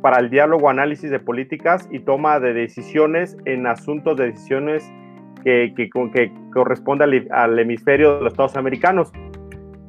para 0.00 0.20
el 0.20 0.30
diálogo, 0.30 0.70
análisis 0.70 1.10
de 1.10 1.18
políticas 1.18 1.88
y 1.90 1.98
toma 2.00 2.38
de 2.38 2.52
decisiones 2.52 3.36
en 3.44 3.66
asuntos 3.66 4.16
de 4.16 4.26
decisiones 4.26 4.88
que, 5.42 5.72
que, 5.76 5.90
que 5.90 6.32
corresponde 6.52 7.26
al, 7.30 7.58
hemisferio 7.58 8.16
de 8.16 8.22
los 8.22 8.32
Estados 8.32 8.56
Americanos. 8.56 9.12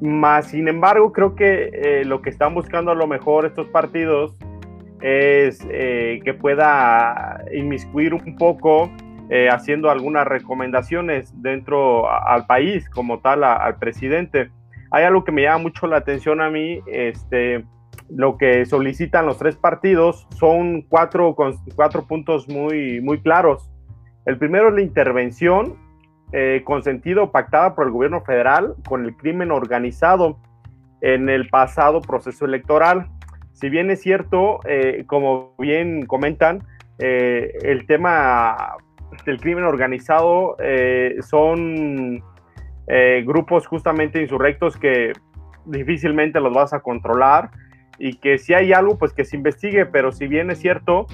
Más, 0.02 0.48
sin 0.48 0.68
embargo, 0.68 1.12
creo 1.12 1.36
que 1.36 1.70
eh, 1.74 2.06
lo 2.06 2.22
que 2.22 2.30
están 2.30 2.56
buscando 2.56 2.92
a 2.92 2.96
lo 2.96 3.06
mejor 3.06 3.46
estos 3.46 3.68
partidos 3.68 4.36
es 5.02 5.66
eh, 5.70 6.20
que 6.24 6.34
pueda 6.34 7.44
inmiscuir 7.54 8.14
un 8.14 8.36
poco 8.38 8.90
eh, 9.32 9.48
haciendo 9.48 9.92
algunas 9.92 10.26
recomendaciones 10.26 11.32
dentro 11.40 12.10
al 12.10 12.48
país 12.48 12.90
como 12.90 13.20
tal, 13.20 13.44
al 13.44 13.76
presidente. 13.78 14.50
Hay 14.90 15.04
algo 15.04 15.24
que 15.24 15.32
me 15.32 15.44
llama 15.44 15.60
mucho 15.60 15.86
la 15.86 15.98
atención 15.98 16.42
a 16.42 16.50
mí, 16.50 16.80
este, 16.88 17.64
lo 18.10 18.40
que 18.40 18.66
solicitan 18.66 19.28
los 19.28 19.38
tres 19.38 19.56
partidos 19.56 20.28
son 20.32 20.82
cuatro, 20.82 21.36
cuatro 21.76 22.08
puntos 22.08 22.50
muy, 22.50 23.02
muy 23.02 23.22
claros. 23.22 23.70
El 24.26 24.40
primero 24.40 24.70
es 24.70 24.74
la 24.74 24.82
intervención 24.82 25.76
eh, 26.34 26.64
con 26.66 26.82
sentido 26.82 27.32
pactada 27.32 27.76
por 27.76 27.86
el 27.86 27.92
gobierno 27.92 28.22
federal 28.22 28.74
con 28.88 29.06
el 29.06 29.16
crimen 29.16 29.52
organizado 29.52 30.40
en 31.02 31.30
el 31.30 31.50
pasado 31.50 32.02
proceso 32.02 32.46
electoral. 32.46 33.08
Si 33.54 33.70
bien 33.70 33.92
es 33.92 34.02
cierto, 34.02 34.60
eh, 34.66 35.04
como 35.06 35.54
bien 35.60 36.08
comentan, 36.08 36.64
el 37.02 37.86
tema 37.86 38.76
del 39.26 39.40
crimen 39.40 39.64
organizado 39.64 40.56
eh, 40.60 41.18
son 41.22 42.24
eh, 42.88 43.24
grupos 43.26 43.68
justamente 43.68 44.22
insurrectos 44.22 44.78
que 44.78 45.14
difícilmente 45.66 46.40
los 46.40 46.54
vas 46.54 46.74
a 46.74 46.80
controlar 46.80 47.52
y 47.98 48.18
que 48.18 48.38
si 48.38 48.54
hay 48.54 48.72
algo, 48.72 48.98
pues 48.98 49.14
que 49.14 49.26
se 49.26 49.36
investigue, 49.36 49.86
pero 49.86 50.12
si 50.12 50.28
bien 50.28 50.50
es 50.52 50.60
cierto, 50.60 51.06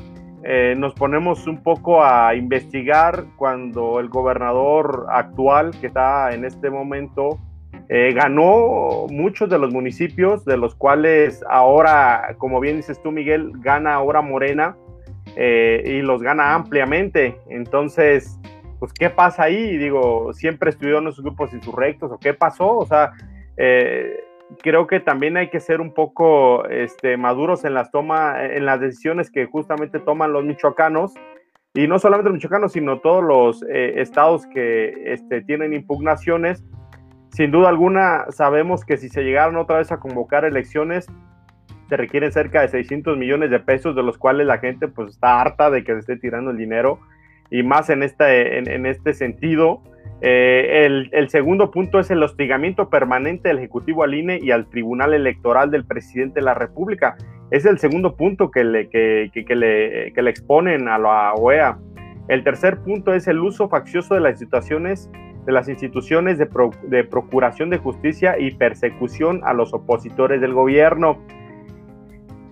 eh, 0.43 0.75
nos 0.77 0.93
ponemos 0.93 1.47
un 1.47 1.63
poco 1.63 2.03
a 2.03 2.35
investigar 2.35 3.25
cuando 3.37 3.99
el 3.99 4.09
gobernador 4.09 5.07
actual 5.09 5.71
que 5.81 5.87
está 5.87 6.33
en 6.33 6.45
este 6.45 6.69
momento 6.69 7.39
ganó 7.87 9.05
muchos 9.11 9.47
de 9.47 9.59
los 9.59 9.71
municipios, 9.71 10.43
de 10.43 10.57
los 10.57 10.73
cuales 10.73 11.43
ahora, 11.47 12.35
como 12.39 12.59
bien 12.59 12.77
dices 12.77 12.99
tú, 13.03 13.11
Miguel, 13.11 13.51
gana 13.59 13.93
ahora 13.93 14.23
Morena 14.23 14.75
eh, 15.35 15.83
y 15.85 16.01
los 16.01 16.21
gana 16.21 16.53
ampliamente. 16.53 17.37
Entonces, 17.49 18.39
pues, 18.79 18.93
¿qué 18.93 19.09
pasa 19.09 19.43
ahí? 19.43 19.77
Digo, 19.77 20.33
siempre 20.33 20.69
estudió 20.69 20.99
en 20.99 21.07
esos 21.07 21.23
grupos 21.23 21.53
insurrectos, 21.53 22.11
¿o 22.11 22.19
qué 22.19 22.33
pasó? 22.33 22.77
O 22.77 22.85
sea, 22.85 23.13
eh, 23.57 24.19
creo 24.61 24.85
que 24.87 24.99
también 24.99 25.37
hay 25.37 25.49
que 25.49 25.59
ser 25.59 25.81
un 25.81 25.93
poco 25.93 26.65
este, 26.67 27.17
maduros 27.17 27.65
en 27.65 27.73
las 27.73 27.91
toma, 27.91 28.45
en 28.45 28.65
las 28.65 28.79
decisiones 28.79 29.31
que 29.31 29.45
justamente 29.45 29.99
toman 29.99 30.33
los 30.33 30.45
michoacanos, 30.45 31.13
y 31.73 31.87
no 31.87 31.99
solamente 31.99 32.29
los 32.29 32.35
michoacanos, 32.35 32.71
sino 32.71 32.99
todos 32.99 33.23
los 33.23 33.63
eh, 33.63 34.01
estados 34.01 34.45
que 34.47 34.93
este, 35.13 35.41
tienen 35.41 35.73
impugnaciones. 35.73 36.63
Sin 37.31 37.51
duda 37.51 37.67
alguna, 37.67 38.25
sabemos 38.29 38.85
que 38.85 38.95
si 38.95 39.09
se 39.09 39.23
llegaron 39.23 39.57
otra 39.57 39.79
vez 39.79 39.91
a 39.91 39.99
convocar 39.99 40.45
elecciones, 40.45 41.07
se 41.89 41.97
requieren 41.97 42.31
cerca 42.31 42.61
de 42.61 42.69
600 42.69 43.17
millones 43.17 43.49
de 43.49 43.59
pesos, 43.59 43.95
de 43.95 44.03
los 44.03 44.17
cuales 44.17 44.47
la 44.47 44.57
gente 44.57 44.87
pues 44.87 45.09
está 45.09 45.41
harta 45.41 45.69
de 45.69 45.83
que 45.83 45.93
se 45.93 45.99
esté 45.99 46.17
tirando 46.17 46.51
el 46.51 46.57
dinero 46.57 46.99
y 47.49 47.63
más 47.63 47.89
en 47.89 48.03
este, 48.03 48.57
en, 48.57 48.85
este 48.85 49.13
sentido. 49.13 49.81
Eh, 50.21 50.85
el, 51.11 51.29
segundo 51.29 51.71
punto 51.71 51.99
es 51.99 52.09
el 52.09 52.23
hostigamiento 52.23 52.89
permanente 52.89 53.49
del 53.49 53.59
Ejecutivo 53.59 54.03
al 54.03 54.13
INE 54.13 54.39
y 54.41 54.51
al 54.51 54.67
Tribunal 54.69 55.13
Electoral 55.13 55.69
del 55.71 55.85
Presidente 55.85 56.39
de 56.39 56.45
la 56.45 56.53
República. 56.53 57.15
Es 57.51 57.65
el 57.65 57.77
segundo 57.77 58.15
punto 58.15 58.49
que 58.49 58.63
le, 58.63 58.89
que, 58.89 59.29
le, 59.33 60.11
que 60.13 60.21
le 60.21 60.29
exponen 60.29 60.87
a 60.87 60.97
la 60.97 61.33
OEA. 61.35 61.77
El 62.27 62.43
tercer 62.43 62.79
punto 62.79 63.13
es 63.13 63.27
el 63.27 63.39
uso 63.39 63.69
faccioso 63.69 64.15
de 64.15 64.21
las 64.21 64.39
situaciones 64.39 65.09
de 65.45 65.51
las 65.51 65.69
instituciones 65.69 66.37
de, 66.37 66.49
de 66.87 67.03
procuración 67.03 67.69
de 67.69 67.77
justicia 67.77 68.39
y 68.39 68.51
persecución 68.51 69.41
a 69.43 69.53
los 69.53 69.73
opositores 69.73 70.41
del 70.41 70.53
gobierno. 70.53 71.19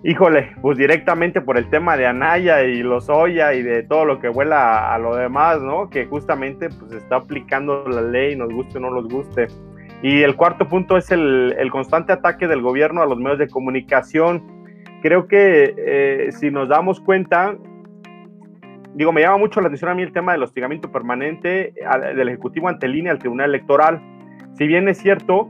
Híjole, 0.06 0.52
pues 0.62 0.78
directamente 0.78 1.40
por 1.40 1.58
el 1.58 1.70
tema 1.70 1.96
de 1.96 2.06
Anaya 2.06 2.62
y 2.64 2.84
los 2.84 3.10
Oya 3.10 3.54
y 3.54 3.64
de 3.64 3.84
todo 3.84 4.04
lo 4.04 4.20
que 4.20 4.28
vuela 4.28 4.94
a, 4.94 4.98
lo 5.00 5.16
demás, 5.16 5.62
¿no? 5.62 5.90
Que 5.90 6.06
justamente 6.06 6.68
pues 6.68 6.92
está 6.92 7.16
aplicando 7.16 7.88
la 7.88 8.02
ley, 8.02 8.36
nos 8.36 8.54
guste 8.54 8.80
o 8.80 8.82
no 8.82 8.92
nos 8.92 9.08
guste. 9.08 9.48
Y 10.02 10.22
el 10.24 10.36
cuarto 10.36 10.68
punto 10.68 10.98
es 10.98 11.10
el, 11.10 11.56
constante 11.72 12.12
ataque 12.12 12.50
del 12.50 12.62
gobierno 12.62 13.02
a 13.02 13.06
los 13.06 13.18
medios 13.18 13.40
de 13.40 13.48
comunicación. 13.48 14.44
creo 15.02 15.26
que 15.30 15.74
eh, 15.78 16.32
si 16.34 16.52
nos 16.52 16.68
damos 16.68 17.00
cuenta, 17.00 17.56
digo, 18.96 19.14
me 19.14 19.22
llama 19.22 19.38
mucho 19.38 19.62
la 19.62 19.68
atención 19.68 19.90
a 19.90 19.96
mí 19.96 20.04
el 20.04 20.12
tema 20.12 20.34
del 20.34 20.44
hostigamiento 20.44 20.92
permanente 20.92 21.74
del 22.14 22.28
Ejecutivo 22.28 22.68
ante 22.68 22.90
línea 22.90 23.14
al 23.14 23.20
Tribunal 23.20 23.52
Electoral. 23.52 24.02
Si 24.58 24.68
bien 24.68 24.90
es 24.90 24.98
cierto, 24.98 25.50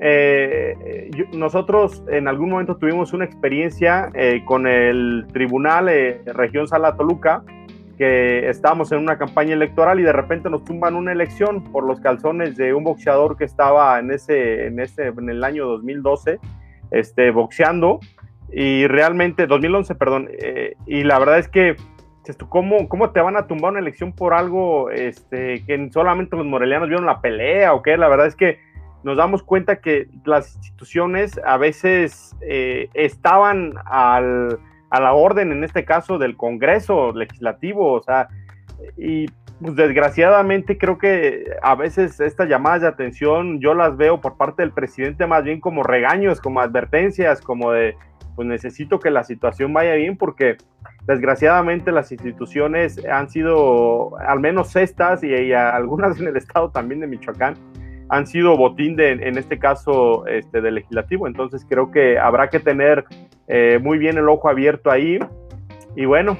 eh, 0.00 1.10
nosotros 1.32 2.04
en 2.08 2.28
algún 2.28 2.50
momento 2.50 2.76
tuvimos 2.76 3.12
una 3.12 3.24
experiencia 3.24 4.10
eh, 4.14 4.42
con 4.44 4.66
el 4.66 5.26
Tribunal 5.32 5.88
eh, 5.88 6.20
Región 6.26 6.68
Sala 6.68 6.96
Toluca, 6.96 7.42
que 7.96 8.48
estábamos 8.48 8.92
en 8.92 8.98
una 8.98 9.18
campaña 9.18 9.54
electoral 9.54 9.98
y 9.98 10.04
de 10.04 10.12
repente 10.12 10.48
nos 10.50 10.64
tumban 10.64 10.94
una 10.94 11.10
elección 11.10 11.64
por 11.64 11.84
los 11.84 12.00
calzones 12.00 12.56
de 12.56 12.72
un 12.72 12.84
boxeador 12.84 13.36
que 13.36 13.44
estaba 13.44 13.98
en 13.98 14.12
ese, 14.12 14.66
en 14.66 14.78
ese, 14.78 15.06
en 15.06 15.28
el 15.28 15.42
año 15.42 15.66
2012, 15.66 16.38
este, 16.92 17.30
boxeando 17.32 17.98
y 18.52 18.86
realmente, 18.86 19.46
2011, 19.46 19.94
perdón, 19.96 20.30
y 20.86 21.02
la 21.02 21.18
verdad 21.18 21.38
es 21.38 21.48
que 21.48 21.76
¿Cómo, 22.48 22.88
¿Cómo 22.88 23.10
te 23.10 23.20
van 23.20 23.36
a 23.36 23.46
tumbar 23.46 23.70
una 23.72 23.80
elección 23.80 24.12
por 24.12 24.34
algo 24.34 24.90
este, 24.90 25.64
que 25.64 25.88
solamente 25.90 26.36
los 26.36 26.44
morelianos 26.44 26.88
vieron 26.88 27.06
la 27.06 27.20
pelea 27.20 27.72
o 27.72 27.82
qué? 27.82 27.96
La 27.96 28.08
verdad 28.08 28.26
es 28.26 28.36
que 28.36 28.58
nos 29.02 29.16
damos 29.16 29.42
cuenta 29.42 29.80
que 29.80 30.08
las 30.24 30.56
instituciones 30.56 31.40
a 31.44 31.56
veces 31.56 32.36
eh, 32.40 32.88
estaban 32.94 33.74
al, 33.84 34.58
a 34.90 35.00
la 35.00 35.12
orden, 35.12 35.52
en 35.52 35.64
este 35.64 35.84
caso, 35.84 36.18
del 36.18 36.36
Congreso 36.36 37.12
legislativo, 37.12 37.92
o 37.92 38.02
sea, 38.02 38.28
y 38.96 39.26
pues 39.60 39.74
desgraciadamente 39.74 40.78
creo 40.78 40.98
que 40.98 41.44
a 41.62 41.74
veces 41.74 42.20
estas 42.20 42.48
llamadas 42.48 42.82
de 42.82 42.88
atención 42.88 43.60
yo 43.60 43.74
las 43.74 43.96
veo 43.96 44.20
por 44.20 44.36
parte 44.36 44.62
del 44.62 44.70
presidente 44.70 45.26
más 45.26 45.42
bien 45.42 45.60
como 45.60 45.82
regaños, 45.82 46.40
como 46.40 46.60
advertencias, 46.60 47.40
como 47.40 47.72
de, 47.72 47.96
pues 48.36 48.46
necesito 48.46 49.00
que 49.00 49.10
la 49.10 49.24
situación 49.24 49.72
vaya 49.72 49.94
bien 49.94 50.16
porque 50.16 50.58
desgraciadamente 51.06 51.90
las 51.90 52.12
instituciones 52.12 53.04
han 53.04 53.28
sido, 53.30 54.16
al 54.18 54.38
menos 54.38 54.76
estas 54.76 55.24
y, 55.24 55.34
y 55.34 55.52
algunas 55.52 56.20
en 56.20 56.28
el 56.28 56.36
estado 56.36 56.70
también 56.70 57.00
de 57.00 57.08
Michoacán, 57.08 57.54
han 58.08 58.26
sido 58.26 58.56
botín 58.56 58.96
de, 58.96 59.12
en 59.12 59.38
este 59.38 59.58
caso, 59.58 60.26
este, 60.26 60.60
del 60.60 60.76
legislativo. 60.76 61.26
Entonces 61.26 61.66
creo 61.68 61.90
que 61.90 62.18
habrá 62.18 62.48
que 62.48 62.60
tener 62.60 63.04
eh, 63.48 63.78
muy 63.82 63.98
bien 63.98 64.18
el 64.18 64.28
ojo 64.28 64.48
abierto 64.48 64.90
ahí. 64.90 65.18
Y 65.94 66.04
bueno, 66.04 66.38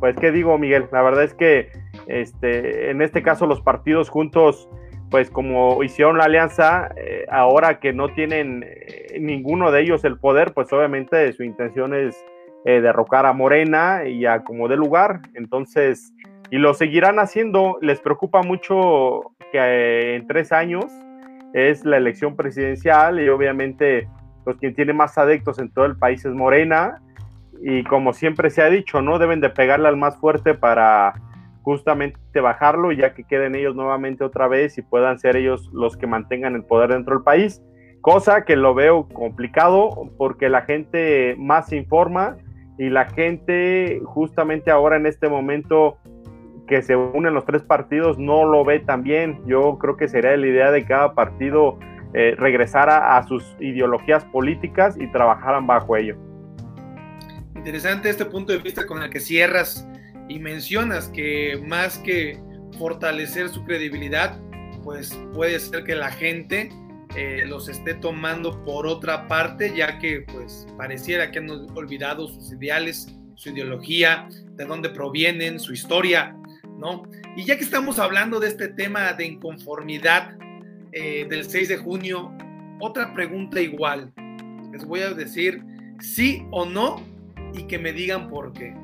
pues 0.00 0.16
qué 0.16 0.32
digo, 0.32 0.58
Miguel, 0.58 0.86
la 0.92 1.02
verdad 1.02 1.24
es 1.24 1.34
que 1.34 1.68
este, 2.06 2.90
en 2.90 3.02
este 3.02 3.22
caso 3.22 3.46
los 3.46 3.60
partidos 3.60 4.08
juntos, 4.08 4.68
pues 5.10 5.30
como 5.30 5.82
hicieron 5.82 6.18
la 6.18 6.24
alianza, 6.24 6.90
eh, 6.96 7.24
ahora 7.30 7.78
que 7.78 7.92
no 7.92 8.08
tienen 8.08 8.64
eh, 8.64 9.18
ninguno 9.20 9.70
de 9.70 9.82
ellos 9.82 10.04
el 10.04 10.18
poder, 10.18 10.52
pues 10.52 10.72
obviamente 10.72 11.32
su 11.32 11.42
intención 11.42 11.94
es 11.94 12.16
derrocar 12.64 13.26
a 13.26 13.34
Morena 13.34 14.08
y 14.08 14.24
a 14.24 14.42
como 14.42 14.68
de 14.68 14.76
lugar. 14.78 15.20
Entonces, 15.34 16.14
y 16.50 16.56
lo 16.56 16.72
seguirán 16.72 17.18
haciendo. 17.18 17.78
Les 17.80 18.00
preocupa 18.00 18.42
mucho 18.42 19.33
que 19.54 20.16
en 20.16 20.26
tres 20.26 20.50
años 20.50 20.86
es 21.52 21.84
la 21.84 21.96
elección 21.96 22.34
presidencial 22.34 23.20
y 23.20 23.28
obviamente 23.28 24.08
pues 24.42 24.56
quien 24.56 24.74
tiene 24.74 24.92
más 24.92 25.16
adeptos 25.16 25.60
en 25.60 25.70
todo 25.70 25.84
el 25.84 25.96
país 25.96 26.24
es 26.24 26.34
Morena. 26.34 27.00
Y 27.62 27.84
como 27.84 28.12
siempre 28.12 28.50
se 28.50 28.62
ha 28.62 28.68
dicho, 28.68 29.00
no 29.00 29.20
deben 29.20 29.40
de 29.40 29.50
pegarle 29.50 29.86
al 29.86 29.96
más 29.96 30.16
fuerte 30.16 30.54
para 30.54 31.14
justamente 31.62 32.40
bajarlo 32.40 32.90
ya 32.90 33.14
que 33.14 33.22
queden 33.22 33.54
ellos 33.54 33.76
nuevamente 33.76 34.24
otra 34.24 34.48
vez 34.48 34.76
y 34.76 34.82
puedan 34.82 35.20
ser 35.20 35.36
ellos 35.36 35.70
los 35.72 35.96
que 35.96 36.08
mantengan 36.08 36.56
el 36.56 36.64
poder 36.64 36.90
dentro 36.90 37.14
del 37.14 37.24
país, 37.24 37.62
cosa 38.00 38.44
que 38.44 38.56
lo 38.56 38.74
veo 38.74 39.08
complicado 39.08 40.10
porque 40.18 40.48
la 40.48 40.62
gente 40.62 41.36
más 41.38 41.68
se 41.68 41.76
informa 41.76 42.36
y 42.76 42.90
la 42.90 43.06
gente 43.06 44.00
justamente 44.04 44.72
ahora 44.72 44.96
en 44.96 45.06
este 45.06 45.28
momento 45.28 45.96
que 46.66 46.82
se 46.82 46.96
unen 46.96 47.34
los 47.34 47.44
tres 47.44 47.62
partidos 47.62 48.18
no 48.18 48.44
lo 48.44 48.64
ve 48.64 48.80
tan 48.80 49.02
bien. 49.02 49.40
Yo 49.46 49.78
creo 49.78 49.96
que 49.96 50.08
sería 50.08 50.36
la 50.36 50.46
idea 50.46 50.70
de 50.70 50.84
cada 50.84 51.14
partido 51.14 51.78
eh, 52.14 52.34
regresar 52.38 52.88
a, 52.90 53.20
sus 53.26 53.44
ideologías 53.58 54.24
políticas 54.26 54.96
y 54.98 55.10
trabajaran 55.10 55.66
bajo 55.66 55.96
ello. 55.96 56.16
Interesante 57.56 58.08
este 58.08 58.24
punto 58.24 58.52
de 58.52 58.58
vista 58.58 58.86
con 58.86 59.02
el 59.02 59.10
que 59.10 59.20
cierras 59.20 59.88
y 60.28 60.38
mencionas 60.38 61.08
que 61.08 61.60
más 61.66 61.98
que 61.98 62.38
fortalecer 62.78 63.48
su 63.48 63.64
credibilidad, 63.64 64.38
pues 64.84 65.18
puede 65.32 65.58
ser 65.58 65.84
que 65.84 65.94
la 65.94 66.10
gente 66.10 66.68
eh, 67.16 67.44
los 67.46 67.68
esté 67.68 67.94
tomando 67.94 68.62
por 68.64 68.86
otra 68.86 69.26
parte, 69.28 69.72
ya 69.74 69.98
que 69.98 70.24
pues 70.32 70.66
pareciera 70.76 71.30
que 71.30 71.40
han 71.40 71.50
olvidado 71.50 72.28
sus 72.28 72.52
ideales, 72.52 73.08
su 73.34 73.50
ideología, 73.50 74.28
de 74.56 74.64
dónde 74.64 74.88
provienen, 74.90 75.58
su 75.58 75.72
historia. 75.72 76.36
Y 77.36 77.44
ya 77.44 77.56
que 77.56 77.64
estamos 77.64 77.98
hablando 77.98 78.40
de 78.40 78.48
este 78.48 78.68
tema 78.68 79.12
de 79.12 79.26
inconformidad 79.26 80.36
eh, 80.92 81.26
del 81.28 81.44
6 81.44 81.68
de 81.68 81.76
junio, 81.78 82.32
otra 82.80 83.14
pregunta 83.14 83.60
igual. 83.60 84.12
Les 84.72 84.84
voy 84.84 85.00
a 85.00 85.10
decir 85.10 85.62
sí 86.00 86.44
o 86.50 86.66
no 86.66 87.02
y 87.54 87.64
que 87.64 87.78
me 87.78 87.92
digan 87.92 88.28
por 88.28 88.52
qué. 88.52 88.74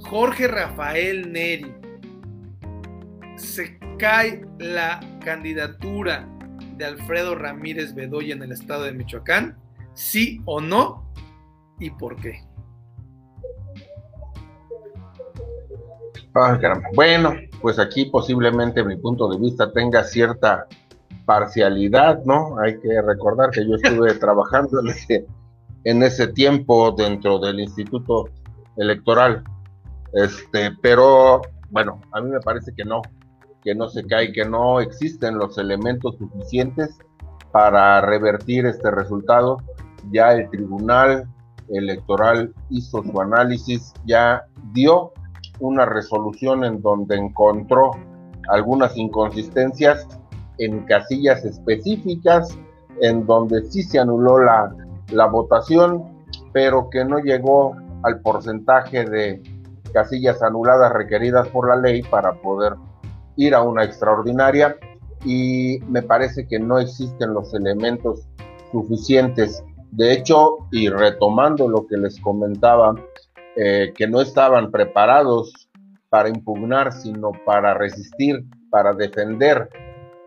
Jorge 0.00 0.46
Rafael 0.46 1.32
Neri, 1.32 1.72
se 3.36 3.78
cae 3.98 4.44
la 4.58 5.00
candidatura 5.24 6.28
de 6.76 6.84
Alfredo 6.84 7.34
Ramírez 7.34 7.94
Bedoya 7.94 8.34
en 8.34 8.42
el 8.42 8.52
estado 8.52 8.84
de 8.84 8.92
Michoacán, 8.92 9.56
sí 9.94 10.40
o 10.44 10.60
no 10.60 11.10
y 11.80 11.90
por 11.90 12.16
qué. 12.16 12.42
Bueno, 16.94 17.34
pues 17.62 17.78
aquí 17.78 18.06
posiblemente 18.06 18.82
mi 18.82 18.96
punto 18.96 19.28
de 19.28 19.38
vista 19.38 19.72
tenga 19.72 20.02
cierta 20.02 20.66
parcialidad, 21.26 22.24
¿no? 22.24 22.58
Hay 22.58 22.80
que 22.80 23.00
recordar 23.02 23.50
que 23.50 23.64
yo 23.64 23.76
estuve 23.76 24.14
trabajando 24.18 24.80
en 24.80 24.88
ese, 24.88 25.26
en 25.84 26.02
ese 26.02 26.26
tiempo 26.26 26.90
dentro 26.90 27.38
del 27.38 27.60
Instituto 27.60 28.28
Electoral. 28.76 29.44
Este, 30.12 30.72
pero 30.82 31.42
bueno, 31.70 32.00
a 32.12 32.20
mí 32.20 32.30
me 32.30 32.40
parece 32.40 32.72
que 32.74 32.84
no, 32.84 33.02
que 33.62 33.74
no 33.76 33.88
se 33.88 34.04
cae, 34.04 34.32
que 34.32 34.44
no 34.44 34.80
existen 34.80 35.38
los 35.38 35.56
elementos 35.56 36.16
suficientes 36.18 36.98
para 37.52 38.00
revertir 38.00 38.66
este 38.66 38.90
resultado. 38.90 39.58
Ya 40.10 40.32
el 40.32 40.50
Tribunal 40.50 41.28
Electoral 41.68 42.52
hizo 42.70 43.04
su 43.04 43.20
análisis, 43.20 43.94
ya 44.04 44.42
dio 44.72 45.12
una 45.60 45.86
resolución 45.86 46.64
en 46.64 46.82
donde 46.82 47.16
encontró 47.16 47.92
algunas 48.48 48.96
inconsistencias 48.96 50.06
en 50.58 50.84
casillas 50.84 51.44
específicas, 51.44 52.56
en 53.00 53.26
donde 53.26 53.64
sí 53.70 53.82
se 53.82 53.98
anuló 53.98 54.38
la, 54.38 54.74
la 55.10 55.26
votación, 55.26 56.04
pero 56.52 56.88
que 56.90 57.04
no 57.04 57.18
llegó 57.18 57.76
al 58.02 58.20
porcentaje 58.20 59.04
de 59.04 59.42
casillas 59.92 60.42
anuladas 60.42 60.92
requeridas 60.92 61.48
por 61.48 61.68
la 61.68 61.76
ley 61.76 62.02
para 62.02 62.34
poder 62.34 62.74
ir 63.36 63.54
a 63.54 63.62
una 63.62 63.84
extraordinaria 63.84 64.76
y 65.24 65.78
me 65.88 66.02
parece 66.02 66.46
que 66.46 66.58
no 66.58 66.78
existen 66.78 67.32
los 67.32 67.54
elementos 67.54 68.26
suficientes. 68.70 69.64
De 69.92 70.12
hecho, 70.12 70.58
y 70.72 70.88
retomando 70.88 71.68
lo 71.68 71.86
que 71.86 71.96
les 71.96 72.20
comentaba 72.20 72.94
eh, 73.56 73.92
que 73.94 74.06
no 74.08 74.20
estaban 74.20 74.70
preparados 74.70 75.68
para 76.08 76.28
impugnar, 76.28 76.92
sino 76.92 77.32
para 77.44 77.74
resistir, 77.74 78.44
para 78.70 78.92
defender. 78.92 79.68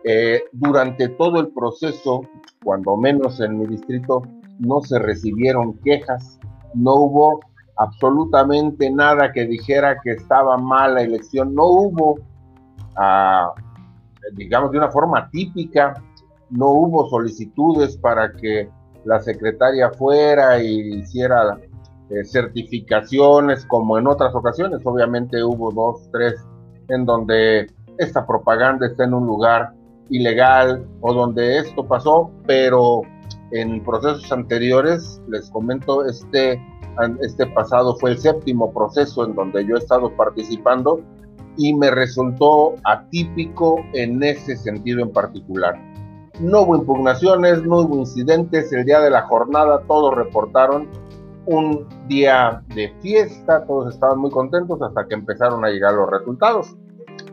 Eh, 0.04 0.42
durante 0.52 1.08
todo 1.08 1.40
el 1.40 1.48
proceso, 1.48 2.22
cuando 2.62 2.96
menos 2.96 3.40
en 3.40 3.58
mi 3.58 3.66
distrito, 3.66 4.22
no 4.58 4.80
se 4.80 4.98
recibieron 4.98 5.74
quejas, 5.78 6.38
no 6.74 6.94
hubo 6.94 7.40
absolutamente 7.76 8.90
nada 8.90 9.32
que 9.32 9.46
dijera 9.46 10.00
que 10.02 10.12
estaba 10.12 10.56
mal 10.56 10.94
la 10.94 11.02
elección, 11.02 11.54
no 11.54 11.66
hubo, 11.66 12.18
ah, 12.96 13.52
digamos, 14.34 14.72
de 14.72 14.78
una 14.78 14.90
forma 14.90 15.30
típica, 15.30 15.94
no 16.50 16.68
hubo 16.70 17.08
solicitudes 17.08 17.96
para 17.96 18.32
que 18.32 18.68
la 19.04 19.20
secretaria 19.20 19.90
fuera 19.90 20.62
y 20.62 20.98
hiciera 20.98 21.58
eh, 22.10 22.24
certificaciones 22.24 23.64
como 23.66 23.98
en 23.98 24.06
otras 24.06 24.34
ocasiones. 24.34 24.80
Obviamente 24.84 25.42
hubo 25.42 25.70
dos, 25.72 26.08
tres 26.12 26.34
en 26.88 27.04
donde 27.04 27.66
esta 27.98 28.26
propaganda 28.26 28.86
está 28.86 29.04
en 29.04 29.14
un 29.14 29.26
lugar 29.26 29.74
ilegal 30.10 30.86
o 31.00 31.12
donde 31.12 31.58
esto 31.58 31.86
pasó, 31.86 32.30
pero 32.46 33.02
en 33.50 33.82
procesos 33.84 34.30
anteriores, 34.32 35.20
les 35.28 35.50
comento, 35.50 36.06
este, 36.06 36.60
este 37.20 37.46
pasado 37.48 37.96
fue 37.96 38.12
el 38.12 38.18
séptimo 38.18 38.72
proceso 38.72 39.24
en 39.24 39.34
donde 39.34 39.66
yo 39.66 39.76
he 39.76 39.78
estado 39.78 40.14
participando 40.16 41.00
y 41.56 41.74
me 41.74 41.90
resultó 41.90 42.74
atípico 42.84 43.80
en 43.92 44.22
ese 44.22 44.56
sentido 44.56 45.02
en 45.02 45.12
particular. 45.12 45.74
No 46.40 46.62
hubo 46.62 46.76
impugnaciones, 46.76 47.62
no 47.64 47.80
hubo 47.80 47.98
incidentes, 47.98 48.72
el 48.72 48.84
día 48.84 49.00
de 49.00 49.10
la 49.10 49.22
jornada 49.22 49.82
todos 49.88 50.14
reportaron 50.14 50.88
un 51.48 51.88
día 52.08 52.62
de 52.74 52.92
fiesta, 53.00 53.64
todos 53.64 53.94
estaban 53.94 54.18
muy 54.18 54.30
contentos 54.30 54.82
hasta 54.82 55.06
que 55.08 55.14
empezaron 55.14 55.64
a 55.64 55.70
llegar 55.70 55.94
los 55.94 56.10
resultados. 56.10 56.76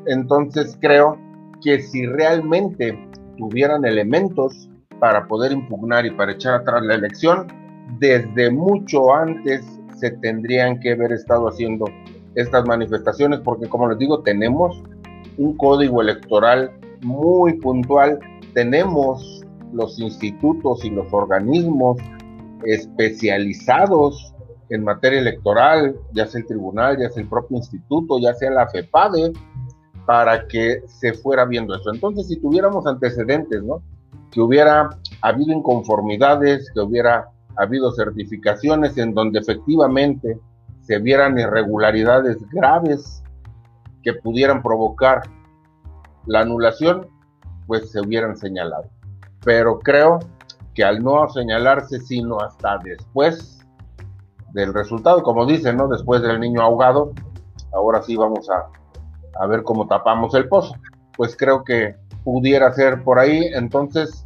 Entonces 0.07 0.78
creo 0.80 1.18
que 1.61 1.82
si 1.82 2.05
realmente 2.05 2.97
tuvieran 3.38 3.84
elementos 3.84 4.70
para 5.01 5.28
poder 5.28 5.51
impugnar 5.51 6.05
y 6.05 6.11
para 6.11 6.32
echar 6.32 6.53
atrás 6.53 6.84
la 6.84 6.95
elección, 6.95 7.47
desde 7.99 8.49
mucho 8.51 9.13
antes 9.13 9.66
se 9.97 10.11
tendrían 10.11 10.80
que 10.80 10.93
haber 10.93 11.11
estado 11.11 11.49
haciendo 11.49 11.86
estas 12.36 12.66
manifestaciones, 12.66 13.41
porque 13.41 13.68
como 13.68 13.89
les 13.89 13.97
digo, 13.97 14.22
tenemos 14.22 14.82
un 15.38 15.57
código 15.57 16.01
electoral 16.01 16.72
muy 17.01 17.53
puntual, 17.59 18.20
tenemos 18.53 19.43
los 19.74 19.99
institutos 19.99 20.86
y 20.86 20.89
los 20.89 21.11
organismos 21.11 21.97
especializados 22.66 24.34
en 24.70 24.84
materia 24.84 25.20
electoral, 25.20 25.95
ya 26.11 26.26
sea 26.26 26.41
el 26.41 26.47
tribunal, 26.47 26.97
ya 26.99 27.09
sea 27.09 27.24
el 27.24 27.30
propio 27.30 27.57
instituto, 27.57 28.20
ya 28.20 28.34
sea 28.34 28.51
la 28.51 28.68
FEPADE, 28.68 29.34
para 30.05 30.47
que 30.47 30.84
se 30.88 31.13
fuera 31.13 31.45
viendo 31.45 31.76
eso. 31.76 31.91
Entonces, 31.93 32.28
si 32.28 32.38
tuviéramos 32.38 32.86
antecedentes, 32.86 33.63
¿no? 33.63 33.82
Que 34.32 34.41
hubiera 34.41 34.89
habido 35.22 35.53
inconformidades, 35.53 36.70
que 36.74 36.80
hubiera 36.80 37.30
habido 37.55 37.91
certificaciones 37.91 38.97
en 38.97 39.13
donde 39.13 39.39
efectivamente 39.39 40.39
se 40.82 40.99
vieran 40.99 41.39
irregularidades 41.39 42.38
graves 42.51 43.24
que 44.03 44.13
pudieran 44.13 44.61
provocar 44.61 45.24
la 46.28 46.41
anulación, 46.41 47.07
pues 47.66 47.91
se 47.91 48.01
hubieran 48.01 48.38
señalado. 48.38 48.86
Pero 49.43 49.80
creo 49.80 50.20
que 50.76 50.84
al 50.84 51.01
no 51.03 51.28
señalarse 51.30 51.99
sino 52.01 52.39
hasta 52.39 52.78
después 52.80 53.65
del 54.53 54.73
resultado, 54.73 55.23
como 55.23 55.45
dicen, 55.45 55.78
¿no? 55.78 55.88
Después 55.88 56.21
del 56.21 56.39
niño 56.39 56.61
ahogado, 56.61 57.13
ahora 57.73 58.01
sí 58.03 58.15
vamos 58.15 58.49
a, 58.49 58.67
a 59.41 59.47
ver 59.47 59.63
cómo 59.63 59.88
tapamos 59.88 60.34
el 60.36 60.47
pozo. 60.47 60.76
Pues 61.17 61.36
creo 61.36 61.63
que 61.63 61.95
pudiera 62.23 62.71
ser 62.73 63.03
por 63.03 63.19
ahí, 63.19 63.41
entonces 63.53 64.26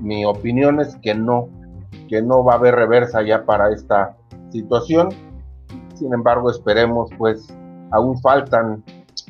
mi 0.00 0.24
opinión 0.24 0.80
es 0.80 0.96
que 0.96 1.14
no, 1.14 1.48
que 2.08 2.22
no 2.22 2.44
va 2.44 2.54
a 2.54 2.56
haber 2.56 2.74
reversa 2.74 3.22
ya 3.22 3.44
para 3.44 3.72
esta 3.72 4.16
situación. 4.50 5.08
Sin 5.94 6.12
embargo, 6.12 6.50
esperemos, 6.50 7.10
pues 7.16 7.48
aún 7.90 8.20
faltan 8.20 8.82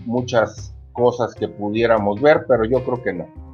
muchas 0.05 0.75
cosas 0.93 1.35
que 1.35 1.49
pudiéramos 1.49 2.21
ver, 2.21 2.45
pero 2.49 2.65
yo 2.65 2.83
creo 2.85 3.03
que 3.03 3.13
no. 3.13 3.48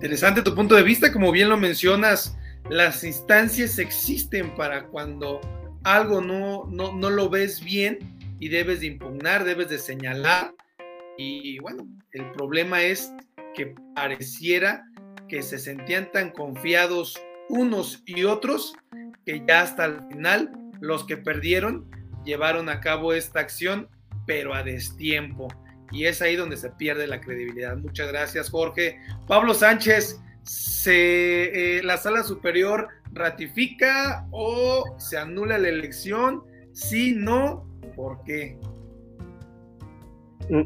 Interesante 0.00 0.40
tu 0.40 0.54
punto 0.54 0.74
de 0.74 0.82
vista, 0.82 1.12
como 1.12 1.30
bien 1.30 1.50
lo 1.50 1.58
mencionas, 1.58 2.34
las 2.70 3.04
instancias 3.04 3.78
existen 3.78 4.54
para 4.54 4.86
cuando 4.86 5.42
algo 5.84 6.22
no, 6.22 6.64
no, 6.70 6.94
no 6.94 7.10
lo 7.10 7.28
ves 7.28 7.62
bien 7.62 7.98
y 8.38 8.48
debes 8.48 8.80
de 8.80 8.86
impugnar, 8.86 9.44
debes 9.44 9.68
de 9.68 9.78
señalar. 9.78 10.54
Y 11.18 11.58
bueno, 11.58 11.86
el 12.12 12.32
problema 12.32 12.80
es 12.80 13.12
que 13.54 13.74
pareciera 13.94 14.86
que 15.28 15.42
se 15.42 15.58
sentían 15.58 16.10
tan 16.12 16.30
confiados 16.30 17.20
unos 17.50 18.02
y 18.06 18.24
otros 18.24 18.72
que 19.26 19.44
ya 19.46 19.60
hasta 19.60 19.84
el 19.84 19.98
final 20.08 20.50
los 20.80 21.04
que 21.04 21.18
perdieron 21.18 21.90
llevaron 22.24 22.70
a 22.70 22.80
cabo 22.80 23.12
esta 23.12 23.40
acción, 23.40 23.86
pero 24.24 24.54
a 24.54 24.62
destiempo. 24.62 25.48
Y 25.90 26.06
es 26.06 26.22
ahí 26.22 26.36
donde 26.36 26.56
se 26.56 26.70
pierde 26.70 27.06
la 27.06 27.20
credibilidad. 27.20 27.76
Muchas 27.76 28.08
gracias, 28.08 28.50
Jorge. 28.50 28.98
Pablo 29.26 29.54
Sánchez, 29.54 30.20
¿se, 30.42 31.78
eh, 31.78 31.82
¿la 31.82 31.96
sala 31.96 32.22
superior 32.22 32.88
ratifica 33.12 34.26
o 34.30 34.84
se 34.98 35.18
anula 35.18 35.58
la 35.58 35.68
elección? 35.68 36.42
Si 36.72 37.14
no, 37.14 37.66
¿por 37.96 38.22
qué? 38.24 38.56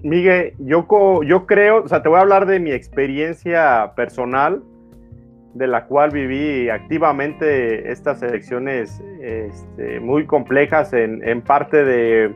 Miguel, 0.03 0.55
yo, 0.59 0.87
yo 1.23 1.47
creo, 1.47 1.85
o 1.85 1.89
sea, 1.89 2.03
te 2.03 2.09
voy 2.09 2.19
a 2.19 2.23
hablar 2.23 2.47
de 2.47 2.59
mi 2.59 2.73
experiencia 2.73 3.93
personal 3.95 4.63
de 5.55 5.67
la 5.69 5.85
cual 5.87 6.11
viví 6.11 6.69
activamente 6.69 7.91
estas 7.91 8.23
elecciones 8.23 9.01
este, 9.21 10.01
muy 10.01 10.27
complejas 10.27 10.93
en, 10.93 11.27
en, 11.27 11.43
parte 11.43 11.85
de 11.85 12.35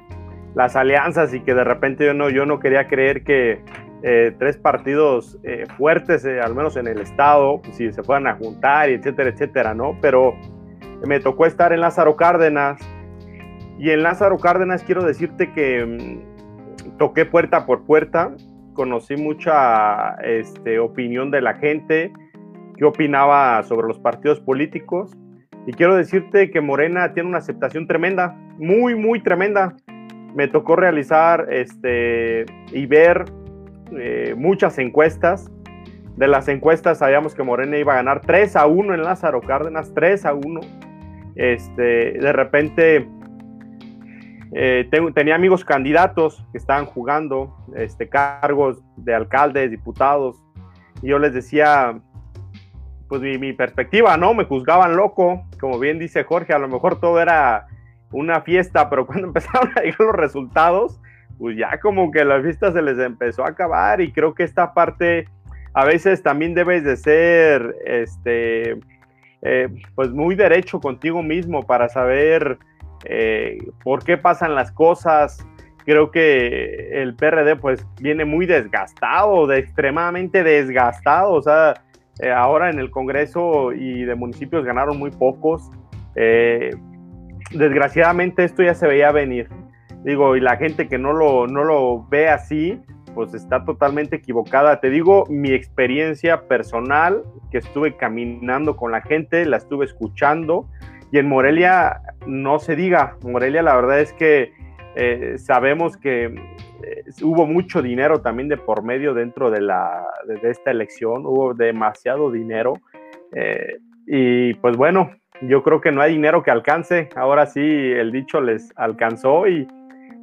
las 0.55 0.77
alianzas 0.77 1.35
y 1.35 1.41
que 1.41 1.55
de 1.55 1.65
repente 1.65 2.07
yo 2.07 2.15
no, 2.15 2.31
yo 2.31 2.47
no 2.47 2.59
quería 2.59 2.89
creer 2.89 3.23
que 3.23 3.61
eh, 4.03 4.35
tres 4.39 4.57
partidos 4.57 5.39
eh, 5.43 5.67
fuertes, 5.77 6.25
eh, 6.25 6.41
al 6.41 6.55
menos 6.55 6.77
en 6.77 6.87
el 6.87 7.01
estado, 7.01 7.61
si 7.73 7.93
se 7.93 8.03
fueran 8.03 8.27
a 8.27 8.35
juntar 8.35 8.91
etcétera, 8.91 9.31
etcétera, 9.31 9.75
¿no? 9.75 9.99
Pero 10.01 10.35
me 11.07 11.21
tocó 11.21 11.47
estar 11.47 11.73
en 11.73 11.81
Lázaro 11.81 12.17
Cárdenas 12.17 12.81
y 13.79 13.91
en 13.91 14.03
Lázaro 14.03 14.39
Cárdenas 14.39 14.83
quiero 14.83 15.05
decirte 15.05 15.53
que 15.53 15.85
mm, 15.85 16.97
toqué 16.99 17.27
puerta 17.27 17.67
por 17.67 17.87
puerta, 17.87 18.35
conocí 18.75 19.17
mucha 19.17 20.15
este, 20.23 20.79
opinión 20.79 21.31
de 21.31 21.41
la 21.41 21.55
gente, 21.55 22.13
qué 22.77 22.85
opinaba 22.85 23.63
sobre 23.65 23.89
los 23.89 23.99
partidos 23.99 24.41
políticos. 24.41 25.17
Y 25.67 25.73
quiero 25.73 25.97
decirte 25.97 26.51
que 26.51 26.61
Morena 26.61 27.13
tiene 27.13 27.29
una 27.29 27.39
aceptación 27.39 27.87
tremenda, 27.87 28.37
muy, 28.59 28.95
muy 28.95 29.21
tremenda. 29.23 29.77
Me 30.35 30.49
tocó 30.49 30.77
realizar 30.77 31.47
este, 31.51 32.47
y 32.73 32.87
ver 32.87 33.25
eh, 33.99 34.35
muchas 34.37 34.79
encuestas. 34.79 35.51
De 36.17 36.29
las 36.29 36.49
encuestas 36.49 36.99
sabíamos 36.99 37.35
que 37.35 37.43
Morena 37.43 37.79
iba 37.79 37.93
a 37.93 37.97
ganar 37.97 38.21
3 38.21 38.57
a 38.57 38.67
1 38.67 38.95
en 38.95 39.03
Lázaro 39.03 39.41
Cárdenas, 39.41 39.93
3 39.95 40.27
a 40.27 40.35
1. 40.35 40.61
Este, 41.37 42.13
de 42.13 42.33
repente 42.33 43.09
eh, 44.53 44.89
tenía 45.15 45.35
amigos 45.35 45.65
candidatos 45.65 46.45
que 46.53 46.59
estaban 46.59 46.87
jugando 46.87 47.57
este, 47.77 48.09
cargos 48.09 48.83
de 48.97 49.15
alcaldes, 49.15 49.71
diputados, 49.71 50.43
y 51.03 51.09
yo 51.09 51.19
les 51.19 51.35
decía, 51.35 52.01
pues 53.09 53.21
mi, 53.23 53.53
perspectiva, 53.53 54.17
¿no? 54.17 54.35
Me 54.35 54.45
juzgaban 54.45 54.97
loco, 54.97 55.45
como 55.61 55.79
bien 55.79 55.99
dice 55.99 56.25
Jorge, 56.25 56.53
a 56.53 56.59
lo 56.59 56.69
mejor 56.69 56.99
todo 56.99 57.21
era 57.21 57.67
una 58.13 58.41
fiesta, 58.43 58.89
pero 58.89 59.07
cuando 59.07 59.27
empezaron 59.29 59.71
a 59.77 59.81
llegar 59.81 60.01
los 60.01 60.15
resultados, 60.15 61.01
pues 61.39 61.57
ya 61.57 61.79
como 61.81 62.11
que 62.11 62.25
la 62.25 62.41
fiesta 62.43 62.73
se 62.73 62.83
les 62.83 62.99
empezó 62.99 63.45
a 63.45 63.51
acabar 63.51 64.01
y 64.01 64.13
creo 64.13 64.35
que 64.35 64.43
esta 64.43 64.75
parte 64.75 65.27
a 65.75 65.85
veces 65.85 66.23
también 66.23 66.55
debes 66.55 66.83
de 66.83 66.97
ser, 66.97 67.77
este, 67.87 68.79
eh, 69.43 69.69
pues 69.95 70.11
muy 70.11 70.35
derecho 70.35 70.81
contigo 70.81 71.23
mismo 71.23 71.65
para 71.65 71.89
saber 71.89 72.59
eh, 73.05 73.59
por 73.85 74.05
qué 74.05 74.17
pasan 74.17 74.55
las 74.55 74.73
cosas. 74.73 75.47
Creo 75.85 76.11
que 76.11 77.01
el 77.01 77.15
PRD 77.15 77.57
pues 77.57 77.87
viene 78.01 78.25
muy 78.25 78.47
desgastado, 78.47 79.47
de 79.47 79.59
extremadamente 79.59 80.43
desgastado, 80.43 81.33
o 81.33 81.43
sea, 81.43 81.75
eh, 82.21 82.31
ahora 82.31 82.71
en 82.71 82.79
el 82.79 82.91
Congreso 82.91 83.73
y 83.73 84.03
de 84.03 84.15
municipios 84.17 84.65
ganaron 84.65 84.99
muy 84.99 85.11
pocos. 85.11 85.71
Desgraciadamente 87.51 88.45
esto 88.45 88.63
ya 88.63 88.75
se 88.75 88.87
veía 88.87 89.13
venir. 89.13 89.49
Digo, 90.05 90.37
y 90.37 90.41
la 90.41 90.57
gente 90.57 90.89
que 90.89 90.99
no 90.99 91.13
lo, 91.13 91.47
no 91.47 91.65
lo 91.65 92.07
ve 92.09 92.29
así, 92.29 92.81
pues 93.15 93.35
está 93.35 93.65
totalmente 93.65 94.17
equivocada. 94.17 94.81
Te 94.81 94.91
digo 94.91 95.25
mi 95.29 95.53
experiencia 95.53 96.47
personal, 96.47 97.25
que 97.51 97.59
estuve 97.59 97.97
caminando 97.97 98.77
con 98.77 98.93
la 98.93 99.01
gente, 99.01 99.45
la 99.45 99.57
estuve 99.57 99.87
escuchando. 99.87 100.69
Y 101.11 101.19
en 101.19 101.29
Morelia, 101.29 102.03
no 102.27 102.59
se 102.59 102.77
diga, 102.77 103.17
Morelia 103.23 103.63
la 103.63 103.75
verdad 103.75 104.01
es 104.01 104.13
que 104.13 104.53
eh, 104.95 105.37
sabemos 105.39 105.97
que 105.97 106.25
eh, 106.25 107.05
hubo 107.23 107.47
mucho 107.47 107.83
dinero 107.83 108.21
también 108.21 108.49
de 108.49 108.57
por 108.57 108.83
medio 108.83 109.15
dentro 109.15 109.51
de, 109.51 109.61
la, 109.61 110.07
de, 110.27 110.51
esta 110.51 110.71
elección, 110.71 111.25
hubo 111.25 111.55
demasiado 111.55 112.31
dinero. 112.31 112.75
Eh, 113.33 113.79
y 114.07 114.55
pues 114.55 114.77
bueno, 114.77 115.11
yo 115.43 115.63
creo 115.63 115.81
que 115.81 115.93
no 115.93 116.03
hay 116.03 116.13
dinero 116.13 116.43
que 116.43 116.51
alcance. 116.51 117.09
Ahora 117.15 117.47
sí, 117.47 117.61
el 117.61 118.13
dicho 118.13 118.41
les 118.41 118.73
alcanzó 118.77 119.47
y 119.47 119.67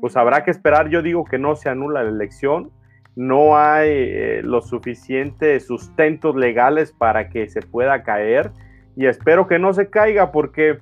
pues 0.01 0.18
habrá 0.18 0.43
que 0.43 0.51
esperar. 0.51 0.89
Yo 0.89 1.01
digo 1.01 1.26
que 1.26 1.38
no 1.38 1.55
se 1.55 1.70
anula 1.70 2.03
la 2.03 2.09
elección. 2.09 2.72
No 3.16 3.57
hay 3.57 3.89
eh, 3.91 4.41
los 4.43 4.68
suficientes 4.68 5.68
sustentos 5.68 6.36
legales 6.36 6.91
para 6.91 7.30
que 7.30 7.47
se 7.47 7.61
pueda 7.61 8.03
caer. 8.03 8.51
Y 8.95 9.05
espero 9.05 9.47
que 9.47 9.59
no 9.59 9.74
se 9.74 9.89
caiga 9.89 10.32
porque 10.32 10.80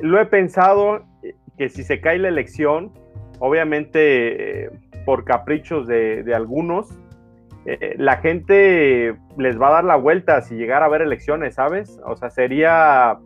lo 0.00 0.20
he 0.20 0.26
pensado 0.26 1.04
que 1.58 1.68
si 1.68 1.82
se 1.82 2.00
cae 2.00 2.18
la 2.18 2.28
elección, 2.28 2.92
obviamente 3.38 4.64
eh, 4.64 4.70
por 5.04 5.24
caprichos 5.24 5.86
de, 5.86 6.32
algunos, 6.34 6.88
eh, 7.66 7.94
la 7.98 8.16
gente 8.16 9.14
les 9.36 9.60
va 9.60 9.68
a 9.68 9.72
dar 9.72 9.84
la 9.84 9.96
vuelta 9.96 10.40
si 10.40 10.54
llegara 10.54 10.86
a 10.86 10.88
haber 10.88 11.02
elecciones, 11.02 11.56
¿sabes? 11.56 12.00
O 12.04 12.16
sea, 12.16 12.30
sería 12.30 13.18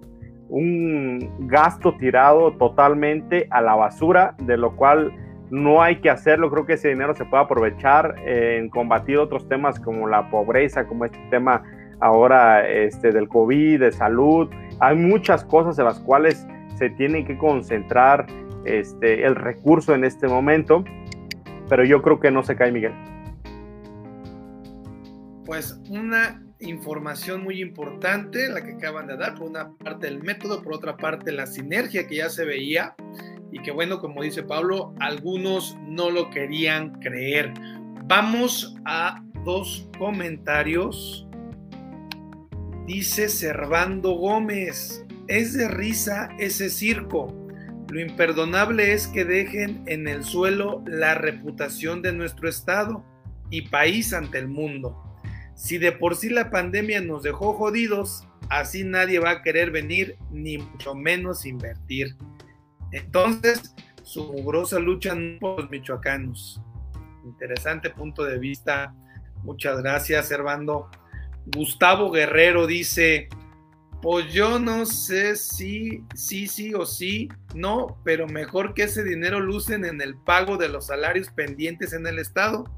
un 0.48 1.48
gasto 1.48 1.96
tirado 1.96 2.52
totalmente 2.52 3.46
a 3.50 3.60
la 3.60 3.74
basura, 3.74 4.34
de 4.38 4.56
lo 4.56 4.76
cual 4.76 5.12
no 5.50 5.82
hay 5.82 5.96
que 5.96 6.10
hacerlo. 6.10 6.50
Creo 6.50 6.66
que 6.66 6.74
ese 6.74 6.88
dinero 6.88 7.14
se 7.14 7.24
puede 7.24 7.44
aprovechar 7.44 8.16
en 8.26 8.68
combatir 8.68 9.18
otros 9.18 9.48
temas 9.48 9.78
como 9.80 10.08
la 10.08 10.28
pobreza, 10.30 10.86
como 10.86 11.04
este 11.04 11.18
tema 11.30 11.62
ahora 12.00 12.68
este, 12.68 13.12
del 13.12 13.28
COVID, 13.28 13.80
de 13.80 13.92
salud. 13.92 14.48
Hay 14.80 14.96
muchas 14.96 15.44
cosas 15.44 15.78
en 15.78 15.84
las 15.86 16.00
cuales 16.00 16.46
se 16.76 16.90
tiene 16.90 17.24
que 17.24 17.38
concentrar 17.38 18.26
este, 18.64 19.24
el 19.24 19.34
recurso 19.34 19.94
en 19.94 20.04
este 20.04 20.28
momento, 20.28 20.84
pero 21.68 21.84
yo 21.84 22.02
creo 22.02 22.20
que 22.20 22.30
no 22.30 22.42
se 22.42 22.56
cae 22.56 22.72
Miguel. 22.72 22.92
Pues 25.46 25.80
una 25.88 26.42
información 26.60 27.42
muy 27.42 27.60
importante, 27.60 28.48
la 28.48 28.64
que 28.64 28.72
acaban 28.72 29.06
de 29.06 29.16
dar, 29.16 29.34
por 29.34 29.48
una 29.48 29.76
parte 29.76 30.08
el 30.08 30.22
método, 30.22 30.62
por 30.62 30.74
otra 30.74 30.96
parte 30.96 31.32
la 31.32 31.46
sinergia 31.46 32.06
que 32.06 32.16
ya 32.16 32.30
se 32.30 32.44
veía 32.44 32.94
y 33.52 33.60
que 33.62 33.70
bueno, 33.70 34.00
como 34.00 34.22
dice 34.22 34.42
Pablo, 34.42 34.94
algunos 35.00 35.76
no 35.86 36.10
lo 36.10 36.30
querían 36.30 36.92
creer. 37.00 37.52
Vamos 38.04 38.74
a 38.84 39.22
dos 39.44 39.88
comentarios. 39.98 41.26
Dice 42.86 43.28
Servando 43.28 44.12
Gómez, 44.12 45.04
es 45.28 45.54
de 45.54 45.68
risa 45.68 46.28
ese 46.38 46.70
circo. 46.70 47.34
Lo 47.88 48.00
imperdonable 48.00 48.92
es 48.92 49.06
que 49.06 49.24
dejen 49.24 49.82
en 49.86 50.08
el 50.08 50.24
suelo 50.24 50.82
la 50.86 51.14
reputación 51.14 52.02
de 52.02 52.12
nuestro 52.12 52.48
Estado 52.48 53.04
y 53.50 53.62
país 53.62 54.12
ante 54.12 54.38
el 54.38 54.48
mundo. 54.48 55.05
Si 55.56 55.78
de 55.78 55.90
por 55.90 56.16
sí 56.16 56.28
la 56.28 56.50
pandemia 56.50 57.00
nos 57.00 57.22
dejó 57.22 57.54
jodidos, 57.54 58.28
así 58.50 58.84
nadie 58.84 59.18
va 59.18 59.30
a 59.30 59.42
querer 59.42 59.70
venir, 59.70 60.16
ni 60.30 60.58
mucho 60.58 60.94
menos 60.94 61.46
invertir. 61.46 62.14
Entonces, 62.92 63.74
su 64.02 64.32
mugrosa 64.32 64.78
lucha 64.78 65.16
por 65.40 65.62
los 65.62 65.70
michoacanos. 65.70 66.60
Interesante 67.24 67.88
punto 67.88 68.22
de 68.22 68.38
vista. 68.38 68.94
Muchas 69.44 69.80
gracias, 69.80 70.28
Servando. 70.28 70.90
Gustavo 71.46 72.10
Guerrero 72.10 72.66
dice, 72.66 73.28
pues 74.02 74.30
yo 74.32 74.58
no 74.58 74.84
sé 74.84 75.36
si 75.36 76.04
sí, 76.14 76.48
sí 76.48 76.74
o 76.74 76.84
sí, 76.84 77.30
no, 77.54 77.98
pero 78.04 78.26
mejor 78.26 78.74
que 78.74 78.82
ese 78.82 79.02
dinero 79.02 79.40
lucen 79.40 79.86
en 79.86 80.02
el 80.02 80.16
pago 80.16 80.58
de 80.58 80.68
los 80.68 80.88
salarios 80.88 81.30
pendientes 81.30 81.94
en 81.94 82.06
el 82.06 82.18
Estado 82.18 82.70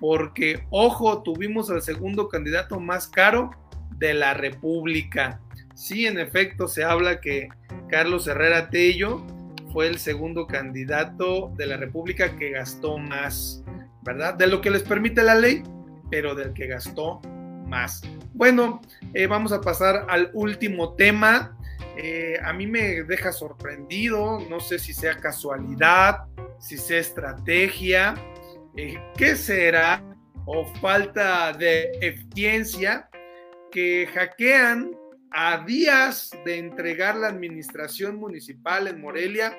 porque, 0.00 0.64
ojo, 0.70 1.22
tuvimos 1.22 1.70
al 1.70 1.82
segundo 1.82 2.28
candidato 2.28 2.80
más 2.80 3.08
caro 3.08 3.50
de 3.98 4.14
la 4.14 4.34
República. 4.34 5.40
Sí, 5.74 6.06
en 6.06 6.18
efecto, 6.18 6.68
se 6.68 6.84
habla 6.84 7.20
que 7.20 7.48
Carlos 7.88 8.26
Herrera 8.26 8.70
Tello 8.70 9.24
fue 9.72 9.88
el 9.88 9.98
segundo 9.98 10.46
candidato 10.46 11.52
de 11.56 11.66
la 11.66 11.76
República 11.76 12.36
que 12.36 12.50
gastó 12.50 12.98
más, 12.98 13.62
¿verdad? 14.02 14.34
De 14.34 14.46
lo 14.46 14.60
que 14.60 14.70
les 14.70 14.82
permite 14.82 15.22
la 15.22 15.34
ley, 15.34 15.62
pero 16.10 16.34
del 16.34 16.52
que 16.54 16.66
gastó 16.66 17.20
más. 17.66 18.02
Bueno, 18.32 18.80
eh, 19.12 19.26
vamos 19.26 19.52
a 19.52 19.60
pasar 19.60 20.06
al 20.08 20.30
último 20.32 20.94
tema. 20.94 21.56
Eh, 21.98 22.38
a 22.42 22.52
mí 22.52 22.66
me 22.66 23.02
deja 23.02 23.32
sorprendido, 23.32 24.40
no 24.48 24.60
sé 24.60 24.78
si 24.78 24.92
sea 24.92 25.16
casualidad, 25.16 26.24
si 26.58 26.78
sea 26.78 26.98
estrategia, 26.98 28.14
¿Qué 28.76 29.36
será? 29.36 30.04
O 30.44 30.66
falta 30.80 31.52
de 31.54 31.90
eficiencia 32.02 33.08
que 33.72 34.06
hackean 34.12 34.90
a 35.30 35.64
días 35.64 36.30
de 36.44 36.58
entregar 36.58 37.16
la 37.16 37.28
administración 37.28 38.16
municipal 38.16 38.86
en 38.86 39.00
Morelia, 39.00 39.56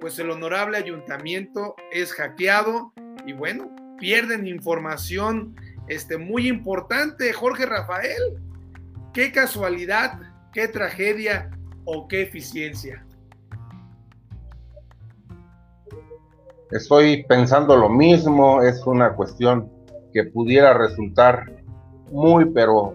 pues 0.00 0.18
el 0.18 0.30
honorable 0.30 0.76
ayuntamiento 0.76 1.74
es 1.90 2.12
hackeado 2.12 2.92
y 3.26 3.32
bueno, 3.32 3.74
pierden 3.98 4.46
información 4.46 5.56
este, 5.88 6.18
muy 6.18 6.46
importante. 6.46 7.32
Jorge 7.32 7.64
Rafael, 7.64 8.20
qué 9.14 9.32
casualidad, 9.32 10.20
qué 10.52 10.68
tragedia 10.68 11.50
o 11.84 12.06
qué 12.06 12.22
eficiencia. 12.22 13.04
Estoy 16.70 17.24
pensando 17.24 17.76
lo 17.76 17.88
mismo, 17.88 18.60
es 18.62 18.86
una 18.86 19.14
cuestión 19.14 19.70
que 20.12 20.24
pudiera 20.24 20.74
resultar 20.74 21.44
muy, 22.12 22.44
pero, 22.46 22.94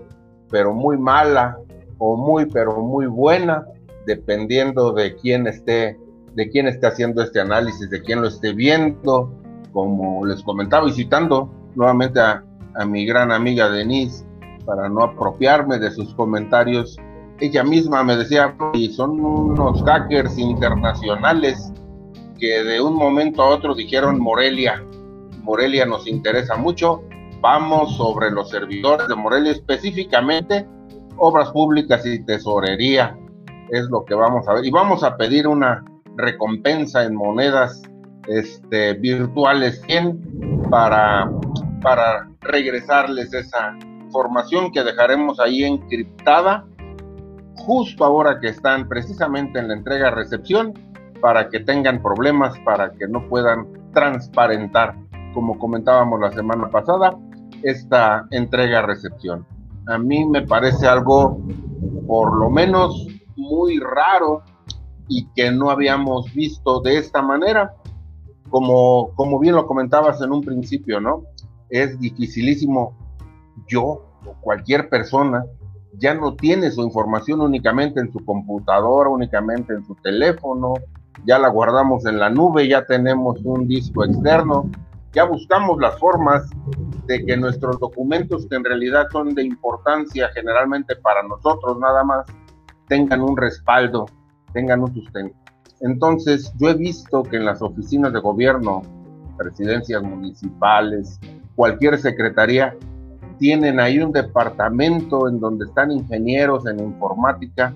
pero 0.52 0.74
muy 0.74 0.96
mala 0.98 1.58
o 1.98 2.16
muy, 2.16 2.46
pero 2.46 2.82
muy 2.82 3.08
buena, 3.08 3.66
dependiendo 4.06 4.92
de 4.94 5.16
quién 5.16 5.48
esté, 5.48 5.98
de 6.36 6.50
quién 6.50 6.68
esté 6.68 6.86
haciendo 6.86 7.24
este 7.24 7.40
análisis, 7.40 7.90
de 7.90 8.02
quién 8.04 8.22
lo 8.22 8.28
esté 8.28 8.54
viendo, 8.54 9.34
como 9.72 10.24
les 10.24 10.44
comentaba, 10.44 10.88
y 10.88 10.92
citando 10.92 11.50
nuevamente 11.74 12.20
a, 12.20 12.44
a 12.76 12.86
mi 12.86 13.08
gran 13.08 13.32
amiga 13.32 13.70
Denise, 13.70 14.24
para 14.68 14.88
no 14.88 15.02
apropiarme 15.04 15.80
de 15.80 15.90
sus 15.90 16.14
comentarios, 16.14 16.96
ella 17.40 17.64
misma 17.64 18.04
me 18.04 18.18
decía, 18.18 18.56
y 18.74 18.90
son 18.90 19.20
unos 19.20 19.82
hackers 19.84 20.38
internacionales 20.38 21.74
que 22.40 22.64
de 22.64 22.82
un 22.82 22.96
momento 22.96 23.42
a 23.42 23.50
otro 23.50 23.76
dijeron 23.76 24.20
Morelia, 24.20 24.84
Morelia 25.42 25.86
nos 25.86 26.08
interesa 26.08 26.56
mucho, 26.56 27.04
vamos 27.42 27.98
sobre 27.98 28.32
los 28.32 28.50
servidores 28.50 29.08
de 29.08 29.16
Morelia, 29.16 29.52
específicamente 29.52 30.68
obras 31.18 31.52
públicas 31.52 32.06
y 32.06 32.24
tesorería, 32.24 33.18
es 33.70 33.86
lo 33.90 34.06
que 34.06 34.16
vamos 34.16 34.48
a 34.48 34.54
ver. 34.54 34.66
Y 34.66 34.72
vamos 34.72 35.04
a 35.04 35.18
pedir 35.18 35.48
una 35.48 35.84
recompensa 36.16 37.04
en 37.04 37.16
monedas 37.16 37.82
este, 38.28 38.94
virtuales 38.94 39.82
100 39.88 40.70
para, 40.70 41.30
para 41.82 42.30
regresarles 42.42 43.34
esa 43.34 43.78
información 44.06 44.72
que 44.72 44.84
dejaremos 44.84 45.40
ahí 45.40 45.64
encriptada 45.64 46.66
justo 47.56 48.04
ahora 48.04 48.40
que 48.40 48.50
están 48.50 48.88
precisamente 48.88 49.60
en 49.60 49.68
la 49.70 49.76
entrega-recepción 49.76 50.74
para 51.24 51.48
que 51.48 51.62
tengan 51.62 52.02
problemas, 52.02 52.60
para 52.66 52.92
que 52.92 53.08
no 53.08 53.30
puedan 53.30 53.66
transparentar, 53.94 54.94
como 55.34 55.58
comentábamos 55.58 56.20
la 56.20 56.34
semana 56.34 56.70
pasada, 56.70 57.18
esta 57.62 58.28
entrega-recepción. 58.32 59.48
A 59.88 59.98
mí 59.98 60.26
me 60.26 60.42
parece 60.42 60.86
algo, 60.86 61.42
por 62.08 62.38
lo 62.38 62.50
menos, 62.50 63.08
muy 63.38 63.80
raro 63.80 64.42
y 65.08 65.26
que 65.34 65.50
no 65.50 65.70
habíamos 65.70 66.26
visto 66.34 66.82
de 66.82 66.98
esta 66.98 67.22
manera. 67.22 67.74
Como, 68.50 69.16
como 69.16 69.40
bien 69.40 69.56
lo 69.56 69.66
comentabas 69.66 70.22
en 70.22 70.34
un 70.34 70.42
principio, 70.42 71.00
¿no? 71.00 71.24
Es 71.70 71.98
dificilísimo 72.02 72.98
yo 73.70 73.82
o 74.26 74.36
cualquier 74.42 74.90
persona 74.90 75.46
ya 75.98 76.14
no 76.16 76.36
tiene 76.36 76.70
su 76.70 76.82
información 76.82 77.40
únicamente 77.40 78.02
en 78.02 78.12
su 78.12 78.20
computadora, 78.26 79.10
únicamente 79.10 79.72
en 79.72 79.86
su 79.86 79.96
teléfono, 79.96 80.74
ya 81.26 81.40
la 81.40 81.50
guardamos 81.50 82.06
en 82.06 82.20
la 82.20 82.30
nube, 82.30 82.68
ya 82.68 82.86
tenemos 82.86 83.40
un 83.44 83.68
disco 83.68 84.04
externo, 84.04 84.70
ya 85.14 85.26
buscamos 85.26 85.80
las 85.80 85.98
formas 86.00 86.50
de 87.06 87.26
que 87.26 87.38
nuestros 87.38 87.80
documentos, 87.80 88.48
que 88.48 88.56
en 88.56 88.64
realidad 88.64 89.08
son 89.12 89.36
de 89.36 89.44
importancia 89.44 90.30
generalmente 90.34 90.96
para 90.96 91.24
nosotros 91.24 91.78
nada 91.80 92.04
más, 92.04 92.26
tengan 92.88 93.22
un 93.22 93.38
respaldo, 93.38 94.06
tengan 94.54 94.82
un 94.82 94.94
sustento. 94.94 95.36
Entonces, 95.82 96.54
yo 96.58 96.70
he 96.70 96.76
visto 96.76 97.24
que 97.24 97.38
en 97.38 97.46
las 97.46 97.62
oficinas 97.62 98.14
de 98.14 98.20
gobierno, 98.20 98.82
presidencias 99.38 100.02
municipales, 100.02 101.20
cualquier 101.56 101.98
secretaría, 101.98 102.76
tienen 103.38 103.80
ahí 103.80 104.00
un 104.00 104.12
departamento 104.12 105.28
en 105.28 105.40
donde 105.40 105.66
están 105.66 105.92
ingenieros 105.92 106.66
en 106.68 106.80
informática, 106.80 107.74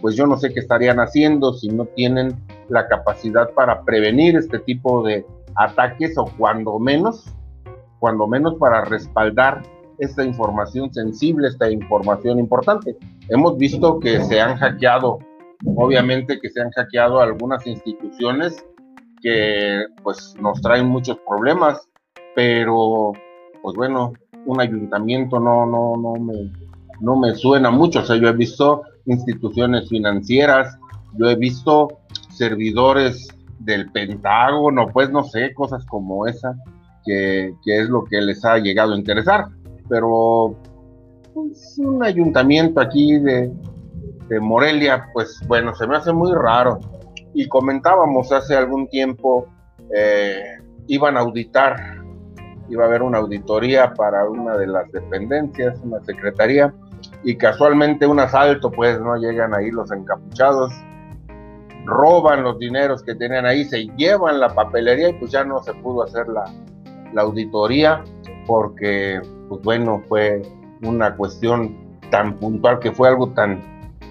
pues 0.00 0.14
yo 0.16 0.26
no 0.26 0.36
sé 0.36 0.52
qué 0.52 0.60
estarían 0.60 0.98
haciendo 0.98 1.54
si 1.54 1.68
no 1.68 1.86
tienen 1.86 2.36
la 2.68 2.86
capacidad 2.88 3.50
para 3.50 3.82
prevenir 3.82 4.36
este 4.36 4.58
tipo 4.60 5.02
de 5.02 5.24
ataques 5.56 6.16
o 6.18 6.26
cuando 6.38 6.78
menos, 6.78 7.24
cuando 7.98 8.26
menos 8.26 8.56
para 8.56 8.84
respaldar 8.84 9.62
esta 9.98 10.24
información 10.24 10.92
sensible, 10.92 11.48
esta 11.48 11.70
información 11.70 12.38
importante. 12.38 12.96
Hemos 13.28 13.56
visto 13.56 13.98
que 13.98 14.22
se 14.24 14.40
han 14.40 14.56
hackeado, 14.56 15.18
obviamente 15.76 16.38
que 16.40 16.50
se 16.50 16.60
han 16.60 16.70
hackeado 16.70 17.20
algunas 17.20 17.66
instituciones 17.66 18.64
que 19.22 19.84
pues 20.02 20.34
nos 20.40 20.60
traen 20.60 20.86
muchos 20.86 21.18
problemas, 21.26 21.88
pero 22.34 23.12
pues 23.62 23.76
bueno, 23.76 24.12
un 24.44 24.60
ayuntamiento 24.60 25.40
no, 25.40 25.66
no, 25.66 25.96
no 25.96 26.14
me, 26.22 26.52
no 27.00 27.16
me 27.16 27.34
suena 27.34 27.70
mucho. 27.70 28.00
O 28.00 28.04
sea, 28.04 28.16
yo 28.16 28.28
he 28.28 28.32
visto 28.32 28.82
instituciones 29.06 29.88
financieras, 29.88 30.78
yo 31.18 31.30
he 31.30 31.36
visto 31.36 31.88
servidores 32.36 33.28
del 33.58 33.90
Pentágono, 33.90 34.88
pues 34.92 35.10
no 35.10 35.24
sé, 35.24 35.52
cosas 35.54 35.84
como 35.86 36.26
esa, 36.26 36.54
que, 37.04 37.54
es 37.64 37.88
lo 37.88 38.04
que 38.04 38.20
les 38.20 38.44
ha 38.44 38.58
llegado 38.58 38.94
a 38.94 38.98
interesar. 38.98 39.46
Pero 39.88 40.56
pues, 41.34 41.78
un 41.78 42.02
ayuntamiento 42.04 42.80
aquí 42.80 43.18
de, 43.18 43.52
Morelia, 44.40 45.06
pues 45.12 45.40
bueno, 45.46 45.74
se 45.74 45.86
me 45.86 45.96
hace 45.96 46.12
muy 46.12 46.32
raro. 46.32 46.80
Y 47.32 47.46
comentábamos 47.48 48.32
hace 48.32 48.56
algún 48.56 48.88
tiempo, 48.88 49.46
eh, 49.94 50.58
iban 50.88 51.16
a 51.16 51.20
auditar, 51.20 52.02
iba 52.68 52.84
a 52.84 52.86
haber 52.88 53.02
una 53.02 53.18
auditoría 53.18 53.94
para 53.94 54.28
una 54.28 54.56
de 54.56 54.66
las 54.66 54.90
dependencias, 54.90 55.78
una 55.84 56.02
secretaría, 56.02 56.74
y 57.22 57.36
casualmente 57.36 58.06
un 58.06 58.18
asalto, 58.18 58.70
pues 58.72 59.00
no 59.00 59.16
llegan 59.16 59.54
ahí 59.54 59.70
los 59.70 59.92
encapuchados 59.92 60.72
roban 61.86 62.42
los 62.42 62.58
dineros 62.58 63.02
que 63.02 63.14
tenían 63.14 63.46
ahí, 63.46 63.64
se 63.64 63.86
llevan 63.96 64.40
la 64.40 64.54
papelería 64.54 65.10
y 65.10 65.12
pues 65.14 65.30
ya 65.30 65.44
no 65.44 65.62
se 65.62 65.72
pudo 65.74 66.02
hacer 66.02 66.28
la, 66.28 66.44
la 67.12 67.22
auditoría 67.22 68.02
porque, 68.46 69.20
pues 69.48 69.62
bueno, 69.62 70.02
fue 70.08 70.42
una 70.82 71.16
cuestión 71.16 71.76
tan 72.10 72.36
puntual 72.38 72.78
que 72.78 72.92
fue 72.92 73.08
algo 73.08 73.30
tan, 73.30 73.60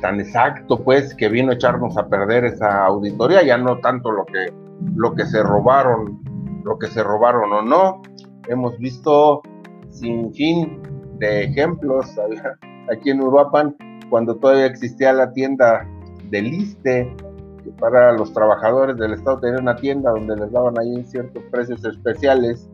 tan 0.01 0.19
exacto, 0.19 0.84
pues, 0.84 1.13
que 1.15 1.30
vino 1.30 1.51
a 1.51 1.55
echarnos 1.55 1.97
a 1.97 2.07
perder 2.07 2.45
esa 2.45 2.86
auditoría, 2.86 3.43
ya 3.43 3.57
no 3.57 3.80
tanto 3.80 4.11
lo 4.11 4.26
que, 4.26 4.51
lo 4.95 5.13
que 5.13 5.26
se 5.26 5.41
robaron, 5.43 6.21
lo 6.63 6.78
que 6.78 6.88
se 6.88 7.03
robaron 7.03 7.51
o 7.51 7.61
no. 7.61 8.01
Hemos 8.47 8.78
visto 8.78 9.41
sin 9.89 10.34
fin 10.34 10.82
de 11.19 11.45
ejemplos 11.45 12.05
aquí 12.91 13.11
en 13.11 13.21
Uruapan, 13.21 13.76
cuando 14.09 14.36
todavía 14.36 14.65
existía 14.65 15.13
la 15.13 15.32
tienda 15.32 15.88
del 16.30 16.47
ISTE, 16.47 17.15
que 17.34 17.34
para 17.72 18.13
los 18.13 18.34
trabajadores 18.34 18.97
del 18.97 19.13
Estado 19.13 19.39
tenía 19.39 19.59
una 19.59 19.76
tienda 19.76 20.11
donde 20.11 20.36
les 20.36 20.51
daban 20.51 20.78
ahí 20.80 21.03
ciertos 21.05 21.43
precios 21.51 21.84
especiales, 21.84 22.70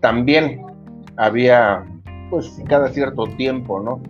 también 0.00 0.64
había, 1.16 1.84
pues 2.30 2.60
cada 2.68 2.88
cierto 2.88 3.24
tiempo, 3.36 3.80
¿no? 3.80 4.00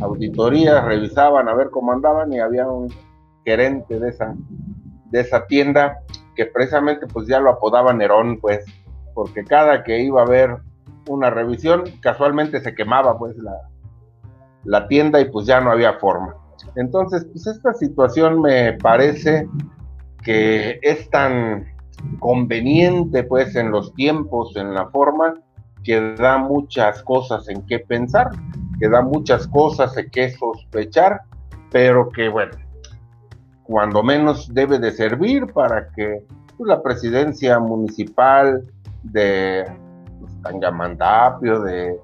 Auditorías, 0.00 0.84
revisaban 0.84 1.48
a 1.48 1.54
ver 1.54 1.70
cómo 1.70 1.92
andaban 1.92 2.32
y 2.32 2.40
había 2.40 2.68
un 2.68 2.92
gerente 3.44 3.98
de 3.98 4.10
esa, 4.10 4.34
de 5.10 5.20
esa 5.20 5.46
tienda 5.46 5.98
que 6.34 6.46
precisamente 6.46 7.06
pues 7.06 7.26
ya 7.26 7.40
lo 7.40 7.50
apodaba 7.50 7.92
Nerón, 7.92 8.38
pues, 8.40 8.64
porque 9.14 9.44
cada 9.44 9.84
que 9.84 10.00
iba 10.02 10.20
a 10.20 10.24
haber 10.24 10.58
una 11.08 11.30
revisión, 11.30 11.84
casualmente 12.00 12.60
se 12.60 12.74
quemaba 12.74 13.16
pues 13.18 13.36
la, 13.38 13.56
la 14.64 14.88
tienda 14.88 15.20
y 15.20 15.30
pues 15.30 15.46
ya 15.46 15.60
no 15.60 15.70
había 15.70 15.94
forma. 15.94 16.34
Entonces, 16.74 17.26
pues 17.32 17.46
esta 17.46 17.72
situación 17.74 18.40
me 18.40 18.74
parece 18.74 19.48
que 20.26 20.80
es 20.82 21.08
tan 21.08 21.64
conveniente 22.18 23.22
pues 23.22 23.54
en 23.54 23.70
los 23.70 23.94
tiempos, 23.94 24.56
en 24.56 24.74
la 24.74 24.88
forma, 24.88 25.34
que 25.84 26.14
da 26.16 26.36
muchas 26.36 27.00
cosas 27.04 27.48
en 27.48 27.64
qué 27.66 27.78
pensar, 27.78 28.30
que 28.80 28.88
da 28.88 29.02
muchas 29.02 29.46
cosas 29.46 29.96
en 29.96 30.10
qué 30.10 30.30
sospechar, 30.30 31.20
pero 31.70 32.08
que 32.08 32.28
bueno, 32.28 32.56
cuando 33.62 34.02
menos 34.02 34.52
debe 34.52 34.80
de 34.80 34.90
servir 34.90 35.46
para 35.52 35.90
que 35.92 36.24
pues, 36.56 36.68
la 36.68 36.82
presidencia 36.82 37.60
municipal 37.60 38.64
de 39.04 39.64
pues, 40.18 40.42
Tangamandapio, 40.42 41.60
de, 41.60 42.00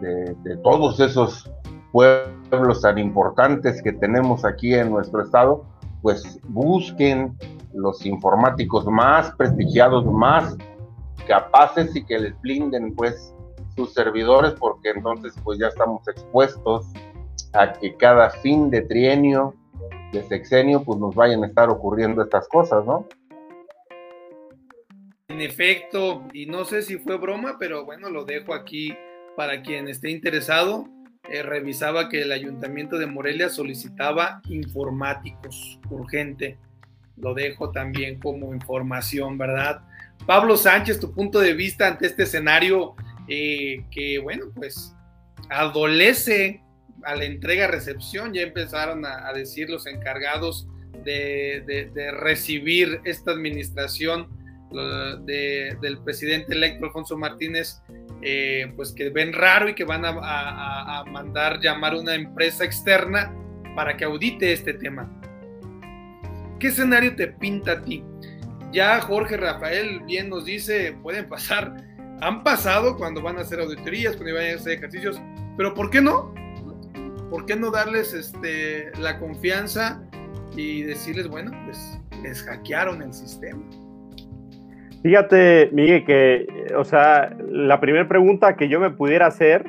de, 0.00 0.34
de 0.42 0.56
todos 0.62 0.98
esos 1.00 1.52
pueblos 1.92 2.80
tan 2.80 2.96
importantes 2.96 3.82
que 3.82 3.92
tenemos 3.92 4.46
aquí 4.46 4.72
en 4.74 4.90
nuestro 4.90 5.22
estado, 5.22 5.66
pues 6.02 6.38
busquen 6.44 7.36
los 7.74 8.04
informáticos 8.06 8.86
más 8.86 9.30
prestigiados, 9.36 10.04
más 10.06 10.56
capaces 11.26 11.94
y 11.94 12.04
que 12.04 12.18
les 12.18 12.40
blinden 12.40 12.94
pues 12.94 13.34
sus 13.76 13.92
servidores 13.92 14.54
porque 14.58 14.90
entonces 14.90 15.34
pues 15.44 15.58
ya 15.58 15.68
estamos 15.68 16.06
expuestos 16.08 16.86
a 17.52 17.72
que 17.72 17.94
cada 17.96 18.30
fin 18.30 18.70
de 18.70 18.82
trienio, 18.82 19.54
de 20.12 20.22
sexenio, 20.24 20.82
pues 20.82 20.98
nos 20.98 21.14
vayan 21.14 21.44
a 21.44 21.46
estar 21.46 21.70
ocurriendo 21.70 22.22
estas 22.22 22.48
cosas, 22.48 22.84
¿no? 22.84 23.06
En 25.28 25.40
efecto, 25.40 26.24
y 26.32 26.46
no 26.46 26.64
sé 26.64 26.82
si 26.82 26.98
fue 26.98 27.16
broma, 27.18 27.56
pero 27.58 27.84
bueno, 27.84 28.10
lo 28.10 28.24
dejo 28.24 28.54
aquí 28.54 28.96
para 29.36 29.62
quien 29.62 29.88
esté 29.88 30.10
interesado. 30.10 30.86
Eh, 31.30 31.42
revisaba 31.42 32.08
que 32.08 32.22
el 32.22 32.32
ayuntamiento 32.32 32.98
de 32.98 33.06
Morelia 33.06 33.48
solicitaba 33.48 34.40
informáticos 34.48 35.78
urgente. 35.90 36.56
Lo 37.16 37.34
dejo 37.34 37.70
también 37.70 38.18
como 38.18 38.54
información, 38.54 39.36
¿verdad? 39.36 39.82
Pablo 40.26 40.56
Sánchez, 40.56 41.00
tu 41.00 41.12
punto 41.12 41.40
de 41.40 41.52
vista 41.52 41.86
ante 41.86 42.06
este 42.06 42.22
escenario 42.22 42.94
eh, 43.28 43.84
que, 43.90 44.18
bueno, 44.18 44.46
pues 44.54 44.94
adolece 45.50 46.62
a 47.04 47.14
la 47.14 47.24
entrega-recepción, 47.24 48.32
ya 48.32 48.42
empezaron 48.42 49.04
a, 49.04 49.32
decir 49.32 49.70
los 49.70 49.86
encargados 49.86 50.66
de, 51.04 51.90
recibir 52.20 53.00
esta 53.04 53.30
administración 53.30 54.28
del 55.24 55.98
presidente 56.04 56.54
electo 56.54 56.86
Alfonso 56.86 57.16
Martínez, 57.16 57.80
eh, 58.22 58.72
pues 58.76 58.92
que 58.92 59.10
ven 59.10 59.32
raro 59.32 59.68
y 59.68 59.74
que 59.74 59.84
van 59.84 60.04
a, 60.04 61.00
a 61.00 61.04
mandar 61.04 61.60
llamar 61.60 61.94
una 61.94 62.14
empresa 62.14 62.64
externa 62.64 63.32
para 63.74 63.96
que 63.96 64.04
audite 64.04 64.52
este 64.52 64.74
tema. 64.74 65.08
¿Qué 66.58 66.68
escenario 66.68 67.14
te 67.14 67.28
pinta 67.28 67.72
a 67.72 67.82
ti? 67.82 68.04
Ya 68.72 69.00
Jorge 69.00 69.36
Rafael 69.36 70.00
bien 70.00 70.28
nos 70.28 70.44
dice, 70.44 70.96
pueden 71.02 71.28
pasar, 71.28 71.76
han 72.20 72.42
pasado 72.42 72.96
cuando 72.96 73.22
van 73.22 73.38
a 73.38 73.42
hacer 73.42 73.60
auditorías, 73.60 74.16
cuando 74.16 74.34
van 74.34 74.50
a 74.50 74.54
hacer 74.56 74.72
ejercicios, 74.72 75.20
pero 75.56 75.74
¿por 75.74 75.90
qué 75.90 76.02
no? 76.02 76.34
¿Por 77.30 77.46
qué 77.46 77.56
no 77.56 77.70
darles 77.70 78.12
este, 78.12 78.90
la 78.98 79.18
confianza 79.18 80.02
y 80.56 80.82
decirles, 80.82 81.28
bueno, 81.28 81.52
pues 81.64 81.98
les 82.22 82.42
hackearon 82.42 83.02
el 83.02 83.14
sistema? 83.14 83.62
Fíjate, 85.02 85.70
Miguel, 85.72 86.04
que, 86.04 86.46
o 86.76 86.84
sea, 86.84 87.36
la 87.50 87.80
primera 87.80 88.08
pregunta 88.08 88.56
que 88.56 88.68
yo 88.68 88.80
me 88.80 88.90
pudiera 88.90 89.26
hacer 89.26 89.64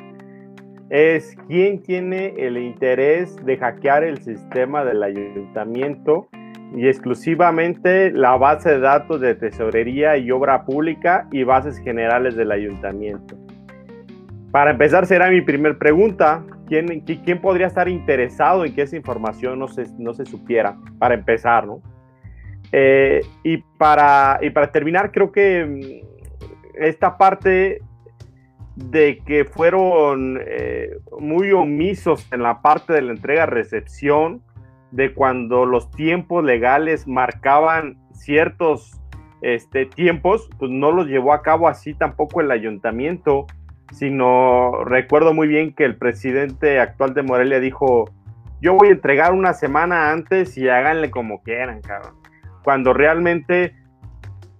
es, 0.88 1.36
¿quién 1.46 1.82
tiene 1.82 2.34
el 2.36 2.58
interés 2.58 3.36
de 3.44 3.56
hackear 3.56 4.02
el 4.04 4.18
sistema 4.22 4.84
del 4.84 5.02
ayuntamiento? 5.02 6.28
y 6.74 6.86
exclusivamente 6.86 8.12
la 8.12 8.36
base 8.36 8.70
de 8.70 8.80
datos 8.80 9.20
de 9.20 9.34
tesorería 9.34 10.16
y 10.16 10.30
obra 10.30 10.64
pública 10.64 11.26
y 11.32 11.42
bases 11.42 11.78
generales 11.78 12.36
del 12.36 12.52
ayuntamiento. 12.52 13.36
Para 14.50 14.72
empezar, 14.72 15.06
será 15.06 15.30
mi 15.30 15.40
primer 15.40 15.78
pregunta. 15.78 16.44
¿Quién, 16.66 17.00
¿Quién, 17.00 17.40
podría 17.40 17.66
estar 17.66 17.88
interesado 17.88 18.64
en 18.64 18.74
que 18.74 18.82
esa 18.82 18.96
información 18.96 19.58
no 19.58 19.66
se, 19.66 19.86
no 19.98 20.14
se 20.14 20.24
supiera? 20.24 20.76
Para 20.98 21.14
empezar, 21.14 21.66
¿no? 21.66 21.80
Eh, 22.72 23.24
y, 23.42 23.58
para, 23.58 24.38
y 24.42 24.50
para 24.50 24.70
terminar, 24.70 25.10
creo 25.12 25.32
que 25.32 25.64
mm, 25.64 26.82
esta 26.82 27.18
parte 27.18 27.80
de 28.76 29.18
que 29.26 29.44
fueron 29.44 30.40
eh, 30.40 30.96
muy 31.18 31.52
omisos 31.52 32.26
en 32.32 32.42
la 32.42 32.62
parte 32.62 32.92
de 32.92 33.02
la 33.02 33.12
entrega-recepción, 33.12 34.42
de 34.90 35.14
cuando 35.14 35.66
los 35.66 35.90
tiempos 35.90 36.44
legales 36.44 37.06
marcaban 37.06 37.96
ciertos 38.12 39.00
este, 39.40 39.86
tiempos, 39.86 40.50
pues 40.58 40.70
no 40.70 40.90
los 40.90 41.06
llevó 41.06 41.32
a 41.32 41.42
cabo 41.42 41.68
así 41.68 41.94
tampoco 41.94 42.40
el 42.40 42.50
ayuntamiento, 42.50 43.46
sino 43.92 44.84
recuerdo 44.84 45.32
muy 45.32 45.48
bien 45.48 45.74
que 45.74 45.84
el 45.84 45.96
presidente 45.96 46.80
actual 46.80 47.14
de 47.14 47.22
Morelia 47.22 47.60
dijo, 47.60 48.10
yo 48.60 48.74
voy 48.74 48.88
a 48.88 48.92
entregar 48.92 49.32
una 49.32 49.54
semana 49.54 50.10
antes 50.10 50.58
y 50.58 50.68
háganle 50.68 51.10
como 51.10 51.42
quieran, 51.42 51.80
cabrón. 51.80 52.19
Cuando 52.62 52.92
realmente 52.92 53.74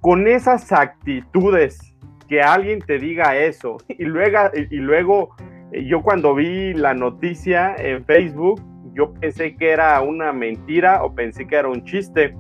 con 0.01 0.27
esas 0.27 0.73
actitudes 0.73 1.95
que 2.29 2.41
alguien 2.41 2.81
te 2.81 2.99
diga 2.99 3.37
eso 3.37 3.77
y 3.89 4.05
luego, 4.05 4.51
y 4.55 4.77
luego 4.77 5.37
yo 5.73 6.03
cuando 6.03 6.35
vi 6.35 6.75
la 6.75 6.95
noticia 6.95 7.75
en 7.77 8.05
Facebook 8.05 8.61
yo 8.95 9.13
pensé 9.15 9.57
que 9.57 9.71
era 9.71 10.01
una 10.01 10.33
mentira 10.33 11.03
o 11.03 11.15
pensé 11.15 11.47
que 11.47 11.57
era 11.57 11.69
un 11.69 11.85
chiste, 11.85 12.35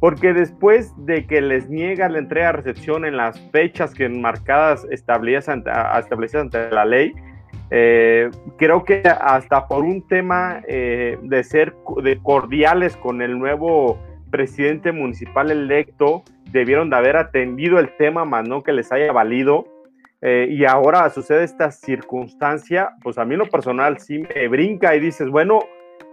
porque 0.00 0.32
después 0.32 0.92
de 1.06 1.26
que 1.26 1.40
les 1.40 1.68
niega 1.68 2.08
la 2.08 2.18
entrega 2.18 2.48
de 2.48 2.52
recepción 2.52 3.04
en 3.04 3.16
las 3.16 3.40
fechas 3.52 3.94
que 3.94 4.08
marcadas 4.08 4.86
establecidas 4.90 5.48
ante, 5.48 5.70
establecidas 5.98 6.42
ante 6.44 6.70
la 6.70 6.84
ley, 6.84 7.14
eh, 7.70 8.30
creo 8.58 8.84
que 8.84 9.02
hasta 9.04 9.66
por 9.66 9.84
un 9.84 10.06
tema 10.06 10.62
eh, 10.68 11.18
de 11.22 11.44
ser 11.44 11.74
de 12.02 12.18
cordiales 12.18 12.96
con 12.96 13.22
el 13.22 13.38
nuevo 13.38 13.98
presidente 14.34 14.90
municipal 14.90 15.48
electo, 15.52 16.24
debieron 16.50 16.90
de 16.90 16.96
haber 16.96 17.16
atendido 17.16 17.78
el 17.78 17.96
tema, 17.96 18.24
más 18.24 18.48
no 18.48 18.64
que 18.64 18.72
les 18.72 18.90
haya 18.90 19.12
valido. 19.12 19.64
Eh, 20.22 20.48
y 20.50 20.64
ahora 20.64 21.08
sucede 21.10 21.44
esta 21.44 21.70
circunstancia, 21.70 22.96
pues 23.00 23.16
a 23.16 23.24
mí 23.24 23.36
lo 23.36 23.46
personal 23.46 24.00
sí 24.00 24.18
me 24.18 24.48
brinca 24.48 24.96
y 24.96 24.98
dices, 24.98 25.28
bueno, 25.28 25.60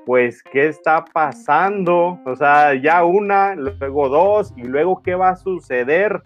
pues, 0.06 0.44
¿qué 0.44 0.68
está 0.68 1.04
pasando? 1.04 2.20
O 2.24 2.36
sea, 2.36 2.76
ya 2.76 3.04
una, 3.04 3.56
luego 3.56 4.08
dos, 4.08 4.54
y 4.56 4.66
luego, 4.66 5.02
¿qué 5.02 5.16
va 5.16 5.30
a 5.30 5.36
suceder? 5.36 6.22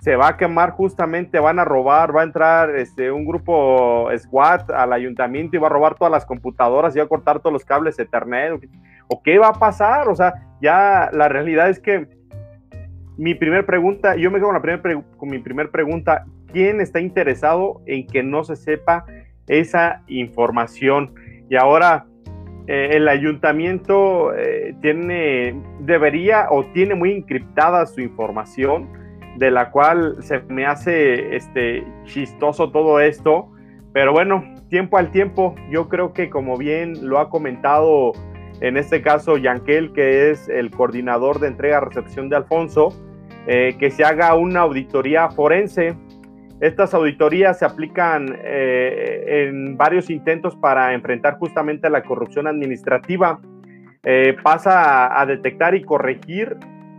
Se 0.00 0.16
va 0.16 0.30
a 0.30 0.36
quemar 0.36 0.72
justamente, 0.72 1.38
van 1.38 1.60
a 1.60 1.64
robar, 1.64 2.16
va 2.16 2.22
a 2.22 2.24
entrar 2.24 2.74
este, 2.74 3.12
un 3.12 3.24
grupo 3.24 4.08
SWAT 4.16 4.72
al 4.72 4.92
ayuntamiento 4.92 5.56
y 5.56 5.60
va 5.60 5.68
a 5.68 5.70
robar 5.70 5.94
todas 5.94 6.10
las 6.10 6.26
computadoras 6.26 6.96
y 6.96 6.98
va 6.98 7.04
a 7.04 7.08
cortar 7.08 7.38
todos 7.38 7.52
los 7.52 7.64
cables 7.64 7.96
Ethernet. 8.00 8.60
¿O 9.08 9.22
qué 9.22 9.38
va 9.38 9.48
a 9.48 9.52
pasar? 9.54 10.08
O 10.08 10.14
sea, 10.14 10.34
ya 10.60 11.10
la 11.12 11.28
realidad 11.28 11.70
es 11.70 11.80
que 11.80 12.06
mi 13.16 13.34
primer 13.34 13.66
pregunta, 13.66 14.16
yo 14.16 14.30
me 14.30 14.38
quedo 14.38 14.52
con, 14.52 14.62
la 14.62 15.04
con 15.16 15.28
mi 15.28 15.38
primer 15.38 15.70
pregunta, 15.70 16.24
¿quién 16.52 16.80
está 16.80 17.00
interesado 17.00 17.82
en 17.86 18.06
que 18.06 18.22
no 18.22 18.44
se 18.44 18.56
sepa 18.56 19.04
esa 19.48 20.02
información? 20.06 21.14
Y 21.50 21.56
ahora, 21.56 22.06
eh, 22.68 22.90
el 22.92 23.08
ayuntamiento 23.08 24.34
eh, 24.34 24.74
tiene, 24.82 25.60
debería 25.80 26.48
o 26.50 26.66
tiene 26.66 26.94
muy 26.94 27.12
encriptada 27.12 27.86
su 27.86 28.00
información, 28.00 28.88
de 29.38 29.50
la 29.50 29.70
cual 29.70 30.16
se 30.20 30.40
me 30.48 30.66
hace 30.66 31.34
este, 31.34 31.84
chistoso 32.04 32.70
todo 32.70 33.00
esto, 33.00 33.50
pero 33.92 34.12
bueno, 34.12 34.44
tiempo 34.68 34.98
al 34.98 35.10
tiempo, 35.10 35.54
yo 35.70 35.88
creo 35.88 36.12
que 36.12 36.28
como 36.28 36.56
bien 36.56 37.08
lo 37.08 37.18
ha 37.18 37.30
comentado 37.30 38.12
en 38.60 38.76
este 38.76 39.02
caso 39.02 39.36
Yankel, 39.36 39.92
que 39.92 40.30
es 40.30 40.48
el 40.48 40.70
coordinador 40.70 41.40
de 41.40 41.48
entrega-recepción 41.48 42.28
de 42.28 42.36
Alfonso, 42.36 42.88
eh, 43.46 43.76
que 43.78 43.90
se 43.90 44.04
haga 44.04 44.34
una 44.34 44.60
auditoría 44.60 45.30
forense 45.30 45.96
estas 46.60 46.92
auditorías 46.92 47.60
se 47.60 47.64
aplican 47.64 48.36
eh, 48.42 49.46
en 49.48 49.76
varios 49.76 50.10
intentos 50.10 50.56
para 50.56 50.92
enfrentar 50.92 51.38
justamente 51.38 51.88
la 51.88 52.02
corrupción 52.02 52.48
administrativa. 52.48 53.40
Eh, 54.02 54.36
pasa 54.42 55.20
a, 55.20 55.26
detectar 55.26 55.74
y 55.74 55.82
corregir 55.82 56.56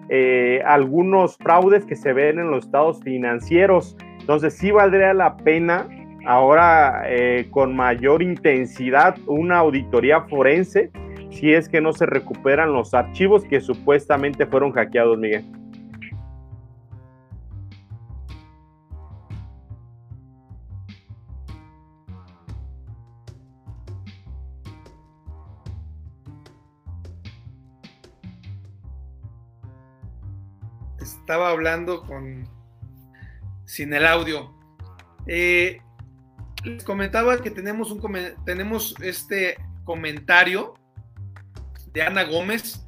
eh, 0.10 0.62
algunos 0.66 1.36
fraudes 1.38 1.86
que 1.86 1.96
se 1.96 2.14
ven 2.14 2.40
en 2.40 2.52
los 2.52 2.66
estados 2.66 3.02
financieros. 3.04 3.98
Entonces 4.20 4.54
sí 4.54 4.72
valdría 4.72 5.14
la 5.14 5.36
pena 5.36 5.88
ahora 6.26 7.04
con 7.50 7.76
mayor 7.76 8.22
intensidad 8.22 9.16
una 9.26 9.60
auditoría 9.60 10.22
forense 10.22 10.92
si 11.30 11.54
es 11.54 11.70
que 11.70 11.82
no 11.82 11.94
se 11.94 12.06
recuperan 12.06 12.74
los 12.74 12.94
archivos 12.94 13.44
que 13.44 13.62
supuestamente 13.62 14.46
fueron 14.46 14.72
hackeados, 14.72 15.18
Miguel. 15.18 15.46
estaba 31.30 31.52
hablando 31.52 32.02
con 32.02 32.50
sin 33.66 33.94
el 33.94 34.08
audio. 34.08 34.52
Eh, 35.28 35.80
les 36.64 36.84
comentaba 36.84 37.40
que 37.40 37.52
tenemos 37.52 37.92
un 37.92 38.02
tenemos 38.46 38.96
este 39.00 39.56
comentario 39.84 40.74
de 41.94 42.02
Ana 42.02 42.24
Gómez 42.24 42.86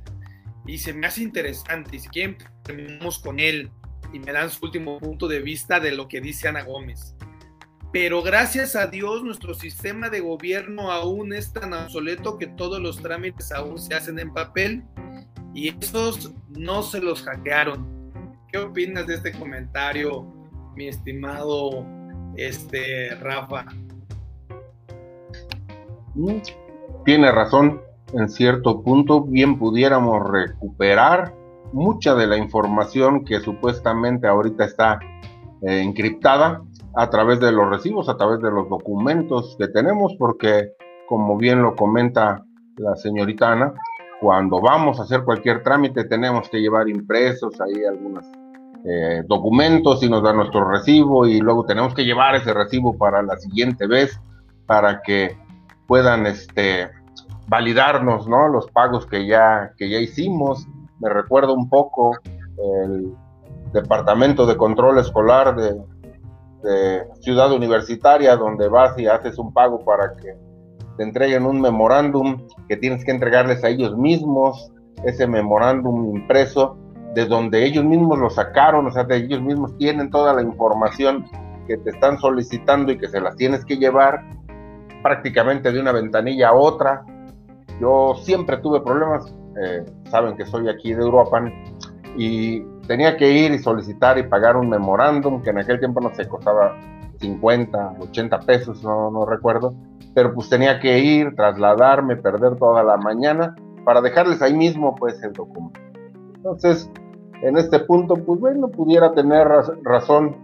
y 0.66 0.78
se 0.78 0.94
me 0.94 1.08
hace 1.08 1.24
interesante. 1.24 1.96
Y 1.96 2.00
si 2.00 2.10
quieren, 2.10 2.38
terminamos 2.64 3.20
con 3.20 3.40
él 3.40 3.72
y 4.14 4.20
me 4.20 4.32
dan 4.32 4.50
su 4.50 4.66
último 4.66 5.00
punto 5.00 5.28
de 5.28 5.40
vista 5.40 5.80
de 5.80 5.92
lo 5.92 6.08
que 6.08 6.22
dice 6.22 6.48
Ana 6.48 6.64
Gómez. 6.64 7.16
Pero 7.94 8.22
gracias 8.22 8.76
a 8.76 8.88
Dios 8.88 9.24
nuestro 9.24 9.54
sistema 9.54 10.10
de 10.10 10.22
gobierno 10.22 10.92
aún 10.92 11.34
es 11.34 11.52
tan 11.52 11.74
obsoleto 11.74 12.38
que 12.38 12.48
todos 12.48 12.80
los 12.80 13.02
trámites 13.02 13.52
aún 13.52 13.78
se 13.80 13.96
hacen 13.96 14.18
en 14.20 14.34
papel 14.34 14.84
y 15.54 15.76
esos 15.78 16.32
no 16.50 16.84
se 16.84 17.02
los 17.02 17.22
hackearon 17.24 18.02
¿Qué 18.52 18.58
opinas 18.58 19.08
de 19.08 19.16
este 19.16 19.32
comentario, 19.32 20.24
mi 20.76 20.90
estimado 20.90 21.86
este, 22.36 23.16
Rafa? 23.16 23.66
Mm, 26.16 26.40
tiene 27.06 27.32
razón, 27.32 27.82
en 28.14 28.30
cierto 28.30 28.82
punto 28.82 29.22
bien 29.22 29.58
pudiéramos 29.58 30.30
recuperar 30.30 31.34
mucha 31.74 32.16
de 32.16 32.28
la 32.28 32.38
información 32.38 33.24
que 33.24 33.40
supuestamente 33.40 34.28
ahorita 34.28 34.66
está 34.66 35.00
eh, 35.62 35.82
encriptada 35.82 36.62
a 36.96 37.10
través 37.10 37.40
de 37.40 37.52
los 37.52 37.70
recibos, 37.70 38.10
a 38.10 38.18
través 38.18 38.42
de 38.42 38.52
los 38.52 38.68
documentos 38.68 39.56
que 39.58 39.68
tenemos, 39.68 40.14
porque 40.20 40.74
como 41.08 41.38
bien 41.38 41.62
lo 41.62 41.76
comenta 41.76 42.44
la 42.78 42.96
señorita 42.96 43.52
Ana, 43.52 43.74
cuando 44.20 44.62
vamos 44.62 45.00
a 45.00 45.04
hacer 45.04 45.24
cualquier 45.24 45.64
trámite 45.64 46.04
tenemos 46.04 46.50
que 46.50 46.60
llevar 46.60 46.90
impresos 46.90 47.60
ahí 47.62 47.84
algunas 47.86 48.30
eh, 48.84 49.24
documentos 49.28 50.04
y 50.04 50.10
nos 50.10 50.24
da 50.24 50.34
nuestro 50.34 50.70
recibo 50.70 51.28
y 51.28 51.40
luego 51.40 51.66
tenemos 51.66 51.94
que 51.94 52.04
llevar 52.04 52.36
ese 52.36 52.54
recibo 52.54 52.98
para 52.98 53.22
la 53.22 53.38
siguiente 53.38 53.88
vez 53.88 54.20
para 54.66 55.02
que 55.02 55.38
puedan 55.88 56.26
este, 56.26 56.90
validarnos 57.52 58.30
¿no? 58.30 58.48
los 58.48 58.72
pagos 58.72 59.06
que 59.06 59.28
ya, 59.28 59.74
que 59.78 59.90
ya 59.90 60.00
hicimos. 60.00 60.66
Me 61.00 61.10
recuerdo 61.10 61.54
un 61.54 61.70
poco 61.70 62.18
el 62.86 63.14
Departamento 63.74 64.46
de 64.46 64.56
Control 64.56 64.98
Escolar 65.00 65.54
de, 65.58 65.74
de 66.64 67.04
Ciudad 67.20 67.52
Universitaria, 67.52 68.38
donde 68.38 68.70
vas 68.70 68.98
y 68.98 69.06
haces 69.06 69.38
un 69.38 69.52
pago 69.52 69.84
para 69.84 70.16
que 70.16 70.34
te 70.96 71.04
entreguen 71.04 71.46
un 71.46 71.60
memorándum 71.60 72.48
que 72.70 72.78
tienes 72.78 73.04
que 73.04 73.12
entregarles 73.12 73.62
a 73.66 73.68
ellos 73.68 73.98
mismos, 73.98 74.72
ese 75.04 75.28
memorándum 75.28 76.16
impreso 76.16 76.78
de 77.14 77.26
donde 77.26 77.66
ellos 77.66 77.84
mismos 77.84 78.18
lo 78.18 78.30
sacaron, 78.30 78.88
o 78.88 78.92
sea, 78.92 79.04
de 79.04 79.18
ellos 79.18 79.42
mismos 79.42 79.78
tienen 79.78 80.10
toda 80.10 80.34
la 80.34 80.42
información 80.42 81.26
que 81.68 81.76
te 81.76 81.90
están 81.90 82.18
solicitando 82.18 82.94
y 82.94 82.98
que 82.98 83.10
se 83.10 83.20
las 83.20 83.36
tienes 83.36 83.66
que 83.66 83.76
llevar 83.76 84.22
prácticamente 85.04 85.74
de 85.74 85.82
una 85.82 85.92
ventanilla 85.92 86.50
a 86.50 86.54
otra. 86.54 87.04
Yo 87.82 88.14
siempre 88.22 88.58
tuve 88.58 88.82
problemas, 88.82 89.34
eh, 89.60 89.84
saben 90.12 90.38
que 90.38 90.46
soy 90.46 90.70
aquí 90.70 90.94
de 90.94 91.02
Europa 91.02 91.42
y 92.16 92.62
tenía 92.88 93.18
que 93.18 93.32
ir 93.32 93.52
y 93.52 93.58
solicitar 93.58 94.20
y 94.20 94.24
pagar 94.24 94.56
un 94.56 94.70
memorándum 94.70 95.42
que 95.42 95.50
en 95.50 95.58
aquel 95.58 95.80
tiempo 95.80 96.00
no 96.00 96.14
se 96.14 96.28
costaba 96.28 96.78
50, 97.20 97.96
80 98.00 98.40
pesos, 98.42 98.84
no, 98.84 99.10
no 99.10 99.26
recuerdo, 99.26 99.74
pero 100.14 100.34
pues 100.34 100.48
tenía 100.50 100.80
que 100.80 101.00
ir, 101.00 101.36
trasladarme, 101.36 102.18
perder 102.18 102.56
toda 102.58 102.84
la 102.84 102.98
mañana 102.98 103.56
para 103.84 104.02
dejarles 104.02 104.42
ahí 104.44 104.54
mismo 104.54 104.94
pues 104.96 105.22
el 105.24 105.34
documento. 105.34 105.80
Entonces, 106.36 106.90
en 107.42 107.58
este 107.58 107.80
punto, 107.80 108.16
pues 108.16 108.40
bueno, 108.40 108.68
pudiera 108.68 109.12
tener 109.14 109.48
razón 109.84 110.36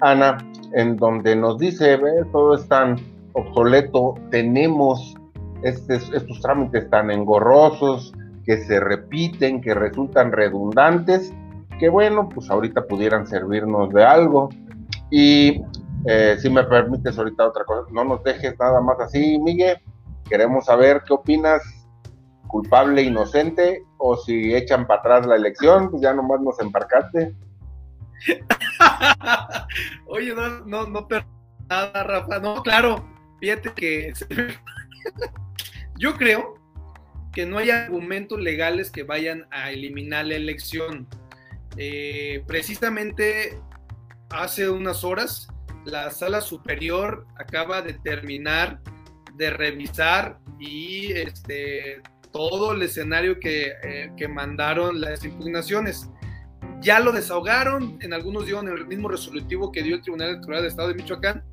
Ana, 0.00 0.38
en 0.72 0.96
donde 0.96 1.34
nos 1.36 1.58
dice, 1.58 1.98
todo 2.32 2.54
es 2.54 2.66
tan 2.68 2.96
obsoleto, 3.32 4.14
tenemos 4.30 5.17
estos 5.62 6.40
trámites 6.40 6.88
tan 6.90 7.10
engorrosos, 7.10 8.12
que 8.44 8.64
se 8.64 8.80
repiten, 8.80 9.60
que 9.60 9.74
resultan 9.74 10.32
redundantes, 10.32 11.32
que 11.78 11.88
bueno, 11.88 12.28
pues 12.28 12.50
ahorita 12.50 12.86
pudieran 12.86 13.26
servirnos 13.26 13.92
de 13.92 14.04
algo. 14.04 14.48
Y 15.10 15.60
eh, 16.06 16.36
si 16.40 16.48
me 16.48 16.64
permites 16.64 17.18
ahorita 17.18 17.46
otra 17.46 17.64
cosa, 17.64 17.88
no 17.92 18.04
nos 18.04 18.22
dejes 18.24 18.58
nada 18.58 18.80
más 18.80 18.98
así, 19.00 19.38
Miguel. 19.38 19.78
Queremos 20.28 20.64
saber 20.64 21.02
qué 21.06 21.12
opinas 21.12 21.62
culpable, 22.46 23.02
inocente, 23.02 23.84
o 23.98 24.16
si 24.16 24.54
echan 24.54 24.86
para 24.86 25.00
atrás 25.00 25.26
la 25.26 25.36
elección, 25.36 25.90
pues 25.90 26.02
ya 26.02 26.14
nomás 26.14 26.40
nos 26.40 26.58
embarcaste. 26.60 27.34
Oye, 30.06 30.34
no, 30.34 30.64
no, 30.64 30.86
no 30.86 31.06
nada, 31.68 32.02
Rafa. 32.02 32.38
No, 32.40 32.62
claro, 32.62 33.04
fíjate 33.40 33.72
que 33.74 34.12
yo 35.96 36.16
creo 36.16 36.54
que 37.32 37.46
no 37.46 37.58
hay 37.58 37.70
argumentos 37.70 38.40
legales 38.40 38.90
que 38.90 39.02
vayan 39.02 39.46
a 39.50 39.70
eliminar 39.70 40.26
la 40.26 40.34
elección. 40.34 41.06
Eh, 41.76 42.42
precisamente 42.46 43.60
hace 44.30 44.68
unas 44.68 45.04
horas, 45.04 45.48
la 45.84 46.10
sala 46.10 46.40
superior 46.40 47.26
acaba 47.36 47.82
de 47.82 47.94
terminar 47.94 48.80
de 49.36 49.50
revisar 49.50 50.38
y 50.58 51.12
este, 51.12 52.02
todo 52.32 52.72
el 52.72 52.82
escenario 52.82 53.36
eh, 53.42 54.10
que, 54.16 54.28
mandaron 54.28 55.00
las 55.00 55.24
impugnaciones. 55.24 56.10
Ya 56.80 57.00
lo 57.00 57.12
desahogaron, 57.12 57.98
en 58.02 58.12
algunos 58.12 58.44
dieron 58.44 58.68
el 58.68 58.86
mismo 58.86 59.08
resolutivo 59.08 59.72
que 59.72 59.82
dio 59.82 59.96
el 59.96 60.02
Tribunal 60.02 60.30
Electoral 60.30 60.62
del 60.62 60.70
Estado 60.70 60.88
de 60.88 60.94
Michoacán, 60.94 61.44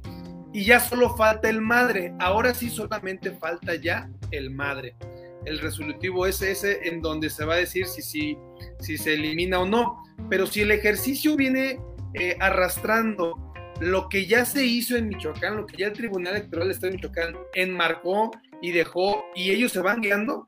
y 0.55 0.63
ya 0.63 0.79
solo 0.79 1.13
falta 1.17 1.49
el 1.49 1.59
madre. 1.59 2.13
Ahora 2.17 2.53
sí 2.53 2.69
solamente 2.69 3.31
falta 3.31 3.75
ya 3.75 4.09
el 4.31 4.51
madre. 4.51 4.95
El 5.43 5.59
resolutivo 5.59 6.25
es 6.25 6.41
ese 6.41 6.87
en 6.87 7.01
donde 7.01 7.29
se 7.29 7.43
va 7.43 7.55
a 7.55 7.57
decir 7.57 7.85
si, 7.87 8.01
si, 8.01 8.37
si 8.79 8.97
se 8.97 9.15
elimina 9.15 9.59
o 9.59 9.65
no. 9.65 10.01
Pero 10.29 10.47
si 10.47 10.61
el 10.61 10.71
ejercicio 10.71 11.35
viene 11.35 11.81
eh, 12.13 12.37
arrastrando 12.39 13.53
lo 13.81 14.07
que 14.07 14.27
ya 14.27 14.45
se 14.45 14.63
hizo 14.63 14.95
en 14.95 15.09
Michoacán, 15.09 15.57
lo 15.57 15.65
que 15.65 15.75
ya 15.75 15.87
el 15.87 15.93
Tribunal 15.93 16.37
Electoral 16.37 16.73
de 16.73 16.91
Michoacán 16.91 17.35
enmarcó 17.53 18.31
y 18.61 18.71
dejó, 18.71 19.25
y 19.35 19.51
ellos 19.51 19.73
se 19.73 19.81
van 19.81 19.99
guiando, 19.99 20.47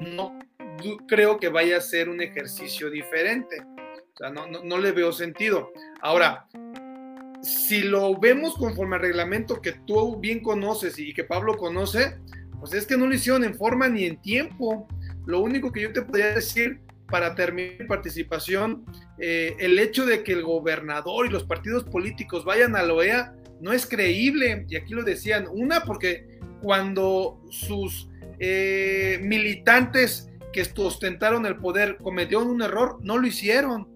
no 0.00 0.38
creo 1.06 1.38
que 1.38 1.50
vaya 1.50 1.76
a 1.76 1.82
ser 1.82 2.08
un 2.08 2.22
ejercicio 2.22 2.88
diferente. 2.88 3.60
O 4.14 4.16
sea, 4.16 4.30
no, 4.30 4.78
le 4.78 4.92
veo 4.92 5.12
sentido. 5.12 5.70
Ahora, 6.00 6.46
si 7.44 7.82
lo 7.82 8.18
vemos 8.18 8.54
conforme 8.54 8.96
al 8.96 9.02
reglamento 9.02 9.60
que 9.60 9.72
tú 9.86 10.18
bien 10.18 10.40
conoces 10.40 10.98
y 10.98 11.12
que 11.12 11.24
Pablo 11.24 11.56
conoce, 11.56 12.16
pues 12.58 12.72
es 12.72 12.86
que 12.86 12.96
no 12.96 13.06
lo 13.06 13.14
hicieron 13.14 13.44
en 13.44 13.54
forma 13.54 13.88
ni 13.88 14.04
en 14.04 14.16
tiempo. 14.20 14.88
Lo 15.26 15.40
único 15.40 15.70
que 15.70 15.82
yo 15.82 15.92
te 15.92 16.02
podría 16.02 16.34
decir 16.34 16.80
para 17.10 17.34
terminar 17.34 17.76
mi 17.80 17.86
participación, 17.86 18.84
eh, 19.18 19.54
el 19.58 19.78
hecho 19.78 20.06
de 20.06 20.24
que 20.24 20.32
el 20.32 20.42
gobernador 20.42 21.26
y 21.26 21.30
los 21.30 21.44
partidos 21.44 21.84
políticos 21.84 22.44
vayan 22.44 22.74
a 22.76 22.82
la 22.82 22.94
OEA 22.94 23.34
no 23.60 23.72
es 23.72 23.86
creíble. 23.86 24.64
Y 24.68 24.76
aquí 24.76 24.94
lo 24.94 25.02
decían, 25.02 25.46
una, 25.50 25.84
porque 25.84 26.38
cuando 26.62 27.42
sus 27.50 28.08
eh, 28.38 29.20
militantes 29.22 30.30
que 30.52 30.66
ostentaron 30.76 31.44
el 31.46 31.56
poder 31.56 31.98
cometieron 31.98 32.48
un 32.48 32.62
error, 32.62 32.98
no 33.02 33.18
lo 33.18 33.26
hicieron. 33.26 33.88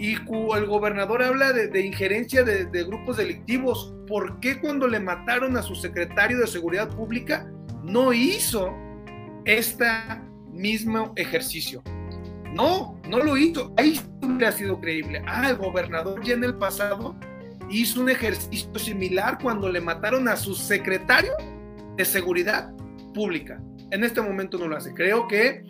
Y 0.00 0.14
el 0.14 0.66
gobernador 0.66 1.22
habla 1.22 1.52
de, 1.52 1.84
injerencia 1.84 2.42
de, 2.42 2.84
grupos 2.84 3.18
delictivos. 3.18 3.94
¿Por 4.08 4.40
qué 4.40 4.58
cuando 4.58 4.88
le 4.88 4.98
mataron 4.98 5.58
a 5.58 5.62
su 5.62 5.74
secretario 5.74 6.38
de 6.38 6.46
Seguridad 6.46 6.88
Pública 6.88 7.52
no 7.84 8.14
hizo 8.14 8.74
este 9.44 9.84
mismo 10.52 11.12
ejercicio? 11.16 11.82
No, 12.54 12.98
no 13.10 13.18
lo 13.18 13.36
hizo. 13.36 13.74
Ahí 13.76 14.00
hubiera 14.22 14.50
sido 14.52 14.80
creíble. 14.80 15.22
Ah, 15.26 15.50
el 15.50 15.56
gobernador 15.56 16.24
ya 16.24 16.32
en 16.32 16.44
el 16.44 16.54
pasado 16.54 17.14
hizo 17.68 18.00
un 18.00 18.08
ejercicio 18.08 18.74
similar 18.78 19.36
cuando 19.42 19.68
le 19.68 19.82
mataron 19.82 20.28
a 20.28 20.36
su 20.36 20.54
secretario 20.54 21.32
de 21.98 22.06
Seguridad 22.06 22.72
Pública. 23.12 23.62
En 23.90 24.02
este 24.02 24.22
momento 24.22 24.56
no 24.56 24.66
lo 24.66 24.78
hace. 24.78 24.94
Creo 24.94 25.28
que 25.28 25.62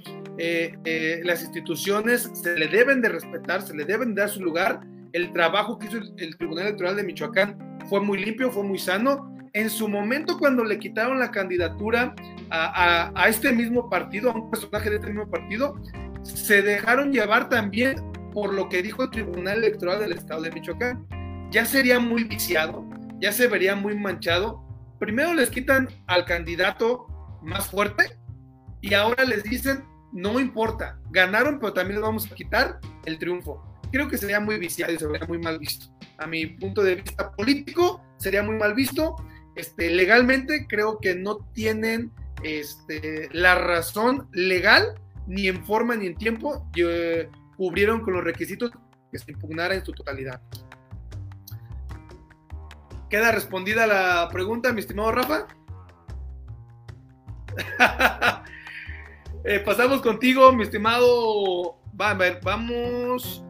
eh, 0.43 0.75
eh, 0.87 1.21
las 1.23 1.43
instituciones 1.43 2.31
se 2.33 2.57
le 2.57 2.67
deben 2.67 3.03
de 3.03 3.11
respetar, 3.11 3.61
se 3.61 3.75
le 3.75 3.85
deben 3.85 4.15
dar 4.15 4.31
su 4.31 4.41
lugar. 4.41 4.81
El 5.13 5.35
trabajo 5.35 5.79
que 5.79 5.87
hizo 5.87 5.99
el, 6.17 6.35
Tribunal 6.39 6.69
Electoral 6.69 6.97
de 6.97 7.03
Michoacán 7.03 7.79
fue 7.91 8.01
muy 8.01 8.25
limpio, 8.25 8.51
fue 8.51 8.63
muy 8.63 8.79
sano. 8.79 9.37
En 9.53 9.69
su 9.69 9.87
momento, 9.87 10.39
cuando 10.39 10.65
le 10.65 10.79
quitaron 10.79 11.19
la 11.19 11.31
candidatura 11.31 12.15
a, 12.49 13.13
a, 13.15 13.29
este 13.29 13.53
mismo 13.53 13.91
partido, 13.91 14.31
a 14.31 14.35
un 14.35 14.51
personaje 14.51 14.89
de 14.89 14.97
este 14.97 15.09
mismo 15.09 15.29
partido, 15.29 15.79
se 16.23 16.63
dejaron 16.63 17.13
llevar 17.13 17.51
también 17.51 17.97
por 18.33 18.55
lo 18.55 18.71
que 18.71 18.83
dijo 18.83 19.03
el 19.03 19.11
Tribunal 19.11 19.59
Electoral 19.59 20.01
del 20.01 20.13
Estado 20.13 20.41
de 20.41 20.53
Michoacán. 20.53 21.07
Ya 21.51 21.67
sería 21.67 22.01
muy 22.01 22.25
viciado, 22.25 22.89
ya 23.21 23.31
se 23.33 23.47
vería 23.47 23.77
muy 23.77 23.95
manchado. 23.95 24.65
Primero 24.99 25.35
les 25.35 25.51
quitan 25.51 25.89
al 26.07 26.25
candidato 26.25 27.09
más 27.43 27.69
fuerte 27.69 28.05
y 28.81 28.95
ahora 28.95 29.25
les 29.25 29.43
dicen, 29.43 29.90
no 30.13 30.41
importa, 30.41 30.99
ganaron, 31.11 31.59
pero 31.59 31.73
también 31.73 31.97
les 31.97 32.03
vamos 32.03 32.31
a 32.31 32.35
quitar 32.35 32.81
el 33.05 33.19
triunfo. 33.19 33.65
Creo 33.93 34.09
que 34.09 34.19
sería 34.19 34.41
muy 34.41 34.59
viciado 34.59 34.93
y 34.93 34.99
sería 34.99 35.27
muy 35.27 35.39
mal 35.39 35.59
visto. 35.59 35.87
A 36.19 36.27
mi 36.27 36.47
punto 36.47 36.83
de 36.83 36.97
vista 36.97 37.33
político, 37.33 38.03
sería 38.19 38.43
muy 38.43 38.57
mal 38.57 38.75
visto. 38.75 39.17
Este, 39.57 39.91
legalmente 39.91 40.67
creo 40.69 40.99
que 41.01 41.15
no 41.15 41.39
tienen 41.53 42.13
este, 42.43 43.29
la 43.33 43.57
razón 43.57 44.29
legal, 44.33 44.95
ni 45.27 45.49
en 45.49 45.65
forma 45.65 45.97
ni 45.97 46.07
en 46.07 46.17
tiempo, 46.17 46.69
eh, 46.77 47.29
cubrieron 47.57 48.01
con 48.01 48.15
los 48.15 48.25
requisitos 48.25 48.71
que 49.11 49.19
se 49.19 49.33
impugnara 49.33 49.75
en 49.75 49.85
su 49.85 49.93
totalidad. 49.93 50.41
¿Queda 53.09 53.33
respondida 53.33 53.87
la 53.87 54.29
pregunta, 54.31 54.73
mi 54.73 54.81
estimado 54.81 55.11
Rafa? 55.11 55.47
Eh, 59.45 59.61
pasamos 59.61 60.03
contigo, 60.03 60.53
mi 60.53 60.65
estimado. 60.65 61.79
Va, 61.99 62.11
a 62.11 62.15
ver, 62.15 62.41
vamos. 62.43 63.45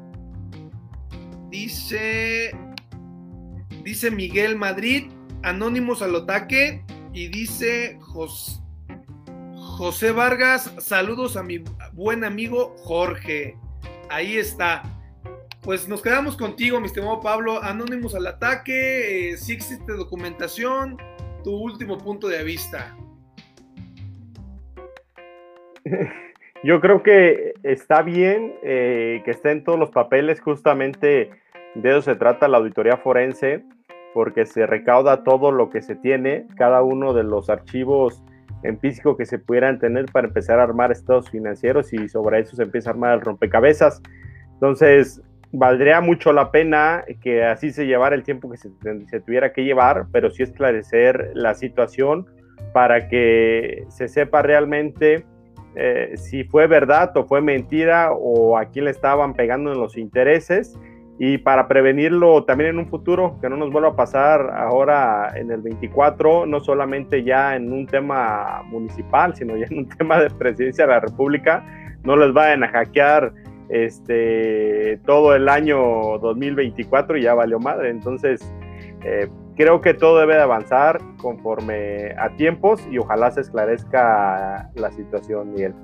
Dice. 1.50 2.56
Dice 3.82 4.10
Miguel 4.10 4.56
Madrid, 4.56 5.10
Anónimos 5.42 6.02
al 6.02 6.14
ataque. 6.14 6.84
Y 7.12 7.26
dice 7.26 7.98
José 9.56 10.12
Vargas, 10.12 10.72
saludos 10.78 11.36
a 11.36 11.42
mi 11.42 11.64
buen 11.92 12.22
amigo 12.22 12.76
Jorge. 12.84 13.56
Ahí 14.10 14.36
está. 14.36 14.82
Pues 15.62 15.88
nos 15.88 16.02
quedamos 16.02 16.36
contigo, 16.36 16.78
mi 16.80 16.86
estimado 16.86 17.20
Pablo. 17.20 17.60
Anónimos 17.62 18.14
al 18.14 18.28
ataque. 18.28 19.34
si 19.38 19.52
existe 19.52 19.92
documentación. 19.92 20.96
Tu 21.42 21.50
último 21.50 21.98
punto 21.98 22.28
de 22.28 22.44
vista. 22.44 22.94
Yo 26.62 26.80
creo 26.80 27.02
que 27.02 27.54
está 27.62 28.02
bien 28.02 28.54
eh, 28.62 29.22
que 29.24 29.30
estén 29.30 29.64
todos 29.64 29.78
los 29.78 29.90
papeles, 29.90 30.40
justamente 30.40 31.30
de 31.74 31.90
eso 31.90 32.02
se 32.02 32.16
trata 32.16 32.48
la 32.48 32.58
auditoría 32.58 32.98
forense, 32.98 33.64
porque 34.12 34.44
se 34.44 34.66
recauda 34.66 35.24
todo 35.24 35.52
lo 35.52 35.70
que 35.70 35.80
se 35.80 35.94
tiene, 35.94 36.46
cada 36.56 36.82
uno 36.82 37.14
de 37.14 37.22
los 37.22 37.48
archivos 37.48 38.22
en 38.62 38.78
físico 38.78 39.16
que 39.16 39.24
se 39.24 39.38
pudieran 39.38 39.78
tener 39.78 40.06
para 40.06 40.28
empezar 40.28 40.60
a 40.60 40.64
armar 40.64 40.92
estados 40.92 41.30
financieros 41.30 41.92
y 41.94 42.08
sobre 42.08 42.40
eso 42.40 42.56
se 42.56 42.64
empieza 42.64 42.90
a 42.90 42.92
armar 42.92 43.14
el 43.14 43.20
rompecabezas. 43.22 44.02
Entonces, 44.52 45.22
valdría 45.52 46.02
mucho 46.02 46.32
la 46.34 46.50
pena 46.50 47.04
que 47.22 47.42
así 47.42 47.70
se 47.70 47.86
llevara 47.86 48.14
el 48.14 48.22
tiempo 48.22 48.50
que 48.50 48.58
se, 48.58 48.70
se 49.06 49.20
tuviera 49.20 49.54
que 49.54 49.64
llevar, 49.64 50.06
pero 50.12 50.30
sí 50.30 50.42
esclarecer 50.42 51.30
la 51.34 51.54
situación 51.54 52.26
para 52.74 53.08
que 53.08 53.86
se 53.88 54.08
sepa 54.08 54.42
realmente 54.42 55.24
eh, 55.76 56.12
si 56.16 56.44
fue 56.44 56.66
verdad 56.66 57.16
o 57.16 57.24
fue 57.24 57.40
mentira 57.40 58.12
o 58.12 58.56
a 58.58 58.66
quién 58.66 58.86
le 58.86 58.90
estaban 58.90 59.34
pegando 59.34 59.72
en 59.72 59.78
los 59.78 59.96
intereses 59.96 60.78
y 61.22 61.36
para 61.36 61.68
prevenirlo 61.68 62.44
también 62.44 62.70
en 62.70 62.78
un 62.78 62.88
futuro, 62.88 63.38
que 63.42 63.50
no 63.50 63.58
nos 63.58 63.70
vuelva 63.70 63.90
a 63.90 63.94
pasar 63.94 64.50
ahora 64.56 65.30
en 65.36 65.50
el 65.50 65.60
24, 65.60 66.46
no 66.46 66.60
solamente 66.60 67.22
ya 67.22 67.56
en 67.56 67.70
un 67.70 67.86
tema 67.86 68.62
municipal, 68.64 69.36
sino 69.36 69.54
ya 69.54 69.66
en 69.70 69.80
un 69.80 69.88
tema 69.98 70.18
de 70.18 70.30
presidencia 70.30 70.86
de 70.86 70.92
la 70.92 71.00
República, 71.00 71.62
no 72.04 72.16
les 72.16 72.32
vayan 72.32 72.64
a 72.64 72.68
hackear 72.68 73.34
este, 73.68 74.98
todo 75.04 75.34
el 75.34 75.50
año 75.50 75.78
2024 76.20 77.18
y 77.18 77.22
ya 77.22 77.34
valió 77.34 77.58
madre. 77.58 77.90
Entonces, 77.90 78.40
eh, 79.04 79.28
creo 79.56 79.80
que 79.80 79.94
todo 79.94 80.20
debe 80.20 80.34
de 80.34 80.42
avanzar 80.42 81.00
conforme 81.18 82.14
a 82.18 82.34
tiempos 82.36 82.80
y 82.90 82.98
ojalá 82.98 83.30
se 83.30 83.40
esclarezca 83.42 84.70
la 84.74 84.92
situación, 84.92 85.52
Miguel. 85.52 85.74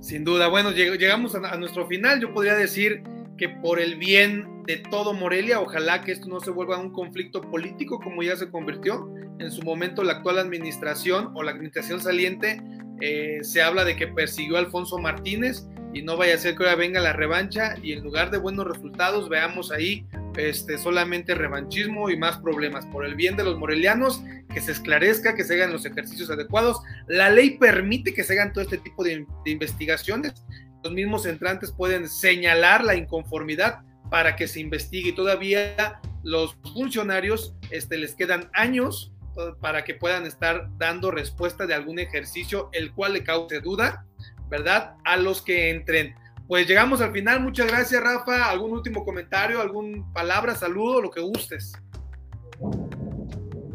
Sin 0.00 0.24
duda, 0.24 0.48
bueno, 0.48 0.72
llegamos 0.72 1.34
a, 1.36 1.56
nuestro 1.56 1.86
final. 1.86 2.20
Yo 2.20 2.34
podría 2.34 2.54
decir 2.54 3.02
que 3.38 3.48
por 3.48 3.78
el 3.78 3.96
bien 3.96 4.64
de 4.66 4.78
todo 4.78 5.12
Morelia, 5.14 5.60
ojalá 5.60 6.02
que 6.02 6.12
esto 6.12 6.28
no 6.28 6.40
se 6.40 6.50
vuelva 6.50 6.78
un 6.78 6.90
conflicto 6.90 7.40
político 7.40 8.00
como 8.00 8.22
ya 8.22 8.36
se 8.36 8.50
convirtió. 8.50 9.08
En 9.38 9.50
su 9.52 9.62
momento 9.62 10.02
la 10.02 10.14
actual 10.14 10.38
administración 10.38 11.30
o 11.34 11.42
la 11.42 11.52
administración 11.52 12.00
saliente 12.00 12.60
eh, 13.00 13.38
se 13.42 13.62
habla 13.62 13.84
de 13.84 13.96
que 13.96 14.08
persiguió 14.08 14.56
a 14.56 14.60
Alfonso 14.60 14.98
Martínez 14.98 15.68
y 15.92 16.02
no 16.02 16.16
vaya 16.16 16.34
a 16.34 16.38
ser 16.38 16.56
que 16.56 16.64
ahora 16.64 16.76
venga 16.76 17.00
la 17.00 17.12
revancha 17.12 17.74
y 17.82 17.92
en 17.92 18.02
lugar 18.02 18.30
de 18.30 18.38
buenos 18.38 18.66
resultados 18.66 19.28
veamos 19.28 19.70
ahí 19.70 20.06
este, 20.36 20.78
solamente 20.78 21.34
revanchismo 21.34 22.10
y 22.10 22.16
más 22.16 22.38
problemas. 22.38 22.86
Por 22.86 23.04
el 23.04 23.14
bien 23.14 23.36
de 23.36 23.44
los 23.44 23.58
morelianos, 23.58 24.22
que 24.52 24.60
se 24.60 24.72
esclarezca, 24.72 25.34
que 25.34 25.44
se 25.44 25.54
hagan 25.54 25.72
los 25.72 25.84
ejercicios 25.86 26.30
adecuados. 26.30 26.80
La 27.06 27.30
ley 27.30 27.58
permite 27.58 28.14
que 28.14 28.24
se 28.24 28.34
hagan 28.34 28.52
todo 28.52 28.64
este 28.64 28.78
tipo 28.78 29.04
de, 29.04 29.26
investigaciones. 29.44 30.44
Los 30.82 30.92
mismos 30.92 31.26
entrantes 31.26 31.72
pueden 31.72 32.08
señalar 32.08 32.84
la 32.84 32.94
inconformidad 32.94 33.80
para 34.10 34.36
que 34.36 34.48
se 34.48 34.60
investigue 34.60 35.10
y 35.10 35.14
todavía 35.14 36.00
los 36.22 36.56
funcionarios 36.74 37.54
este, 37.70 37.96
les 37.96 38.14
quedan 38.14 38.50
años 38.52 39.12
eh, 39.38 39.52
para 39.60 39.84
que 39.84 39.94
puedan 39.94 40.26
estar 40.26 40.68
dando 40.76 41.10
respuesta 41.10 41.66
de 41.66 41.74
algún 41.74 41.98
ejercicio 41.98 42.68
el 42.72 42.92
cual 42.92 43.14
le 43.14 43.24
cause 43.24 43.60
duda, 43.60 44.04
¿verdad? 44.50 44.96
A 45.04 45.16
los 45.16 45.40
que 45.40 45.70
entren 45.70 46.14
pues 46.46 46.66
llegamos 46.66 47.00
al 47.00 47.12
final. 47.12 47.40
Muchas 47.40 47.66
gracias, 47.66 48.02
Rafa. 48.02 48.50
¿Algún 48.50 48.72
último 48.72 49.04
comentario, 49.04 49.60
alguna 49.60 50.04
palabra, 50.12 50.54
saludo, 50.54 51.00
lo 51.00 51.10
que 51.10 51.20
gustes? 51.20 51.72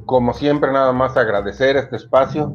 Como 0.05 0.33
siempre, 0.33 0.71
nada 0.71 0.93
más 0.93 1.17
agradecer 1.17 1.75
este 1.75 1.97
espacio, 1.97 2.53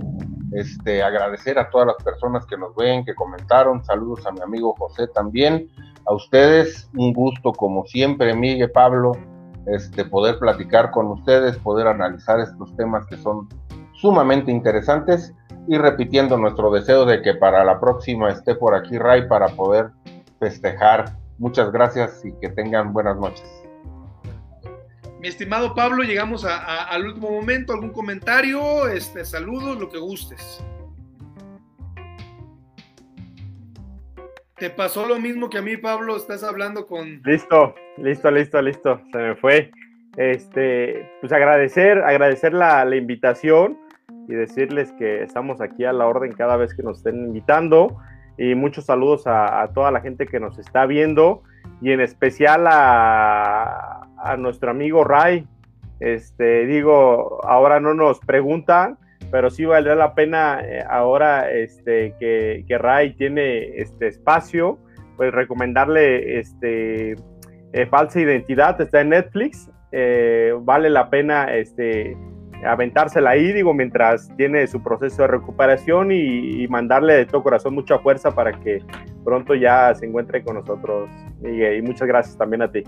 este, 0.52 1.02
agradecer 1.02 1.58
a 1.58 1.68
todas 1.70 1.88
las 1.88 1.96
personas 2.02 2.46
que 2.46 2.56
nos 2.56 2.74
ven, 2.76 3.04
que 3.04 3.14
comentaron. 3.14 3.84
Saludos 3.84 4.26
a 4.26 4.32
mi 4.32 4.40
amigo 4.40 4.74
José 4.78 5.06
también. 5.08 5.68
A 6.06 6.14
ustedes, 6.14 6.88
un 6.94 7.12
gusto 7.12 7.52
como 7.52 7.84
siempre, 7.84 8.34
Miguel, 8.34 8.70
Pablo, 8.70 9.12
este, 9.66 10.04
poder 10.04 10.38
platicar 10.38 10.90
con 10.90 11.06
ustedes, 11.08 11.56
poder 11.58 11.86
analizar 11.86 12.40
estos 12.40 12.74
temas 12.76 13.06
que 13.06 13.16
son 13.16 13.48
sumamente 14.02 14.50
interesantes 14.50 15.32
y 15.68 15.78
repitiendo 15.78 16.36
nuestro 16.36 16.72
deseo 16.72 17.06
de 17.06 17.22
que 17.22 17.34
para 17.34 17.64
la 17.64 17.78
próxima 17.78 18.30
esté 18.30 18.56
por 18.56 18.74
aquí 18.74 18.98
Ray 18.98 19.28
para 19.28 19.46
poder 19.46 19.90
festejar. 20.40 21.16
Muchas 21.38 21.70
gracias 21.70 22.24
y 22.24 22.32
que 22.40 22.48
tengan 22.48 22.92
buenas 22.92 23.16
noches. 23.16 23.48
Mi 25.20 25.28
estimado 25.28 25.72
Pablo, 25.76 26.02
llegamos 26.02 26.44
al 26.44 27.06
último 27.06 27.30
momento. 27.30 27.72
¿Algún 27.72 27.90
comentario? 27.90 28.88
Este, 28.88 29.24
saludos, 29.24 29.78
lo 29.78 29.88
que 29.88 29.98
gustes. 29.98 30.64
¿Te 34.56 34.68
pasó 34.68 35.06
lo 35.06 35.20
mismo 35.20 35.48
que 35.48 35.58
a 35.58 35.62
mí, 35.62 35.76
Pablo? 35.76 36.16
Estás 36.16 36.42
hablando 36.42 36.88
con. 36.88 37.22
Listo, 37.24 37.72
listo, 37.98 38.32
listo, 38.32 38.60
listo. 38.60 39.00
Se 39.12 39.18
me 39.18 39.36
fue. 39.36 39.70
Este, 40.16 41.08
pues 41.20 41.32
agradecer, 41.32 41.98
agradecer 41.98 42.52
la, 42.52 42.84
la 42.84 42.96
invitación 42.96 43.78
y 44.32 44.34
decirles 44.34 44.90
que 44.92 45.22
estamos 45.22 45.60
aquí 45.60 45.84
a 45.84 45.92
la 45.92 46.06
orden 46.06 46.32
cada 46.32 46.56
vez 46.56 46.74
que 46.74 46.82
nos 46.82 46.98
estén 46.98 47.26
invitando 47.26 47.98
y 48.38 48.54
muchos 48.54 48.86
saludos 48.86 49.24
a, 49.26 49.68
toda 49.74 49.90
la 49.90 50.00
gente 50.00 50.26
que 50.26 50.40
nos 50.40 50.58
está 50.58 50.86
viendo 50.86 51.42
y 51.82 51.92
en 51.92 52.00
especial 52.00 52.66
a, 52.66 54.08
nuestro 54.38 54.70
amigo 54.70 55.04
Ray. 55.04 55.46
Este, 56.00 56.66
digo, 56.66 57.44
ahora 57.44 57.78
no 57.78 57.92
nos 57.92 58.20
preguntan, 58.20 58.96
pero 59.30 59.50
sí 59.50 59.66
valdría 59.66 59.96
la 59.96 60.14
pena 60.14 60.60
eh, 60.64 60.82
ahora 60.88 61.50
este, 61.50 62.14
que, 62.18 62.64
que, 62.66 62.78
Ray 62.78 63.14
tiene 63.14 63.76
este 63.76 64.08
espacio, 64.08 64.78
pues 65.16 65.32
recomendarle 65.32 66.38
este, 66.38 67.16
eh, 67.72 67.86
Falsa 67.86 68.20
Identidad, 68.20 68.80
está 68.80 69.02
en 69.02 69.10
Netflix, 69.10 69.70
eh, 69.92 70.54
vale 70.58 70.88
la 70.88 71.10
pena 71.10 71.54
este, 71.54 72.16
aventársela 72.64 73.30
ahí, 73.30 73.52
digo, 73.52 73.74
mientras 73.74 74.28
tiene 74.36 74.66
su 74.66 74.82
proceso 74.82 75.22
de 75.22 75.28
recuperación 75.28 76.12
y, 76.12 76.66
mandarle 76.68 77.14
de 77.14 77.26
todo 77.26 77.42
corazón 77.42 77.74
mucha 77.74 77.98
fuerza 77.98 78.30
para 78.30 78.52
que 78.60 78.80
pronto 79.24 79.54
ya 79.54 79.94
se 79.94 80.06
encuentre 80.06 80.42
con 80.42 80.54
nosotros, 80.54 81.10
y 81.42 81.82
muchas 81.82 82.08
gracias 82.08 82.38
también 82.38 82.62
a 82.62 82.70
ti. 82.70 82.82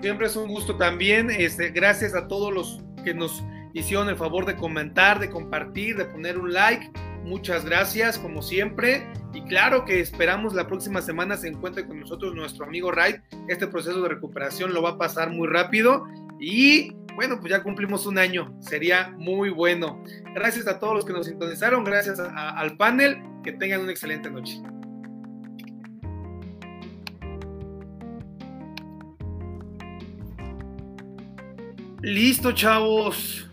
Siempre 0.00 0.26
es 0.26 0.36
un 0.36 0.48
gusto 0.48 0.76
también, 0.76 1.30
este, 1.30 1.70
gracias 1.70 2.14
a 2.14 2.28
todos 2.28 2.52
los 2.52 2.84
que 3.04 3.14
nos 3.14 3.42
hicieron 3.72 4.08
el 4.08 4.16
favor 4.16 4.44
de 4.44 4.56
comentar, 4.56 5.18
de 5.18 5.30
compartir, 5.30 5.96
de 5.96 6.04
poner 6.04 6.38
un 6.38 6.52
like. 6.52 6.90
Muchas 7.24 7.64
gracias, 7.64 8.18
como 8.18 8.42
siempre. 8.42 9.06
Y 9.34 9.42
claro 9.42 9.84
que 9.84 10.00
esperamos 10.00 10.54
la 10.54 10.66
próxima 10.66 11.02
semana 11.02 11.36
se 11.36 11.48
encuentre 11.48 11.86
con 11.86 12.00
nosotros 12.00 12.34
nuestro 12.34 12.64
amigo 12.64 12.90
Ray. 12.90 13.16
Este 13.48 13.66
proceso 13.66 14.02
de 14.02 14.08
recuperación 14.08 14.72
lo 14.72 14.82
va 14.82 14.90
a 14.90 14.98
pasar 14.98 15.30
muy 15.30 15.48
rápido. 15.48 16.04
Y 16.40 16.96
bueno, 17.18 17.40
pues 17.40 17.50
ya 17.50 17.64
cumplimos 17.64 18.06
un 18.06 18.16
año. 18.16 18.54
Sería 18.60 19.12
muy 19.16 19.50
bueno. 19.50 20.04
Gracias 20.36 20.68
a 20.68 20.78
todos 20.78 20.94
los 20.94 21.04
que 21.04 21.12
nos 21.12 21.26
sintonizaron. 21.26 21.82
Gracias 21.82 22.20
al 22.20 22.76
panel. 22.76 23.20
Que 23.42 23.50
tengan 23.50 23.80
una 23.80 23.90
excelente 23.90 24.30
noche. 24.30 24.62
Listo, 32.02 32.52
chavos. 32.52 33.50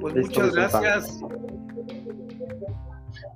Pues 0.00 0.14
muchas 0.14 0.54
gracias. 0.54 1.20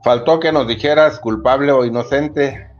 Faltó 0.02 0.40
que 0.40 0.50
nos 0.50 0.66
dijeras 0.66 1.20
culpable 1.20 1.72
o 1.72 1.84
inocente. 1.84 2.70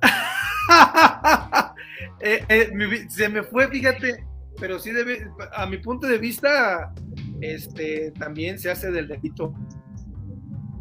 Eh, 2.20 2.44
eh, 2.48 3.06
se 3.08 3.28
me 3.28 3.44
fue, 3.44 3.68
fíjate, 3.68 4.27
pero 4.60 4.78
sí 4.78 4.90
debe, 4.90 5.30
a 5.52 5.66
mi 5.66 5.78
punto 5.78 6.06
de 6.06 6.18
vista, 6.18 6.92
este, 7.40 8.12
también 8.12 8.58
se 8.58 8.70
hace 8.70 8.90
del 8.90 9.08
delito. 9.08 9.54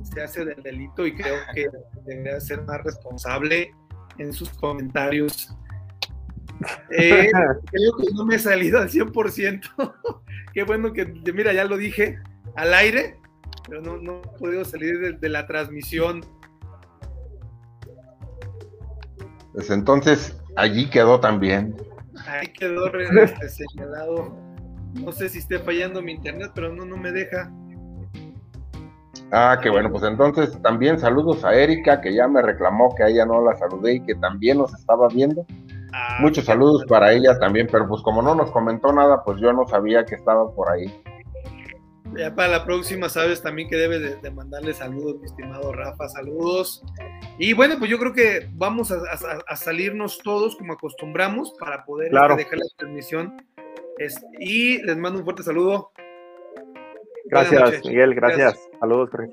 Se 0.04 0.22
hace 0.22 0.46
del 0.46 0.64
delito 0.64 1.06
y 1.06 1.16
creo 1.16 1.36
que 1.54 1.68
debería 2.06 2.40
ser 2.40 2.64
más 2.64 2.84
responsable 2.84 3.72
en 4.18 4.34
sus 4.34 4.50
comentarios. 4.50 5.56
Eh, 6.92 7.30
creo 7.72 7.98
que 7.98 8.14
no 8.14 8.26
me 8.26 8.36
he 8.36 8.40
salido 8.40 8.80
al 8.80 8.90
100%. 8.90 9.62
Qué 10.54 10.64
bueno 10.64 10.92
que, 10.92 11.06
mira, 11.34 11.54
ya 11.54 11.66
lo 11.66 11.78
dije 11.78 12.20
al 12.56 12.74
aire, 12.74 13.20
pero 13.68 13.82
no, 13.82 13.98
no 13.98 14.22
he 14.24 14.40
podido 14.40 14.66
salir 14.66 15.20
de, 15.20 15.30
la 15.30 15.46
transmisión. 15.46 16.26
Pues 19.54 19.70
entonces 19.70 20.36
allí 20.56 20.90
quedó 20.90 21.20
también. 21.20 21.76
Ahí 22.28 22.48
quedó 22.48 22.88
este, 22.94 23.50
señalado. 23.50 24.36
No 24.94 25.12
sé 25.12 25.30
si 25.30 25.40
esté 25.40 25.60
fallando 25.60 26.02
mi 26.02 26.14
internet, 26.14 26.52
pero 26.54 26.74
no, 26.74 26.86
no 26.86 26.98
me 26.98 27.12
deja. 27.12 27.52
Ah, 29.32 29.60
qué 29.62 29.70
bueno, 29.70 29.92
pues 29.92 30.04
entonces 30.04 30.60
también 30.62 31.00
saludos 31.00 31.44
a 31.44 31.54
Erika, 31.54 32.00
que 32.00 32.14
ya 32.14 32.28
me 32.28 32.42
reclamó 32.42 32.96
que 32.96 33.04
a 33.04 33.08
ella 33.08 33.26
no 33.26 33.44
la 33.44 33.56
saludé 33.56 33.96
y 33.96 34.00
que 34.02 34.16
también 34.16 34.58
nos 34.58 34.74
estaba 34.74 35.10
viendo. 35.10 35.46
Ah, 35.94 36.18
Muchos 36.22 36.46
saludos 36.46 36.86
para 36.86 37.12
ella 37.12 37.38
también, 37.40 37.68
pero 37.70 37.88
pues 37.88 38.02
como 38.04 38.22
no 38.22 38.36
nos 38.36 38.52
comentó 38.52 38.94
nada, 38.94 39.24
pues 39.24 39.40
yo 39.42 39.52
no 39.52 39.68
sabía 39.68 40.06
que 40.06 40.16
estaba 40.16 40.50
por 40.54 40.70
ahí. 40.70 40.94
Ya 42.16 42.34
para 42.34 42.50
la 42.50 42.66
próxima 42.66 43.10
sabes 43.10 43.42
también 43.42 43.70
que 43.70 43.76
debes 43.76 44.22
de, 44.22 44.32
mandarle 44.32 44.74
saludos, 44.74 45.20
mi 45.20 45.26
estimado 45.26 45.72
Rafa, 45.72 46.08
saludos. 46.10 46.84
Y 47.38 47.54
bueno, 47.54 47.76
pues 47.78 47.90
yo 47.90 48.00
creo 48.00 48.14
que 48.14 48.50
vamos 48.54 48.92
a, 48.92 49.56
salirnos 49.56 50.20
todos 50.20 50.56
como 50.56 50.74
acostumbramos 50.74 51.54
para 51.60 51.86
poder 51.86 52.12
dejar 52.12 52.60
la 52.60 52.66
transmisión. 52.78 53.42
y 54.40 54.82
les 54.84 54.98
mando 54.98 55.20
un 55.20 55.26
fuerte 55.26 55.44
saludo. 55.44 55.92
Gracias, 57.26 57.86
Miguel, 57.86 58.16
gracias. 58.16 58.70
Saludos, 58.80 59.10
Jorge 59.12 59.30